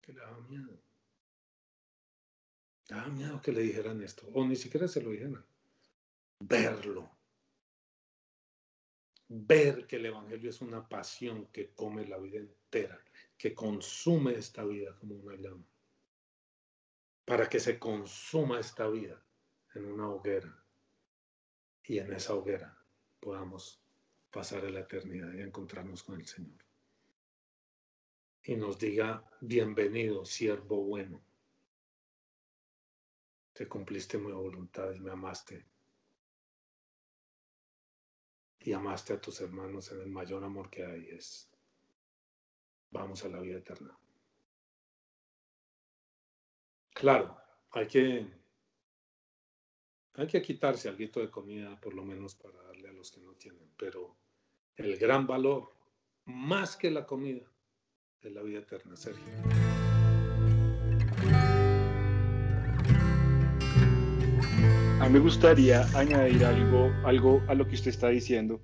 Que 0.00 0.14
le 0.14 0.20
daba 0.20 0.40
miedo. 0.40 0.78
Daba 2.88 3.08
miedo 3.08 3.42
que 3.42 3.52
le 3.52 3.60
dijeran 3.60 4.00
esto, 4.02 4.26
o 4.32 4.46
ni 4.46 4.56
siquiera 4.56 4.88
se 4.88 5.02
lo 5.02 5.10
dijeran. 5.10 5.44
Verlo. 6.40 7.15
Ver 9.28 9.86
que 9.86 9.96
el 9.96 10.06
Evangelio 10.06 10.50
es 10.50 10.60
una 10.60 10.88
pasión 10.88 11.46
que 11.46 11.72
come 11.72 12.06
la 12.06 12.18
vida 12.18 12.38
entera, 12.38 13.02
que 13.36 13.54
consume 13.54 14.34
esta 14.34 14.64
vida 14.64 14.96
como 14.98 15.16
una 15.16 15.36
llama. 15.36 15.64
Para 17.24 17.48
que 17.48 17.58
se 17.58 17.78
consuma 17.78 18.60
esta 18.60 18.88
vida 18.88 19.20
en 19.74 19.86
una 19.86 20.08
hoguera 20.08 20.64
y 21.82 21.98
en 21.98 22.12
esa 22.12 22.34
hoguera 22.34 22.78
podamos 23.18 23.82
pasar 24.30 24.64
a 24.64 24.70
la 24.70 24.80
eternidad 24.80 25.32
y 25.34 25.40
encontrarnos 25.40 26.04
con 26.04 26.20
el 26.20 26.26
Señor. 26.26 26.64
Y 28.44 28.54
nos 28.54 28.78
diga, 28.78 29.24
bienvenido, 29.40 30.24
siervo 30.24 30.84
bueno 30.84 31.20
te 33.56 33.66
cumpliste 33.66 34.18
mi 34.18 34.32
voluntad 34.32 34.92
y 34.92 35.00
me 35.00 35.12
amaste. 35.12 35.64
Y 38.66 38.72
amaste 38.72 39.12
a 39.12 39.20
tus 39.20 39.40
hermanos 39.40 39.92
en 39.92 40.00
el 40.00 40.10
mayor 40.10 40.42
amor 40.42 40.68
que 40.68 40.84
hay 40.84 41.08
es. 41.10 41.48
Vamos 42.90 43.24
a 43.24 43.28
la 43.28 43.38
vida 43.38 43.58
eterna. 43.58 43.96
Claro, 46.92 47.38
hay 47.70 47.86
que 47.86 48.26
hay 50.14 50.26
que 50.26 50.42
quitarse 50.42 50.88
algo 50.88 51.20
de 51.20 51.30
comida 51.30 51.80
por 51.80 51.94
lo 51.94 52.04
menos 52.04 52.34
para 52.34 52.60
darle 52.62 52.88
a 52.88 52.92
los 52.92 53.12
que 53.12 53.20
no 53.20 53.34
tienen, 53.34 53.70
pero 53.76 54.16
el 54.74 54.96
gran 54.98 55.28
valor, 55.28 55.72
más 56.24 56.76
que 56.76 56.90
la 56.90 57.06
comida, 57.06 57.48
es 58.20 58.32
la 58.32 58.42
vida 58.42 58.58
eterna, 58.58 58.96
Sergio. 58.96 59.65
Me 65.08 65.20
gustaría 65.20 65.86
añadir 65.94 66.44
algo, 66.44 66.92
algo 67.04 67.40
a 67.46 67.54
lo 67.54 67.68
que 67.68 67.76
usted 67.76 67.90
está 67.90 68.08
diciendo, 68.08 68.60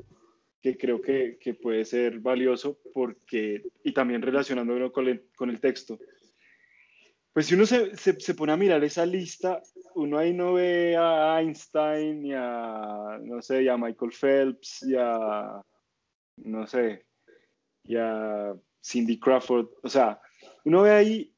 que 0.60 0.76
creo 0.76 1.00
que, 1.00 1.38
puede 1.62 1.84
ser 1.84 2.18
valioso 2.18 2.78
porque, 2.92 3.62
y 3.84 3.92
también 3.92 4.22
relacionándolo 4.22 4.92
con 4.92 5.06
el, 5.06 5.28
con 5.36 5.50
el 5.50 5.60
texto. 5.60 6.00
Pues 7.32 7.46
si 7.46 7.54
uno 7.54 7.64
se, 7.64 7.94
se, 7.96 8.34
pone 8.34 8.52
a 8.52 8.56
mirar 8.56 8.82
esa 8.82 9.06
lista, 9.06 9.62
uno 9.94 10.18
ahí 10.18 10.32
no 10.32 10.54
ve 10.54 10.96
a 10.96 11.40
Einstein 11.40 12.34
a, 12.34 13.18
no 13.22 13.40
sé, 13.40 13.70
a 13.70 13.76
Michael 13.76 14.12
Phelps 14.12 14.84
a, 14.98 15.62
no 16.38 16.66
sé, 16.66 17.06
y 17.84 17.96
a 17.96 18.52
Cindy 18.84 19.18
Crawford. 19.18 19.68
O 19.82 19.88
sea, 19.88 20.20
uno 20.64 20.82
ve 20.82 20.90
ahí 20.90 21.34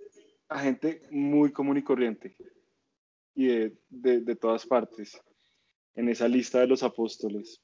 a 0.49 0.61
gente 0.61 1.03
muy 1.11 1.53
común 1.53 1.77
y 1.77 1.83
corriente 1.83 2.35
y 3.35 3.47
de, 3.47 3.77
de, 3.89 4.21
de, 4.21 4.37
todas 4.37 4.67
partes 4.67 5.21
en 5.95 6.09
esa 6.09 6.29
lista 6.29 6.61
de 6.61 6.67
los 6.67 6.83
apóstoles. 6.83 7.63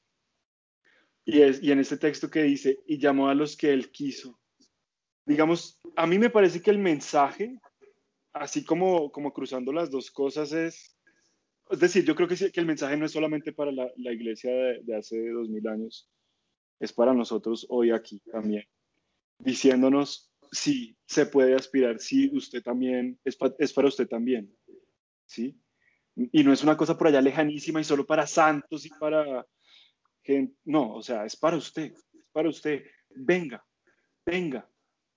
Y, 1.25 1.41
es, 1.41 1.61
y 1.61 1.71
en 1.71 1.79
este 1.79 1.97
texto 1.97 2.29
que 2.29 2.43
dice, 2.43 2.79
y 2.85 2.97
llamó 2.97 3.29
a 3.29 3.35
los 3.35 3.55
que 3.55 3.71
él 3.71 3.91
quiso. 3.91 4.39
Digamos, 5.25 5.79
a 5.95 6.07
mí 6.07 6.17
me 6.17 6.29
parece 6.29 6.61
que 6.61 6.71
el 6.71 6.79
mensaje, 6.79 7.59
así 8.33 8.65
como, 8.65 9.11
como 9.11 9.33
cruzando 9.33 9.71
las 9.71 9.91
dos 9.91 10.11
cosas, 10.11 10.51
es, 10.51 10.97
es 11.69 11.79
decir, 11.79 12.03
yo 12.03 12.15
creo 12.15 12.27
que, 12.27 12.51
que 12.51 12.59
el 12.59 12.65
mensaje 12.65 12.97
no 12.97 13.05
es 13.05 13.11
solamente 13.11 13.53
para 13.53 13.71
la, 13.71 13.91
la 13.97 14.11
iglesia 14.11 14.51
de, 14.51 14.81
de 14.83 14.95
hace 14.95 15.29
dos 15.29 15.47
mil 15.49 15.67
años, 15.67 16.09
es 16.79 16.91
para 16.91 17.13
nosotros 17.13 17.65
hoy 17.69 17.91
aquí 17.91 18.19
también, 18.31 18.65
diciéndonos 19.37 20.31
si 20.51 20.97
se 21.05 21.25
puede 21.25 21.55
aspirar, 21.55 21.99
si 21.99 22.35
usted 22.35 22.61
también, 22.61 23.19
es, 23.23 23.37
es 23.59 23.73
para 23.73 23.87
usted 23.87 24.07
también, 24.07 24.53
¿sí? 25.25 25.60
Y 26.31 26.43
no 26.43 26.53
es 26.53 26.63
una 26.63 26.77
cosa 26.77 26.97
por 26.97 27.07
allá 27.07 27.21
lejanísima 27.21 27.79
y 27.81 27.83
solo 27.83 28.05
para 28.05 28.27
santos 28.27 28.85
y 28.85 28.89
para 28.89 29.45
gente, 30.23 30.55
no, 30.65 30.95
o 30.95 31.01
sea, 31.01 31.25
es 31.25 31.35
para 31.35 31.57
usted, 31.57 31.93
es 31.93 32.27
para 32.31 32.49
usted, 32.49 32.83
venga, 33.09 33.65
venga. 34.25 34.69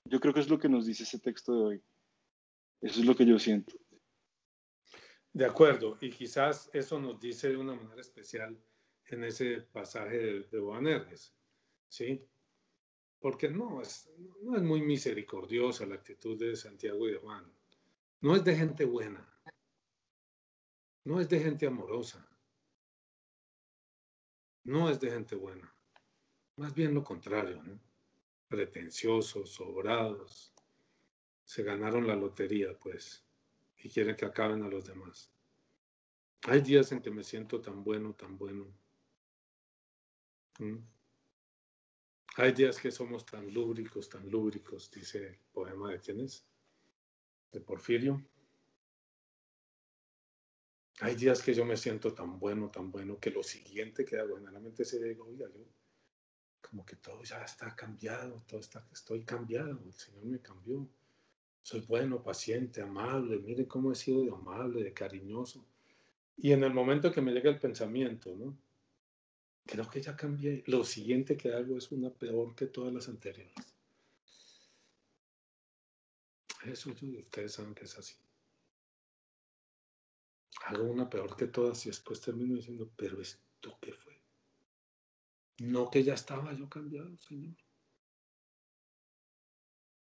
Yo 0.05 0.21
creo 0.21 0.35
que 0.35 0.41
es 0.41 0.49
lo 0.49 0.59
que 0.59 0.69
nos 0.69 0.87
dice 0.87 1.03
ese 1.03 1.19
texto 1.19 1.55
de 1.55 1.65
hoy. 1.65 1.83
Eso 2.81 3.01
es 3.01 3.07
lo 3.07 3.17
que 3.17 3.27
yo 3.27 3.39
siento. 3.39 3.75
De 5.33 5.47
acuerdo, 5.47 5.99
y 6.01 6.11
quizás 6.11 6.71
eso 6.73 7.01
nos 7.01 7.19
dice 7.19 7.49
de 7.49 7.57
una 7.57 7.75
manera 7.75 8.01
especial 8.01 8.57
en 9.07 9.25
ese 9.25 9.63
pasaje 9.63 10.17
de, 10.17 10.41
de 10.43 10.59
Boanerges, 10.61 11.35
¿sí? 11.89 12.25
Porque 13.19 13.49
no 13.49 13.81
es, 13.81 14.11
no 14.43 14.57
es 14.57 14.63
muy 14.63 14.83
misericordiosa 14.83 15.87
la 15.87 15.97
actitud 15.97 16.39
de 16.39 16.55
Santiago 16.55 17.09
y 17.09 17.13
de 17.13 17.19
Juan. 17.19 17.51
No 18.21 18.37
es 18.37 18.45
de 18.45 18.55
gente 18.55 18.85
buena, 18.85 19.34
no 21.05 21.21
es 21.21 21.29
de 21.29 21.41
gente 21.41 21.67
amorosa, 21.67 22.27
no 24.65 24.89
es 24.89 25.01
de 25.01 25.11
gente 25.11 25.37
buena. 25.37 25.73
Más 26.57 26.75
bien 26.75 26.95
lo 26.95 27.03
contrario, 27.03 27.63
¿no? 27.63 27.79
pretenciosos, 28.49 29.51
sobrados. 29.51 30.53
Se 31.45 31.63
ganaron 31.63 32.07
la 32.07 32.15
lotería, 32.15 32.79
pues, 32.79 33.25
y 33.79 33.89
quieren 33.89 34.17
que 34.17 34.25
acaben 34.25 34.63
a 34.63 34.69
los 34.69 34.87
demás. 34.87 35.31
Hay 36.43 36.61
días 36.61 36.93
en 36.93 37.01
que 37.01 37.11
me 37.11 37.25
siento 37.25 37.61
tan 37.61 37.83
bueno, 37.83 38.15
tan 38.15 38.39
bueno. 38.39 38.67
¿Mm? 40.59 40.79
Hay 42.37 42.53
días 42.53 42.79
que 42.79 42.91
somos 42.91 43.25
tan 43.27 43.53
lúbricos, 43.53 44.09
tan 44.09 44.29
lúbricos, 44.31 44.91
dice 44.91 45.27
el 45.27 45.39
poema 45.53 45.91
de 45.91 46.01
quién 46.01 46.21
es? 46.21 46.45
De 47.53 47.61
Porfirio. 47.61 48.25
Hay 51.05 51.17
días 51.17 51.43
que 51.43 51.53
yo 51.53 51.67
me 51.67 51.77
siento 51.77 52.15
tan 52.15 52.39
bueno, 52.39 52.71
tan 52.71 52.91
bueno, 52.91 53.21
que 53.21 53.29
lo 53.31 53.43
siguiente 53.43 54.07
que 54.07 54.19
hago, 54.19 54.37
generalmente 54.37 54.87
se 54.87 55.05
digo, 55.05 55.27
oiga, 55.27 55.47
yo 55.55 55.61
como 56.63 56.87
que 56.87 56.97
todo 56.97 57.23
ya 57.23 57.45
está 57.45 57.77
cambiado, 57.77 58.43
todo 58.49 58.61
está, 58.61 58.89
estoy 58.91 59.23
cambiado, 59.23 59.83
el 59.85 59.93
Señor 59.93 60.25
me 60.25 60.41
cambió. 60.41 60.89
Soy 61.63 61.81
bueno, 61.81 62.23
paciente, 62.23 62.81
amable, 62.81 63.39
mire 63.39 63.69
cómo 63.69 63.93
he 63.93 63.95
sido 63.95 64.25
de 64.25 64.31
amable, 64.31 64.83
de 64.83 64.95
cariñoso. 64.95 65.67
Y 66.39 66.53
en 66.53 66.65
el 66.65 66.73
momento 66.73 67.13
que 67.13 67.21
me 67.21 67.33
llega 67.33 67.51
el 67.51 67.59
pensamiento, 67.59 68.35
¿no? 68.35 68.57
Creo 69.67 69.87
que 69.91 70.01
ya 70.01 70.17
cambié. 70.17 70.65
Lo 70.69 70.85
siguiente 70.85 71.37
que 71.37 71.53
hago 71.53 71.77
es 71.77 71.93
una 71.93 72.09
peor 72.09 72.55
que 72.55 72.69
todas 72.69 72.95
las 72.95 73.11
anteriores. 73.11 73.53
Eso 76.65 76.93
ustedes 76.93 77.53
saben 77.53 77.75
que 77.75 77.85
es 77.85 77.99
así 77.99 78.24
hago 80.65 80.85
una 80.85 81.09
peor 81.09 81.37
que 81.37 81.47
todas 81.47 81.85
y 81.87 81.91
después 81.91 82.21
termino 82.21 82.55
diciendo, 82.57 82.91
pero 82.97 83.21
esto 83.21 83.79
qué 83.81 83.93
fue. 83.93 84.21
No 85.59 85.91
que 85.91 86.03
ya 86.03 86.15
estaba 86.15 86.53
yo 86.53 86.69
cambiado, 86.69 87.17
Señor. 87.19 87.57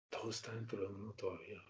Todo 0.09 0.29
está 0.29 0.53
dentro 0.53 0.79
de 0.79 0.87
uno 0.87 1.13
todavía. 1.13 1.61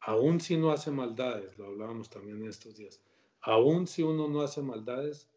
Aún 0.00 0.40
si 0.40 0.56
no 0.56 0.72
hace 0.72 0.90
maldades, 0.90 1.56
lo 1.58 1.66
hablábamos 1.66 2.08
también 2.08 2.42
en 2.42 2.48
estos 2.48 2.76
días, 2.76 3.00
aún 3.42 3.86
si 3.86 4.02
uno 4.02 4.28
no 4.28 4.40
hace 4.40 4.62
maldades, 4.62 5.28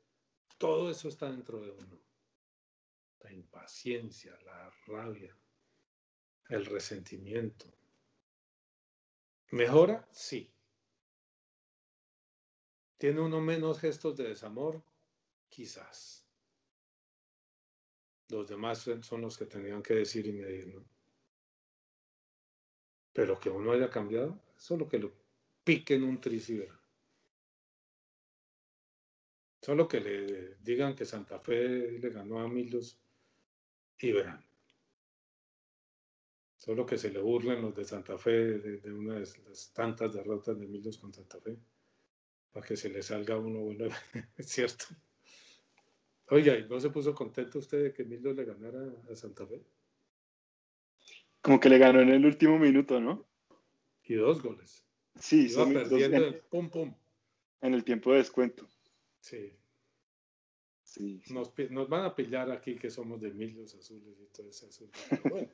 todo 0.57 0.89
eso 0.89 1.09
está 1.09 1.29
dentro 1.29 1.59
de 1.59 1.71
uno. 1.71 1.99
La 3.19 3.31
impaciencia, 3.31 4.37
la 4.45 4.73
rabia, 4.87 5.35
el 6.49 6.65
resentimiento. 6.65 7.65
¿Mejora? 9.51 10.07
Sí. 10.11 10.52
¿Tiene 13.03 13.19
uno 13.19 13.41
menos 13.41 13.81
gestos 13.81 14.15
de 14.15 14.29
desamor? 14.29 14.81
Quizás. 15.49 16.25
Los 18.29 18.47
demás 18.47 18.89
son 19.01 19.19
los 19.19 19.37
que 19.37 19.45
tenían 19.45 19.83
que 19.83 19.95
decir 19.95 20.25
y 20.25 20.31
medir, 20.31 20.73
¿no? 20.73 20.85
Pero 23.11 23.37
que 23.37 23.49
uno 23.49 23.73
haya 23.73 23.89
cambiado, 23.89 24.39
solo 24.55 24.87
que 24.87 24.99
lo 24.99 25.11
piquen 25.65 26.05
un 26.05 26.21
tris 26.21 26.49
Solo 29.61 29.85
que 29.85 29.99
le 29.99 30.55
digan 30.61 30.95
que 30.95 31.03
Santa 31.03 31.39
Fe 31.39 31.99
le 31.99 32.09
ganó 32.09 32.39
a 32.39 32.47
Milos 32.47 32.97
y 33.99 34.13
verán. 34.13 34.41
Solo 36.55 36.85
que 36.85 36.97
se 36.97 37.11
le 37.11 37.19
burlen 37.19 37.63
los 37.63 37.75
de 37.75 37.83
Santa 37.83 38.17
Fe 38.17 38.59
de, 38.59 38.93
una 38.93 39.15
de 39.15 39.27
las 39.45 39.73
tantas 39.73 40.13
derrotas 40.13 40.57
de 40.57 40.67
Milos 40.67 40.97
con 40.97 41.13
Santa 41.13 41.41
Fe 41.41 41.59
para 42.53 42.65
que 42.65 42.77
se 42.77 42.89
le 42.89 43.01
salga 43.01 43.37
uno 43.37 43.59
bueno, 43.59 43.85
es 44.37 44.47
cierto. 44.47 44.85
Oiga, 46.29 46.57
¿y 46.57 46.67
no 46.67 46.79
se 46.79 46.89
puso 46.89 47.13
contento 47.13 47.59
usted 47.59 47.83
de 47.83 47.93
que 47.93 48.05
Mildo 48.05 48.31
le 48.33 48.45
ganara 48.45 48.79
a 49.11 49.15
Santa 49.15 49.45
Fe? 49.45 49.61
Como 51.41 51.59
que 51.59 51.67
le 51.67 51.77
ganó 51.77 51.99
en 51.99 52.09
el 52.09 52.25
último 52.25 52.57
minuto, 52.57 53.01
¿no? 53.01 53.25
Y 54.05 54.13
dos 54.15 54.41
goles. 54.41 54.85
Sí, 55.19 55.49
Iba 55.51 55.65
perdiendo 55.67 56.27
en, 56.27 56.41
pum 56.49 56.69
pum. 56.69 56.95
En 57.61 57.73
el 57.73 57.83
tiempo 57.83 58.11
de 58.11 58.19
descuento. 58.19 58.67
Sí. 59.19 59.53
Sí, 60.83 61.21
sí. 61.23 61.33
Nos, 61.33 61.53
nos, 61.71 61.89
van 61.89 62.05
a 62.05 62.15
pillar 62.15 62.51
aquí 62.51 62.75
que 62.75 62.89
somos 62.89 63.19
de 63.19 63.31
Mildos 63.31 63.75
azules 63.75 64.15
y 64.21 64.25
todo 64.27 64.49
ese 64.49 64.67
azul. 64.67 64.89
Bueno, 65.29 65.49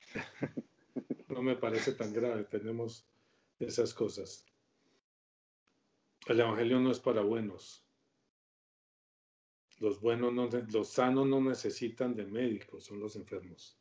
no 1.28 1.42
me 1.42 1.56
parece 1.56 1.92
tan 1.92 2.12
grave, 2.12 2.44
tenemos 2.44 3.06
esas 3.58 3.94
cosas. 3.94 4.44
El 6.26 6.40
Evangelio 6.40 6.78
no 6.78 6.90
es 6.90 7.00
para 7.00 7.22
buenos. 7.22 7.84
Los 9.78 10.00
buenos, 10.00 10.32
no, 10.32 10.48
los 10.70 10.88
sanos 10.88 11.26
no 11.26 11.40
necesitan 11.40 12.14
de 12.14 12.26
médicos, 12.26 12.84
son 12.84 13.00
los 13.00 13.16
enfermos. 13.16 13.78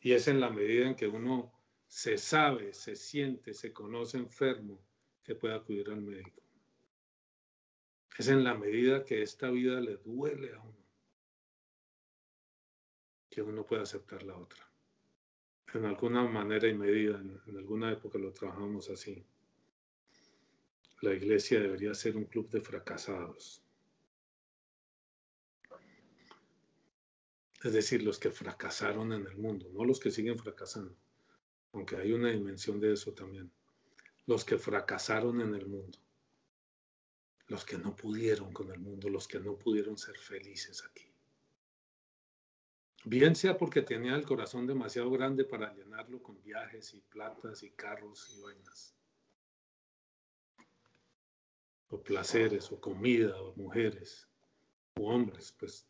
Y 0.00 0.12
es 0.12 0.28
en 0.28 0.40
la 0.40 0.48
medida 0.48 0.86
en 0.86 0.94
que 0.94 1.06
uno 1.06 1.52
se 1.86 2.16
sabe, 2.16 2.72
se 2.72 2.96
siente, 2.96 3.52
se 3.52 3.72
conoce 3.72 4.16
enfermo, 4.16 4.80
que 5.22 5.34
puede 5.34 5.54
acudir 5.54 5.90
al 5.90 6.00
médico. 6.00 6.42
Es 8.16 8.28
en 8.28 8.42
la 8.42 8.54
medida 8.54 9.04
que 9.04 9.22
esta 9.22 9.50
vida 9.50 9.80
le 9.80 9.98
duele 9.98 10.54
a 10.54 10.60
uno, 10.60 10.86
que 13.28 13.42
uno 13.42 13.64
puede 13.66 13.82
aceptar 13.82 14.22
la 14.22 14.36
otra. 14.36 14.66
En 15.74 15.84
alguna 15.84 16.24
manera 16.24 16.66
y 16.66 16.74
medida, 16.74 17.20
en, 17.20 17.38
en 17.46 17.58
alguna 17.58 17.92
época 17.92 18.18
lo 18.18 18.32
trabajamos 18.32 18.88
así 18.88 19.22
la 21.00 21.14
iglesia 21.14 21.60
debería 21.60 21.94
ser 21.94 22.16
un 22.16 22.24
club 22.24 22.50
de 22.50 22.60
fracasados. 22.60 23.62
Es 27.62 27.72
decir, 27.72 28.02
los 28.02 28.18
que 28.18 28.30
fracasaron 28.30 29.12
en 29.12 29.26
el 29.26 29.36
mundo, 29.36 29.68
no 29.72 29.84
los 29.84 30.00
que 30.00 30.10
siguen 30.10 30.38
fracasando, 30.38 30.94
aunque 31.72 31.96
hay 31.96 32.12
una 32.12 32.30
dimensión 32.30 32.80
de 32.80 32.92
eso 32.92 33.12
también. 33.12 33.50
Los 34.26 34.44
que 34.44 34.58
fracasaron 34.58 35.40
en 35.40 35.54
el 35.54 35.66
mundo, 35.66 35.98
los 37.46 37.64
que 37.64 37.78
no 37.78 37.96
pudieron 37.96 38.52
con 38.52 38.70
el 38.70 38.78
mundo, 38.78 39.08
los 39.08 39.26
que 39.26 39.40
no 39.40 39.56
pudieron 39.56 39.96
ser 39.98 40.18
felices 40.18 40.84
aquí. 40.84 41.04
Bien 43.04 43.34
sea 43.34 43.56
porque 43.56 43.82
tenía 43.82 44.14
el 44.14 44.26
corazón 44.26 44.66
demasiado 44.66 45.10
grande 45.10 45.44
para 45.44 45.72
llenarlo 45.74 46.22
con 46.22 46.42
viajes 46.42 46.92
y 46.94 47.00
platas 47.00 47.62
y 47.62 47.70
carros 47.70 48.28
y 48.36 48.40
vainas 48.40 48.97
o 51.90 52.02
placeres, 52.02 52.70
o 52.72 52.80
comida, 52.80 53.40
o 53.40 53.54
mujeres, 53.56 54.28
o 54.96 55.08
hombres, 55.08 55.52
pues, 55.58 55.86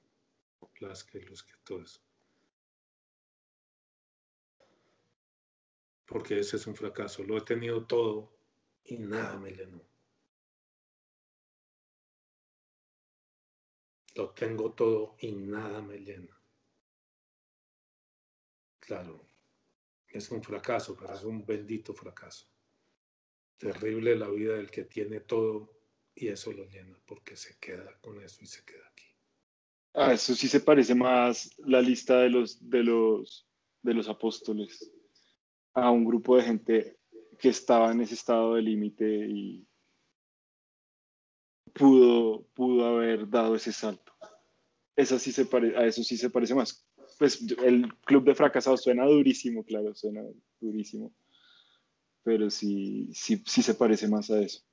las 0.80 1.02
que 1.04 1.20
los 1.20 1.42
que 1.42 1.54
todo 1.64 1.82
eso. 1.82 2.00
Porque 6.06 6.38
ese 6.38 6.56
es 6.56 6.66
un 6.66 6.74
fracaso. 6.74 7.22
Lo 7.22 7.36
he 7.36 7.42
tenido 7.42 7.84
todo 7.84 8.32
y 8.84 8.98
nada 8.98 9.36
me 9.38 9.50
llenó. 9.50 9.82
Lo 14.14 14.30
tengo 14.30 14.72
todo 14.72 15.16
y 15.20 15.32
nada 15.32 15.82
me 15.82 15.98
llena. 15.98 16.36
Claro, 18.80 19.22
es 20.08 20.30
un 20.30 20.42
fracaso, 20.42 20.96
pero 20.96 21.14
es 21.14 21.22
un 21.22 21.44
bendito 21.44 21.92
fracaso. 21.92 22.46
Terrible 23.58 24.16
la 24.16 24.28
vida 24.28 24.54
del 24.54 24.70
que 24.70 24.84
tiene 24.84 25.20
todo 25.20 25.77
y 26.20 26.28
eso 26.28 26.52
lo 26.52 26.64
llena 26.64 26.98
porque 27.06 27.36
se 27.36 27.56
queda 27.58 27.96
con 28.00 28.20
eso 28.20 28.38
y 28.42 28.46
se 28.46 28.64
queda 28.64 28.86
aquí. 28.90 29.04
A 29.94 30.12
eso 30.12 30.34
sí 30.34 30.48
se 30.48 30.60
parece 30.60 30.94
más 30.94 31.54
la 31.58 31.80
lista 31.80 32.20
de 32.20 32.30
los, 32.30 32.68
de 32.68 32.82
los, 32.82 33.48
de 33.82 33.94
los 33.94 34.08
apóstoles 34.08 34.92
a 35.74 35.90
un 35.90 36.04
grupo 36.04 36.36
de 36.36 36.42
gente 36.42 36.98
que 37.38 37.50
estaba 37.50 37.92
en 37.92 38.00
ese 38.00 38.14
estado 38.14 38.54
de 38.54 38.62
límite 38.62 39.06
y 39.06 39.66
pudo, 41.72 42.42
pudo 42.54 42.86
haber 42.86 43.28
dado 43.28 43.54
ese 43.54 43.72
salto. 43.72 44.12
Esa 44.96 45.18
sí 45.20 45.30
se 45.30 45.48
a 45.76 45.86
eso 45.86 46.02
sí 46.02 46.16
se 46.16 46.30
parece 46.30 46.54
más. 46.54 46.84
Pues 47.18 47.40
el 47.64 47.94
club 47.98 48.24
de 48.24 48.34
fracasados 48.34 48.82
suena 48.82 49.06
durísimo, 49.06 49.64
claro, 49.64 49.94
suena 49.94 50.22
durísimo. 50.60 51.14
Pero 52.24 52.50
sí, 52.50 53.08
sí, 53.12 53.40
sí 53.46 53.62
se 53.62 53.74
parece 53.74 54.08
más 54.08 54.30
a 54.30 54.40
eso. 54.40 54.67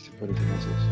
Se 0.00 0.10
parece 0.12 0.40
más 0.46 0.66
a 0.66 0.70
eso. 0.70 0.90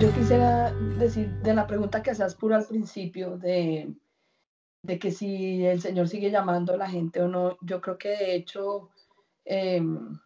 Yo 0.00 0.14
quisiera 0.14 0.72
decir 0.98 1.28
de 1.42 1.54
la 1.54 1.66
pregunta 1.66 2.02
que 2.02 2.12
hacías 2.12 2.36
puro 2.36 2.54
al 2.54 2.64
principio, 2.64 3.36
de, 3.36 3.92
de, 4.82 4.98
que 4.98 5.10
si 5.10 5.66
el 5.66 5.80
Señor 5.80 6.08
sigue 6.08 6.30
llamando 6.30 6.74
a 6.74 6.76
la 6.76 6.88
gente 6.88 7.20
o 7.20 7.26
no, 7.26 7.58
yo 7.62 7.80
creo 7.80 7.98
que 7.98 8.10
de 8.10 8.36
hecho 8.36 8.90
em, 9.44 10.16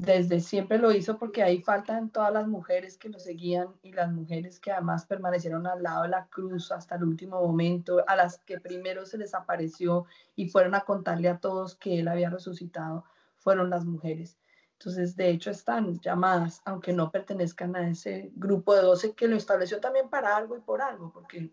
desde 0.00 0.40
siempre 0.40 0.78
lo 0.78 0.92
hizo 0.92 1.18
porque 1.18 1.42
ahí 1.42 1.60
faltan 1.62 2.10
todas 2.10 2.32
las 2.32 2.48
mujeres 2.48 2.96
que 2.96 3.08
lo 3.08 3.18
seguían 3.18 3.68
y 3.82 3.92
las 3.92 4.10
mujeres 4.10 4.58
que 4.58 4.72
además 4.72 5.04
permanecieron 5.06 5.66
al 5.66 5.82
lado 5.82 6.04
de 6.04 6.08
la 6.08 6.26
cruz 6.26 6.72
hasta 6.72 6.96
el 6.96 7.04
último 7.04 7.40
momento, 7.40 8.02
a 8.06 8.16
las 8.16 8.38
que 8.38 8.58
primero 8.58 9.04
se 9.04 9.18
les 9.18 9.34
apareció 9.34 10.06
y 10.36 10.48
fueron 10.48 10.74
a 10.74 10.82
contarle 10.82 11.28
a 11.28 11.38
todos 11.38 11.74
que 11.74 12.00
Él 12.00 12.08
había 12.08 12.30
resucitado, 12.30 13.04
fueron 13.38 13.68
las 13.70 13.84
mujeres. 13.84 14.38
Entonces, 14.72 15.14
de 15.14 15.28
hecho, 15.28 15.50
están 15.50 16.00
llamadas, 16.00 16.62
aunque 16.64 16.94
no 16.94 17.10
pertenezcan 17.10 17.76
a 17.76 17.90
ese 17.90 18.30
grupo 18.34 18.74
de 18.74 18.80
12 18.80 19.14
que 19.14 19.28
lo 19.28 19.36
estableció 19.36 19.78
también 19.78 20.08
para 20.08 20.34
algo 20.34 20.56
y 20.56 20.60
por 20.62 20.80
algo, 20.80 21.12
porque 21.12 21.50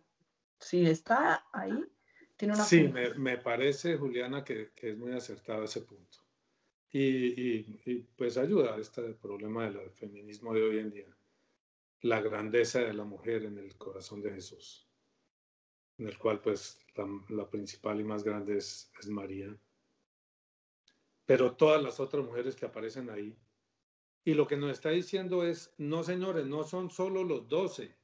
si 0.59 0.85
está 0.85 1.45
ahí, 1.51 1.83
tiene 2.37 2.53
una... 2.53 2.63
Sí, 2.63 2.89
me, 3.17 3.37
parece, 3.37 3.97
Juliana, 3.97 4.45
que, 4.45 4.71
es 4.77 4.97
muy 4.97 5.11
acertado 5.11 5.65
ese 5.65 5.81
punto. 5.81 6.19
Y, 6.91 7.61
pues 8.15 8.37
ayuda 8.37 8.75
a 8.75 8.79
este 8.79 9.13
problema 9.13 9.69
del 9.69 9.91
feminismo 9.91 10.53
de 10.53 10.63
hoy 10.63 10.79
en 10.79 10.91
día. 10.91 11.17
La 12.01 12.21
grandeza 12.21 12.79
de 12.79 12.93
la 12.93 13.03
mujer 13.03 13.43
en 13.43 13.57
el 13.57 13.75
corazón 13.77 14.21
de 14.21 14.31
Jesús, 14.31 14.87
en 15.97 16.07
el 16.07 16.17
cual 16.17 16.41
pues 16.41 16.79
la, 17.29 17.49
principal 17.49 17.99
y 17.99 18.03
más 18.03 18.23
grande 18.23 18.57
es 18.57 18.89
María 19.09 19.57
pero 21.27 21.55
todas 21.57 21.83
las 21.83 21.99
otras 21.99 22.25
mujeres 22.25 22.55
que 22.55 22.65
aparecen 22.65 23.09
ahí. 23.11 23.37
Y 24.23 24.33
lo 24.33 24.47
que 24.47 24.55
nos 24.55 24.71
está 24.71 24.89
diciendo 24.89 25.43
es, 25.43 25.73
no 25.77 26.01
señores, 26.03 26.47
no 26.47 26.63
son 26.63 26.89
solo 26.89 27.23
los 27.23 27.47
doce. 27.49 27.95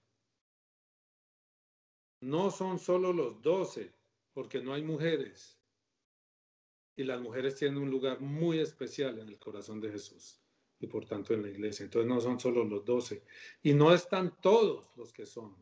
No 2.20 2.52
son 2.52 2.80
solo 2.80 3.14
los 3.14 3.42
doce, 3.42 3.94
porque 4.34 4.62
no 4.62 4.74
hay 4.74 4.84
mujeres. 4.84 5.58
Y 6.96 7.04
las 7.04 7.22
mujeres 7.22 7.56
tienen 7.56 7.80
un 7.80 7.90
lugar 7.90 8.20
muy 8.20 8.60
especial 8.60 9.20
en 9.20 9.28
el 9.28 9.40
corazón 9.40 9.82
de 9.82 9.92
Jesús 9.92 10.40
y 10.80 10.88
por 10.88 11.06
tanto 11.06 11.34
en 11.34 11.42
la 11.42 11.50
iglesia. 11.50 11.86
Entonces 11.86 12.10
no 12.10 12.20
son 12.20 12.40
solo 12.40 12.64
los 12.64 12.84
doce. 12.84 13.24
Y 13.62 13.74
no 13.74 13.94
están 13.94 14.40
todos 14.42 14.96
los 14.98 15.14
que 15.14 15.26
son. 15.26 15.56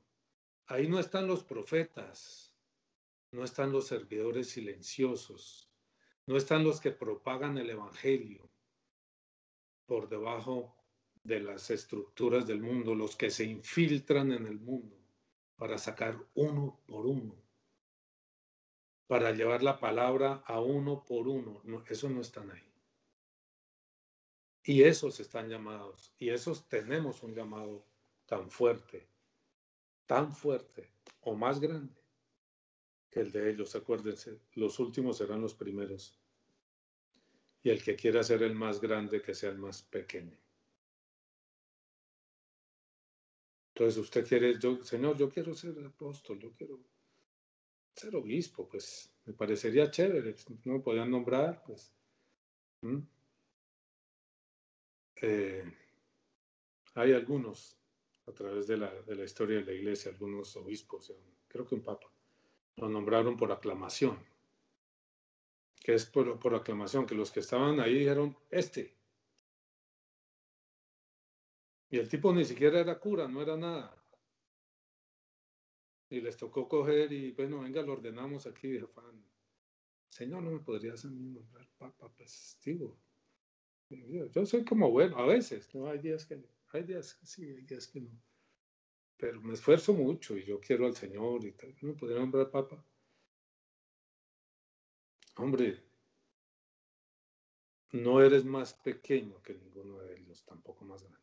Ahí 0.65 0.87
no 0.87 0.99
están 0.99 1.27
los 1.27 1.43
profetas, 1.43 2.53
no 3.31 3.43
están 3.43 3.71
los 3.71 3.87
servidores 3.87 4.49
silenciosos, 4.49 5.69
no 6.25 6.37
están 6.37 6.63
los 6.63 6.79
que 6.79 6.91
propagan 6.91 7.57
el 7.57 7.69
Evangelio 7.69 8.49
por 9.85 10.07
debajo 10.09 10.75
de 11.23 11.39
las 11.39 11.69
estructuras 11.69 12.47
del 12.47 12.61
mundo, 12.61 12.95
los 12.95 13.15
que 13.15 13.29
se 13.29 13.43
infiltran 13.43 14.31
en 14.31 14.47
el 14.47 14.59
mundo 14.59 14.97
para 15.55 15.77
sacar 15.77 16.17
uno 16.33 16.79
por 16.87 17.05
uno, 17.05 17.35
para 19.07 19.31
llevar 19.31 19.63
la 19.63 19.79
palabra 19.79 20.43
a 20.45 20.59
uno 20.59 21.03
por 21.03 21.27
uno. 21.27 21.61
No, 21.63 21.83
eso 21.89 22.09
no 22.09 22.21
están 22.21 22.51
ahí. 22.51 22.63
Y 24.63 24.83
esos 24.83 25.19
están 25.19 25.49
llamados, 25.49 26.13
y 26.19 26.29
esos 26.29 26.67
tenemos 26.67 27.23
un 27.23 27.33
llamado 27.33 27.83
tan 28.27 28.49
fuerte, 28.49 29.07
tan 30.05 30.31
fuerte 30.33 30.91
o 31.21 31.35
más 31.35 31.59
grande 31.59 31.99
que 33.09 33.21
el 33.21 33.31
de 33.31 33.49
ellos. 33.49 33.75
Acuérdense, 33.75 34.39
los 34.53 34.79
últimos 34.79 35.17
serán 35.17 35.41
los 35.41 35.55
primeros. 35.55 36.17
Y 37.63 37.69
el 37.69 37.83
que 37.83 37.95
quiera 37.95 38.23
ser 38.23 38.43
el 38.43 38.55
más 38.55 38.79
grande, 38.79 39.21
que 39.21 39.35
sea 39.35 39.49
el 39.49 39.57
más 39.57 39.81
pequeño. 39.83 40.37
Entonces 43.73 43.97
usted 43.97 44.27
quiere, 44.27 44.59
yo, 44.59 44.83
Señor, 44.83 45.17
yo 45.17 45.29
quiero 45.29 45.53
ser 45.55 45.77
apóstol, 45.85 46.39
yo 46.39 46.51
quiero 46.53 46.79
ser 47.95 48.15
obispo, 48.15 48.67
pues 48.67 49.11
me 49.25 49.33
parecería 49.33 49.91
chévere, 49.91 50.35
no 50.65 50.73
me 50.73 50.79
podían 50.79 51.11
nombrar, 51.11 51.63
pues. 51.65 51.93
Eh, 55.21 55.63
hay 56.95 57.13
algunos 57.13 57.77
a 58.27 58.31
través 58.31 58.67
de 58.67 58.77
la, 58.77 58.91
de 59.03 59.15
la, 59.15 59.23
historia 59.23 59.57
de 59.57 59.65
la 59.65 59.73
iglesia, 59.73 60.11
algunos 60.11 60.55
obispos, 60.55 61.13
creo 61.47 61.65
que 61.65 61.75
un 61.75 61.81
papa, 61.81 62.07
lo 62.77 62.89
nombraron 62.89 63.37
por 63.37 63.51
aclamación, 63.51 64.17
que 65.83 65.93
es 65.93 66.05
por, 66.05 66.39
por 66.39 66.55
aclamación, 66.55 67.05
que 67.05 67.15
los 67.15 67.31
que 67.31 67.41
estaban 67.41 67.79
ahí 67.79 67.99
dijeron, 67.99 68.35
este. 68.49 68.95
Y 71.89 71.97
el 71.97 72.07
tipo 72.07 72.33
ni 72.33 72.45
siquiera 72.45 72.79
era 72.79 72.99
cura, 72.99 73.27
no 73.27 73.41
era 73.41 73.57
nada. 73.57 74.00
Y 76.11 76.21
les 76.21 76.37
tocó 76.37 76.67
coger 76.67 77.11
y, 77.11 77.31
bueno, 77.31 77.61
venga, 77.61 77.81
lo 77.81 77.93
ordenamos 77.93 78.45
aquí, 78.45 78.79
Juan. 78.79 79.25
Señor, 80.09 80.43
no 80.43 80.51
me 80.51 80.59
podrías 80.59 81.03
a 81.05 81.09
mí 81.09 81.29
nombrar 81.29 81.67
papa, 81.79 82.13
pues, 82.15 82.59
digo. 82.63 82.99
Yo 83.89 84.45
soy 84.45 84.63
como 84.63 84.91
bueno, 84.91 85.17
a 85.17 85.25
veces, 85.25 85.73
¿no? 85.73 85.87
Hay 85.87 85.97
días 85.97 86.25
que, 86.25 86.39
hay 86.73 86.83
días 86.83 87.15
que 87.15 87.25
sí, 87.25 87.43
hay 87.43 87.63
días 87.63 87.87
que 87.87 88.01
no 88.01 88.21
pero 89.21 89.39
me 89.39 89.53
esfuerzo 89.53 89.93
mucho 89.93 90.35
y 90.35 90.43
yo 90.43 90.59
quiero 90.59 90.87
al 90.87 90.95
Señor 90.95 91.45
y 91.45 91.51
tal. 91.51 91.75
¿No 91.81 91.95
podría 91.95 92.17
nombrar 92.17 92.49
papa? 92.49 92.83
Hombre, 95.35 95.79
no 97.91 98.19
eres 98.19 98.43
más 98.43 98.73
pequeño 98.73 99.39
que 99.43 99.53
ninguno 99.53 99.99
de 99.99 100.17
ellos, 100.17 100.43
tampoco 100.43 100.85
más 100.85 101.03
grande. 101.03 101.20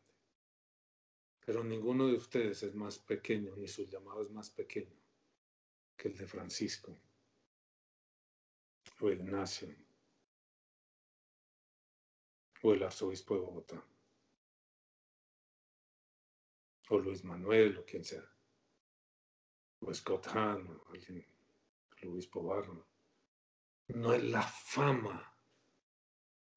Pero 1.49 1.63
ninguno 1.63 2.05
de 2.05 2.13
ustedes 2.13 2.61
es 2.61 2.75
más 2.75 2.99
pequeño, 2.99 3.55
ni 3.55 3.67
su 3.67 3.83
llamado 3.87 4.21
es 4.21 4.29
más 4.29 4.51
pequeño 4.51 4.95
que 5.97 6.09
el 6.09 6.15
de 6.15 6.27
Francisco 6.27 6.95
o 8.99 9.09
Ignacio 9.09 9.67
o 12.61 12.71
el 12.71 12.83
arzobispo 12.83 13.33
de 13.33 13.41
Bogotá 13.41 13.83
o 16.89 16.99
Luis 16.99 17.23
Manuel, 17.23 17.79
o 17.79 17.83
quien 17.83 18.05
sea, 18.05 18.31
o 19.79 19.91
Scott 19.91 20.27
Hahn, 20.27 20.67
o 20.69 20.91
alguien, 20.91 21.25
el 21.97 22.09
obispo 22.09 22.43
Barron. 22.43 22.85
No 23.87 24.13
es 24.13 24.23
la 24.23 24.43
fama, 24.43 25.35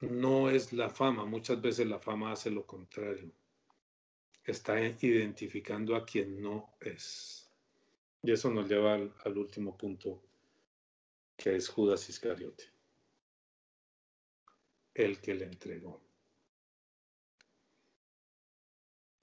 no 0.01 0.51
es 0.51 0.75
la 0.75 0.91
fama, 0.91 1.25
muchas 1.25 1.63
veces 1.63 1.87
la 1.87 1.99
fama 1.99 2.33
hace 2.33 2.51
lo 2.51 2.67
contrario. 2.67 3.33
Está 4.45 4.81
identificando 4.81 5.95
a 5.95 6.05
quien 6.05 6.43
no 6.43 6.75
es. 6.81 7.51
Y 8.23 8.33
eso 8.33 8.51
nos 8.51 8.69
lleva 8.69 8.95
al, 8.95 9.39
último 9.39 9.77
punto, 9.77 10.23
que 11.37 11.57
es 11.57 11.69
Judas 11.69 12.09
Iscariote, 12.09 12.65
el 14.95 15.21
que 15.21 15.35
le 15.35 15.47
entregó. 15.47 16.01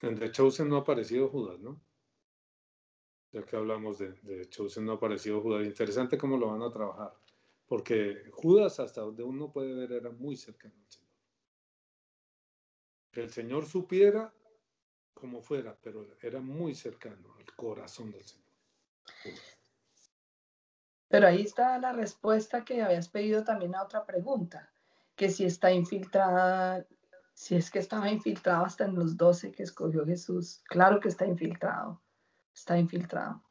En 0.02 0.18
The 0.18 0.32
no 0.66 0.78
ha 0.78 0.80
aparecido 0.80 1.30
Judas, 1.30 1.60
¿no? 1.60 1.82
Ya 3.32 3.46
que 3.46 3.56
hablamos 3.56 4.00
de, 4.00 4.50
Chosen 4.50 4.86
no 4.86 4.94
ha 4.94 4.96
aparecido 4.96 5.42
Judas. 5.42 5.66
Interesante 5.66 6.18
cómo 6.18 6.38
lo 6.38 6.48
van 6.48 6.64
a 6.64 6.72
trabajar. 6.72 7.14
Porque 7.68 8.30
Judas, 8.32 8.80
hasta 8.80 9.02
donde 9.02 9.24
uno 9.24 9.52
puede 9.52 9.74
ver, 9.74 9.92
era 9.92 10.10
muy 10.10 10.36
cercano 10.36 10.74
al 10.76 10.92
Señor. 10.92 11.10
Que 13.12 13.22
el 13.22 13.30
Señor 13.30 13.66
supiera 13.66 14.34
como 15.20 15.42
fuera, 15.42 15.76
pero 15.82 16.08
era 16.22 16.40
muy 16.40 16.74
cercano 16.74 17.36
al 17.38 17.46
corazón 17.56 18.12
del 18.12 18.24
Señor. 18.24 18.48
Pero 21.08 21.28
ahí 21.28 21.42
está 21.42 21.78
la 21.80 21.92
respuesta 21.92 22.64
que 22.64 22.82
habías 22.82 23.10
pedido 23.10 23.44
también 23.44 23.76
a 23.76 23.84
otra 23.84 24.06
pregunta, 24.06 24.72
que 25.16 25.30
si 25.30 25.46
está 25.46 25.72
infiltrada 25.72 26.86
si 27.40 27.56
es 27.56 27.72
que 27.72 27.80
estaba 27.80 28.12
infiltrado 28.12 28.66
hasta 28.66 28.84
en 28.84 28.96
los 28.96 29.16
doce 29.16 29.50
que 29.54 29.64
escogió 29.64 30.06
Jesús. 30.06 30.62
Claro 30.66 31.00
que 31.00 31.08
está 31.08 31.26
infiltrado, 31.26 32.02
está 32.54 32.78
infiltrado. 32.78 33.42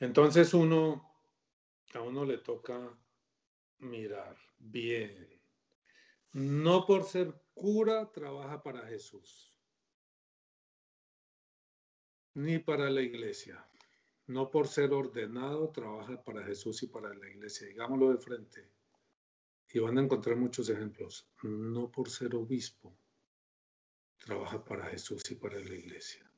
Entonces 0.00 0.54
uno, 0.54 1.08
a 1.94 2.00
uno 2.00 2.24
le 2.24 2.38
toca 2.38 2.98
mirar 3.78 4.36
bien 4.58 5.40
No 6.32 6.84
por 6.84 7.04
ser 7.04 7.32
cura 7.58 8.10
trabaja 8.12 8.62
para 8.62 8.86
Jesús, 8.86 9.52
ni 12.34 12.58
para 12.58 12.88
la 12.88 13.02
iglesia. 13.02 13.68
No 14.28 14.50
por 14.50 14.68
ser 14.68 14.92
ordenado 14.92 15.70
trabaja 15.70 16.22
para 16.22 16.44
Jesús 16.44 16.82
y 16.82 16.86
para 16.86 17.12
la 17.14 17.28
iglesia. 17.28 17.66
Digámoslo 17.66 18.10
de 18.10 18.18
frente. 18.18 18.70
Y 19.72 19.78
van 19.78 19.98
a 19.98 20.02
encontrar 20.02 20.36
muchos 20.36 20.68
ejemplos. 20.68 21.26
No 21.42 21.90
por 21.90 22.10
ser 22.10 22.34
obispo 22.34 22.94
trabaja 24.18 24.62
para 24.62 24.86
Jesús 24.86 25.30
y 25.30 25.34
para 25.34 25.58
la 25.58 25.74
iglesia. 25.74 26.30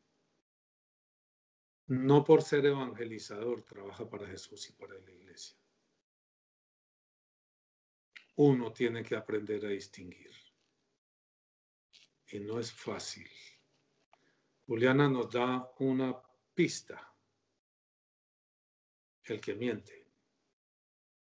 No 1.89 2.23
por 2.25 2.43
ser 2.43 2.64
evangelizador 2.66 3.62
trabaja 3.62 4.09
para 4.09 4.29
Jesús 4.29 4.71
y 4.71 4.73
para 4.73 4.95
la 4.95 5.11
iglesia. 5.11 5.59
Uno 8.37 8.73
tiene 8.73 9.03
que 9.03 9.16
aprender 9.16 9.66
a 9.66 9.71
distinguir. 9.71 10.49
Y 12.33 12.41
no 12.41 12.59
es 12.59 12.72
fácil. 12.72 13.28
Juliana 14.66 15.09
nos 15.09 15.31
da 15.31 15.72
una 15.78 16.20
pista. 16.55 17.12
El 19.24 19.41
que 19.41 19.55
miente. 19.55 20.07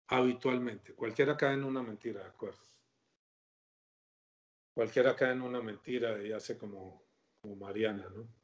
Habitualmente. 0.08 0.94
Cualquiera 0.94 1.36
cae 1.36 1.54
en 1.54 1.64
una 1.64 1.82
mentira, 1.82 2.22
¿de 2.24 2.30
acuerdo? 2.30 2.66
Cualquiera 4.74 5.16
cae 5.16 5.34
en 5.34 5.42
una 5.42 5.62
mentira 5.62 6.22
y 6.24 6.32
hace 6.32 6.58
como, 6.58 7.04
como 7.42 7.56
Mariana, 7.56 8.10
¿no? 8.10 8.40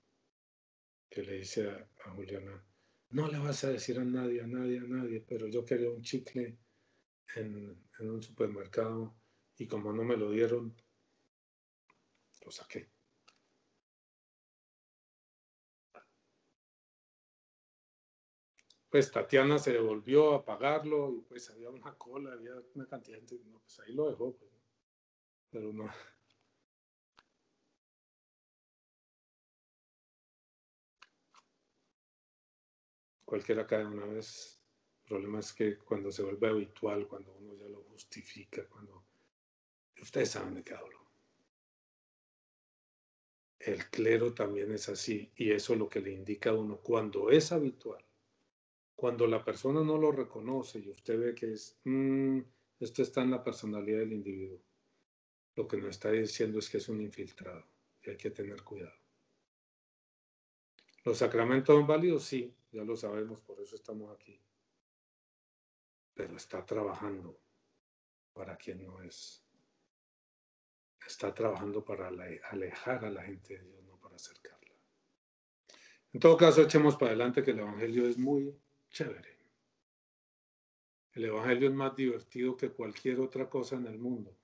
que 1.10 1.24
le 1.24 1.38
dice 1.38 1.70
a, 1.70 2.10
Juliana, 2.12 2.62
no 3.12 3.28
le 3.30 3.40
vas 3.40 3.64
a 3.64 3.70
decir 3.70 3.98
a 4.00 4.04
nadie, 4.04 4.42
a 4.42 4.48
nadie, 4.48 4.80
a 4.80 4.84
nadie, 4.84 5.22
pero 5.22 5.48
yo 5.48 5.64
quería 5.64 5.90
un 5.90 6.02
chicle 6.02 6.58
en, 7.36 7.88
en 8.00 8.10
un 8.10 8.22
supermercado 8.22 9.16
y 9.58 9.66
como 9.66 9.94
no 9.94 10.04
me 10.04 10.18
lo 10.18 10.32
dieron, 10.32 10.76
lo 12.46 12.52
saqué. 12.52 12.90
Pues 18.90 19.12
Tatiana 19.12 19.60
se 19.60 19.74
devolvió 19.74 20.36
a 20.36 20.46
pagarlo 20.46 21.12
y 21.14 21.22
pues 21.22 21.50
había 21.50 21.70
una 21.70 21.98
cola, 21.98 22.32
había 22.32 22.54
una 22.76 22.88
cantidad 22.88 23.18
de 23.20 23.28
gente, 23.28 23.46
no, 23.50 23.60
pues 23.60 23.80
ahí 23.82 23.94
lo 23.94 24.10
dejó, 24.10 24.34
pues, 24.38 24.52
pero 25.52 25.74
no, 25.74 25.90
cualquiera 33.26 33.68
cae 33.68 33.86
una 33.86 34.06
vez. 34.06 34.62
El 35.04 35.10
problema 35.10 35.40
es 35.40 35.52
que 35.54 35.78
cuando 35.80 36.12
se 36.12 36.24
vuelve 36.24 36.48
habitual, 36.48 37.08
cuando 37.08 37.34
uno 37.34 37.54
ya 37.56 37.68
lo 37.68 37.84
justifica, 37.84 38.66
cuando 38.70 39.04
ustedes 40.02 40.32
saben 40.32 40.56
de 40.56 40.64
qué 40.64 40.74
hablo. 40.74 41.05
El 43.66 43.90
clero 43.90 44.32
también 44.32 44.72
es 44.72 44.90
así 44.90 45.32
y 45.36 45.52
eso 45.52 45.74
es 45.74 45.80
lo 45.80 45.90
que 45.90 46.00
le 46.00 46.12
indica 46.12 46.52
a 46.52 46.54
uno 46.54 46.78
cuando 46.78 47.32
es 47.32 47.52
habitual. 47.52 48.06
Cuando 48.96 49.26
la 49.26 49.44
persona 49.44 49.84
no 49.84 49.98
lo 49.98 50.12
reconoce 50.12 50.78
y 50.78 50.92
usted 50.92 51.20
ve 51.20 51.34
que 51.34 51.54
es, 51.54 51.76
mm, 51.84 52.42
esto 52.80 53.02
está 53.02 53.24
en 53.24 53.32
la 53.32 53.44
personalidad 53.44 54.00
del 54.00 54.14
individuo, 54.14 54.62
lo 55.56 55.68
que 55.68 55.78
nos 55.78 55.90
está 55.90 56.12
diciendo 56.12 56.60
es 56.60 56.70
que 56.70 56.78
es 56.78 56.88
un 56.90 57.02
infiltrado 57.02 57.66
y 58.04 58.12
hay 58.12 58.18
que 58.18 58.30
tener 58.30 58.62
cuidado. 58.62 59.00
¿Los 61.04 61.18
sacramentos 61.18 61.76
son 61.76 61.88
válidos? 61.88 62.24
Sí, 62.24 62.54
ya 62.72 62.84
lo 62.84 62.96
sabemos, 62.96 63.42
por 63.42 63.60
eso 63.60 63.76
estamos 63.76 64.16
aquí. 64.16 64.40
Pero 66.14 66.38
está 66.38 66.64
trabajando 66.64 67.40
para 68.32 68.56
quien 68.58 68.84
no 68.84 69.02
es. 69.02 69.45
Está 71.06 71.34
trabajando 71.34 71.84
para 71.84 72.08
alejar 72.08 73.06
a 73.06 73.10
la 73.10 73.24
gente 73.24 73.58
de 73.58 73.64
Dios, 73.64 73.84
no 73.84 73.98
para 73.98 74.16
acercarla. 74.16 74.74
En 76.14 76.20
todo 76.20 76.38
caso, 76.38 76.62
echemos 76.62 76.96
para 76.96 77.12
adelante 77.12 77.44
que 77.44 77.52
el 77.52 77.60
Evangelio 77.60 78.08
es 78.08 78.18
muy 78.18 78.58
chévere. 78.90 79.38
El 81.14 81.26
Evangelio 81.26 81.70
es 81.70 81.76
más 81.76 81.96
divertido 81.96 82.58
que 82.58 82.72
cualquier 82.72 83.20
otra 83.20 83.50
cosa 83.50 83.76
en 83.76 83.86
el 83.88 83.98
mundo 83.98 84.36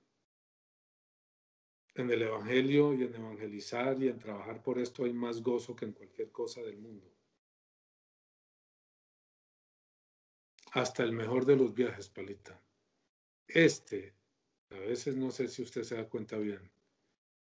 en 1.95 2.09
el 2.09 2.21
Evangelio 2.21 2.93
y 2.93 3.03
en 3.03 3.15
evangelizar 3.15 4.01
y 4.01 4.07
en 4.07 4.19
trabajar 4.19 4.61
por 4.61 4.79
esto 4.79 5.03
hay 5.03 5.13
más 5.13 5.41
gozo 5.41 5.75
que 5.75 5.85
en 5.85 5.93
cualquier 5.93 6.31
cosa 6.31 6.61
del 6.61 6.77
mundo. 6.77 7.07
Hasta 10.71 11.03
el 11.03 11.11
mejor 11.11 11.45
de 11.45 11.57
los 11.57 11.73
viajes, 11.73 12.07
Palita. 12.07 12.61
Este, 13.45 14.15
a 14.71 14.79
veces 14.79 15.15
no 15.15 15.31
sé 15.31 15.47
si 15.47 15.61
usted 15.61 15.83
se 15.83 15.95
da 15.95 16.07
cuenta 16.07 16.37
bien, 16.37 16.59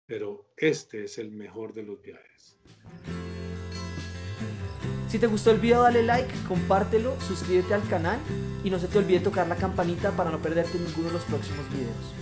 pero 0.06 0.52
este 0.56 1.04
es 1.04 1.18
el 1.18 1.30
mejor 1.30 1.74
de 1.74 1.82
los 1.82 2.00
viajes. 2.00 2.58
Si 5.08 5.18
te 5.18 5.26
gustó 5.26 5.50
el 5.50 5.60
video 5.60 5.82
dale 5.82 6.02
like, 6.02 6.32
compártelo, 6.48 7.18
suscríbete 7.20 7.74
al 7.74 7.88
canal 7.88 8.20
y 8.64 8.70
no 8.70 8.78
se 8.78 8.88
te 8.88 8.98
olvide 8.98 9.20
tocar 9.20 9.46
la 9.46 9.56
campanita 9.56 10.10
para 10.16 10.30
no 10.30 10.42
perderte 10.42 10.78
ninguno 10.78 11.08
de 11.08 11.14
los 11.14 11.24
próximos 11.24 11.68
videos. 11.70 12.14